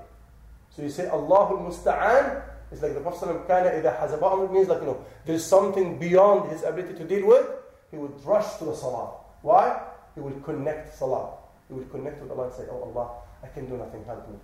[0.75, 2.43] So you say Allahul Musta'an.
[2.71, 6.63] It's like the Prophet kana idha hazaba means like, you know, there's something beyond his
[6.63, 7.45] ability to deal with.
[7.91, 9.11] He would rush to the salah.
[9.41, 9.79] Why?
[10.15, 11.29] He will connect salah.
[11.67, 13.11] He will connect with Allah and say, Oh Allah,
[13.43, 14.37] I can do nothing, help me.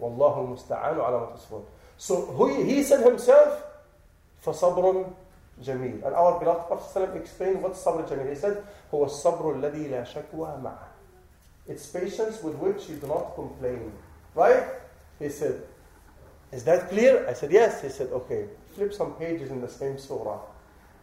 [0.00, 1.58] Wallahu musta'anu ala ma
[1.98, 3.62] So he, he said himself,
[4.44, 5.04] فصبر
[5.62, 6.04] جميل.
[6.04, 8.28] And our beloved Prophet explained what sabr jamil.
[8.28, 10.88] He said, هو الصبر الذي لا شكوى معه.
[11.68, 13.92] It's patience with which you do not complain.
[14.34, 14.64] Right?
[15.18, 15.62] He said,
[16.52, 17.28] Is that clear?
[17.28, 17.82] I said, Yes.
[17.82, 20.40] He said, Okay, flip some pages in the same surah,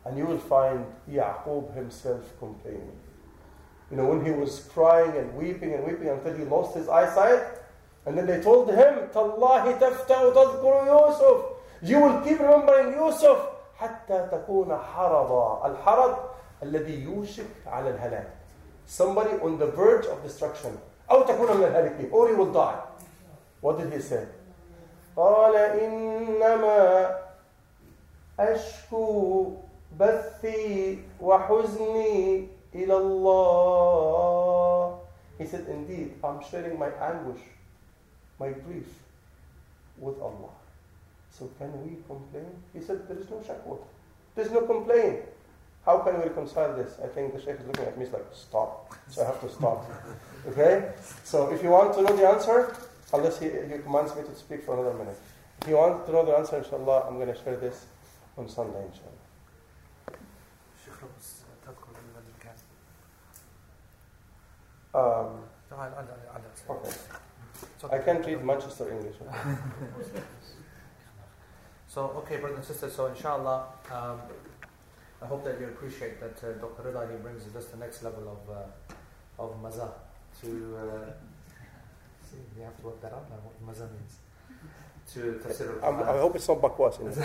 [0.05, 2.97] and you will find Yaqub himself complaining.
[3.91, 7.43] You know, when he was crying and weeping and weeping until he lost his eyesight,
[8.05, 11.45] and then they told him, تَاللَّهِ تَفْتَأُ تَذْكُرُ يُوسُف
[11.83, 13.50] You will keep remembering Yusuf
[13.82, 16.16] حتى تكون حرضا الحرض
[16.62, 18.28] الذي يوشك على الهلاك
[18.86, 20.70] somebody on the verge of destruction
[21.10, 22.78] أو تكون من الهالكين or he will die
[23.62, 24.26] what did he say?
[25.16, 27.10] قال إنما
[28.40, 29.52] أشكو
[29.98, 34.22] بثي وحزني إلى الله
[35.38, 37.40] He said, indeed, I'm sharing my anguish,
[38.38, 38.86] my grief
[39.98, 40.61] with Allah.
[41.32, 42.46] So can we complain?
[42.74, 43.78] He said, there is no shakwa.
[44.34, 45.20] There's no complaint.
[45.84, 46.98] How can we reconcile this?
[47.02, 48.94] I think the Sheikh is looking at me, he's like, stop.
[49.08, 49.90] So I have to stop.
[50.44, 50.90] Okay?
[51.22, 52.74] So if you want to know the answer,
[53.14, 55.16] unless he, he commands me to speak for another minute.
[55.60, 57.86] If you want to know the answer, inshallah, I'm going to share this
[58.36, 59.22] on Sunday, inshallah.
[64.94, 65.44] Um,
[66.68, 66.90] okay.
[67.92, 69.16] I can't read Manchester English.
[71.92, 74.18] so, okay, brothers and sisters, so inshallah, um,
[75.20, 76.84] I hope that you appreciate that uh, Dr.
[76.84, 79.92] Rida, he brings just the next level of, uh, of maza
[80.40, 81.12] to uh,
[82.30, 84.16] See, we have to work that out now, what maza means.
[85.12, 86.98] To tafsir I hope it's not bakwas.
[86.98, 87.12] You know?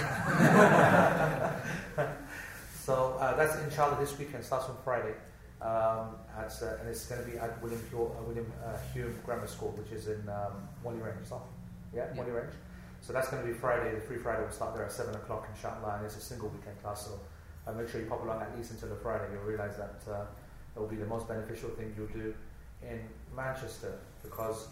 [2.83, 5.13] so uh, that's inshallah this weekend, starts on Friday.
[5.61, 9.13] Um, at, uh, and it's going to be at William, Hulme, uh, William uh, Hulme
[9.25, 11.23] Grammar School, which is in um, Whalley Range.
[11.23, 11.41] So,
[11.95, 12.19] yeah, yeah.
[12.19, 12.53] Whalley Range.
[13.01, 13.95] So that's going to be Friday.
[13.95, 16.49] The free Friday will start there at 7 o'clock, in inshallah, and it's a single
[16.49, 17.05] weekend class.
[17.05, 17.19] So
[17.65, 19.25] uh, make sure you pop along at least until the Friday.
[19.31, 20.25] You'll realize that uh,
[20.75, 22.33] it will be the most beneficial thing you'll do
[22.81, 22.99] in
[23.35, 24.67] Manchester because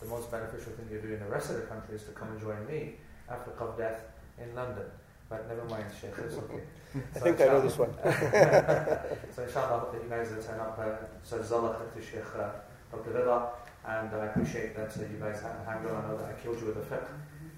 [0.00, 2.28] the most beneficial thing you do in the rest of the country is to come
[2.28, 2.94] and join me
[3.28, 4.00] after Qaf death
[4.38, 4.86] in London.
[5.28, 6.62] But never mind, Sheikh, it's okay.
[7.14, 7.94] I so think I know this one.
[8.02, 10.76] so inshallah, I hope that you guys will turn up.
[10.76, 12.50] Uh, so Zallah to Sheikh uh,
[12.90, 13.10] Dr.
[13.12, 13.50] Rida,
[13.86, 16.04] and I appreciate that uh, you guys had hanged on.
[16.04, 17.06] I know that I killed you with a fiqh,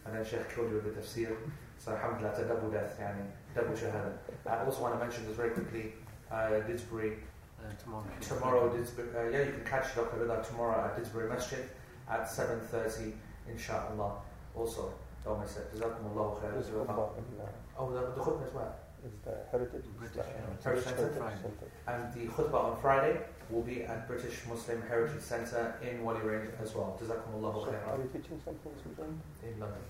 [0.06, 1.36] and then Sheikh killed you with the tafsir.
[1.78, 4.12] So alhamdulillah, it's a double death, yani, double shahada.
[4.46, 5.94] I also want to mention this very quickly,
[6.30, 7.16] uh, Didsbury,
[7.62, 8.04] Uh, tomorrow.
[8.20, 10.16] tomorrow, Didsbury, uh, yeah, you can catch Dr.
[10.18, 11.64] Rida tomorrow at Didsbury Masjid
[12.08, 13.12] at 7.30,
[13.48, 14.12] inshallah.
[14.56, 14.92] Also,
[15.24, 15.72] don't miss it.
[15.74, 16.54] Jazakumullahu khair.
[16.58, 17.46] This khutbah in, uh,
[17.78, 18.74] Oh, the, the khutbah as well.
[19.06, 20.22] is the Heritage British uh,
[20.62, 21.08] Heritage Centre.
[21.16, 21.36] Friday.
[21.42, 21.68] Center.
[21.86, 23.20] And the khutbah on Friday
[23.52, 26.98] will be at British Muslim Heritage Centre in Whalley Range as well.
[27.00, 27.86] Jazakumullahu So khair.
[27.88, 29.20] are you teaching something this weekend?
[29.44, 29.84] In London.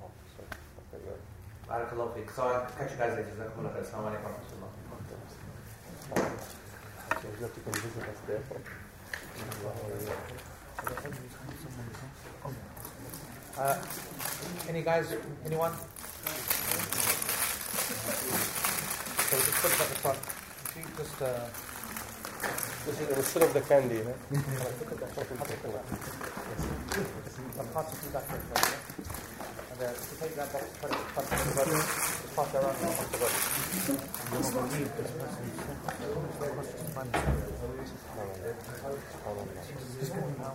[0.00, 0.48] Oh, sorry.
[0.94, 1.18] Okay, yeah.
[1.68, 2.30] Barakallahu feek.
[2.34, 3.34] So I'll catch you guys later.
[3.34, 3.50] Khair.
[3.82, 4.38] Assalamu alaikum wa.
[7.20, 8.42] So you have to come visit us there.
[13.56, 13.76] Uh,
[14.68, 15.14] any guys?
[15.46, 15.72] Anyone?
[19.30, 20.18] So just put it at the front.
[20.18, 21.48] If you just uh,
[22.84, 24.12] This is instead of the candy, huh?
[27.56, 28.74] some parts of that way, yeah?
[29.74, 32.36] And uh, if you take that box, put it put it in the bottom, just
[32.36, 33.40] pass it around and pass the bottom.
[34.14, 35.54] And you're not going to leave this person's
[39.98, 40.54] Just give me now.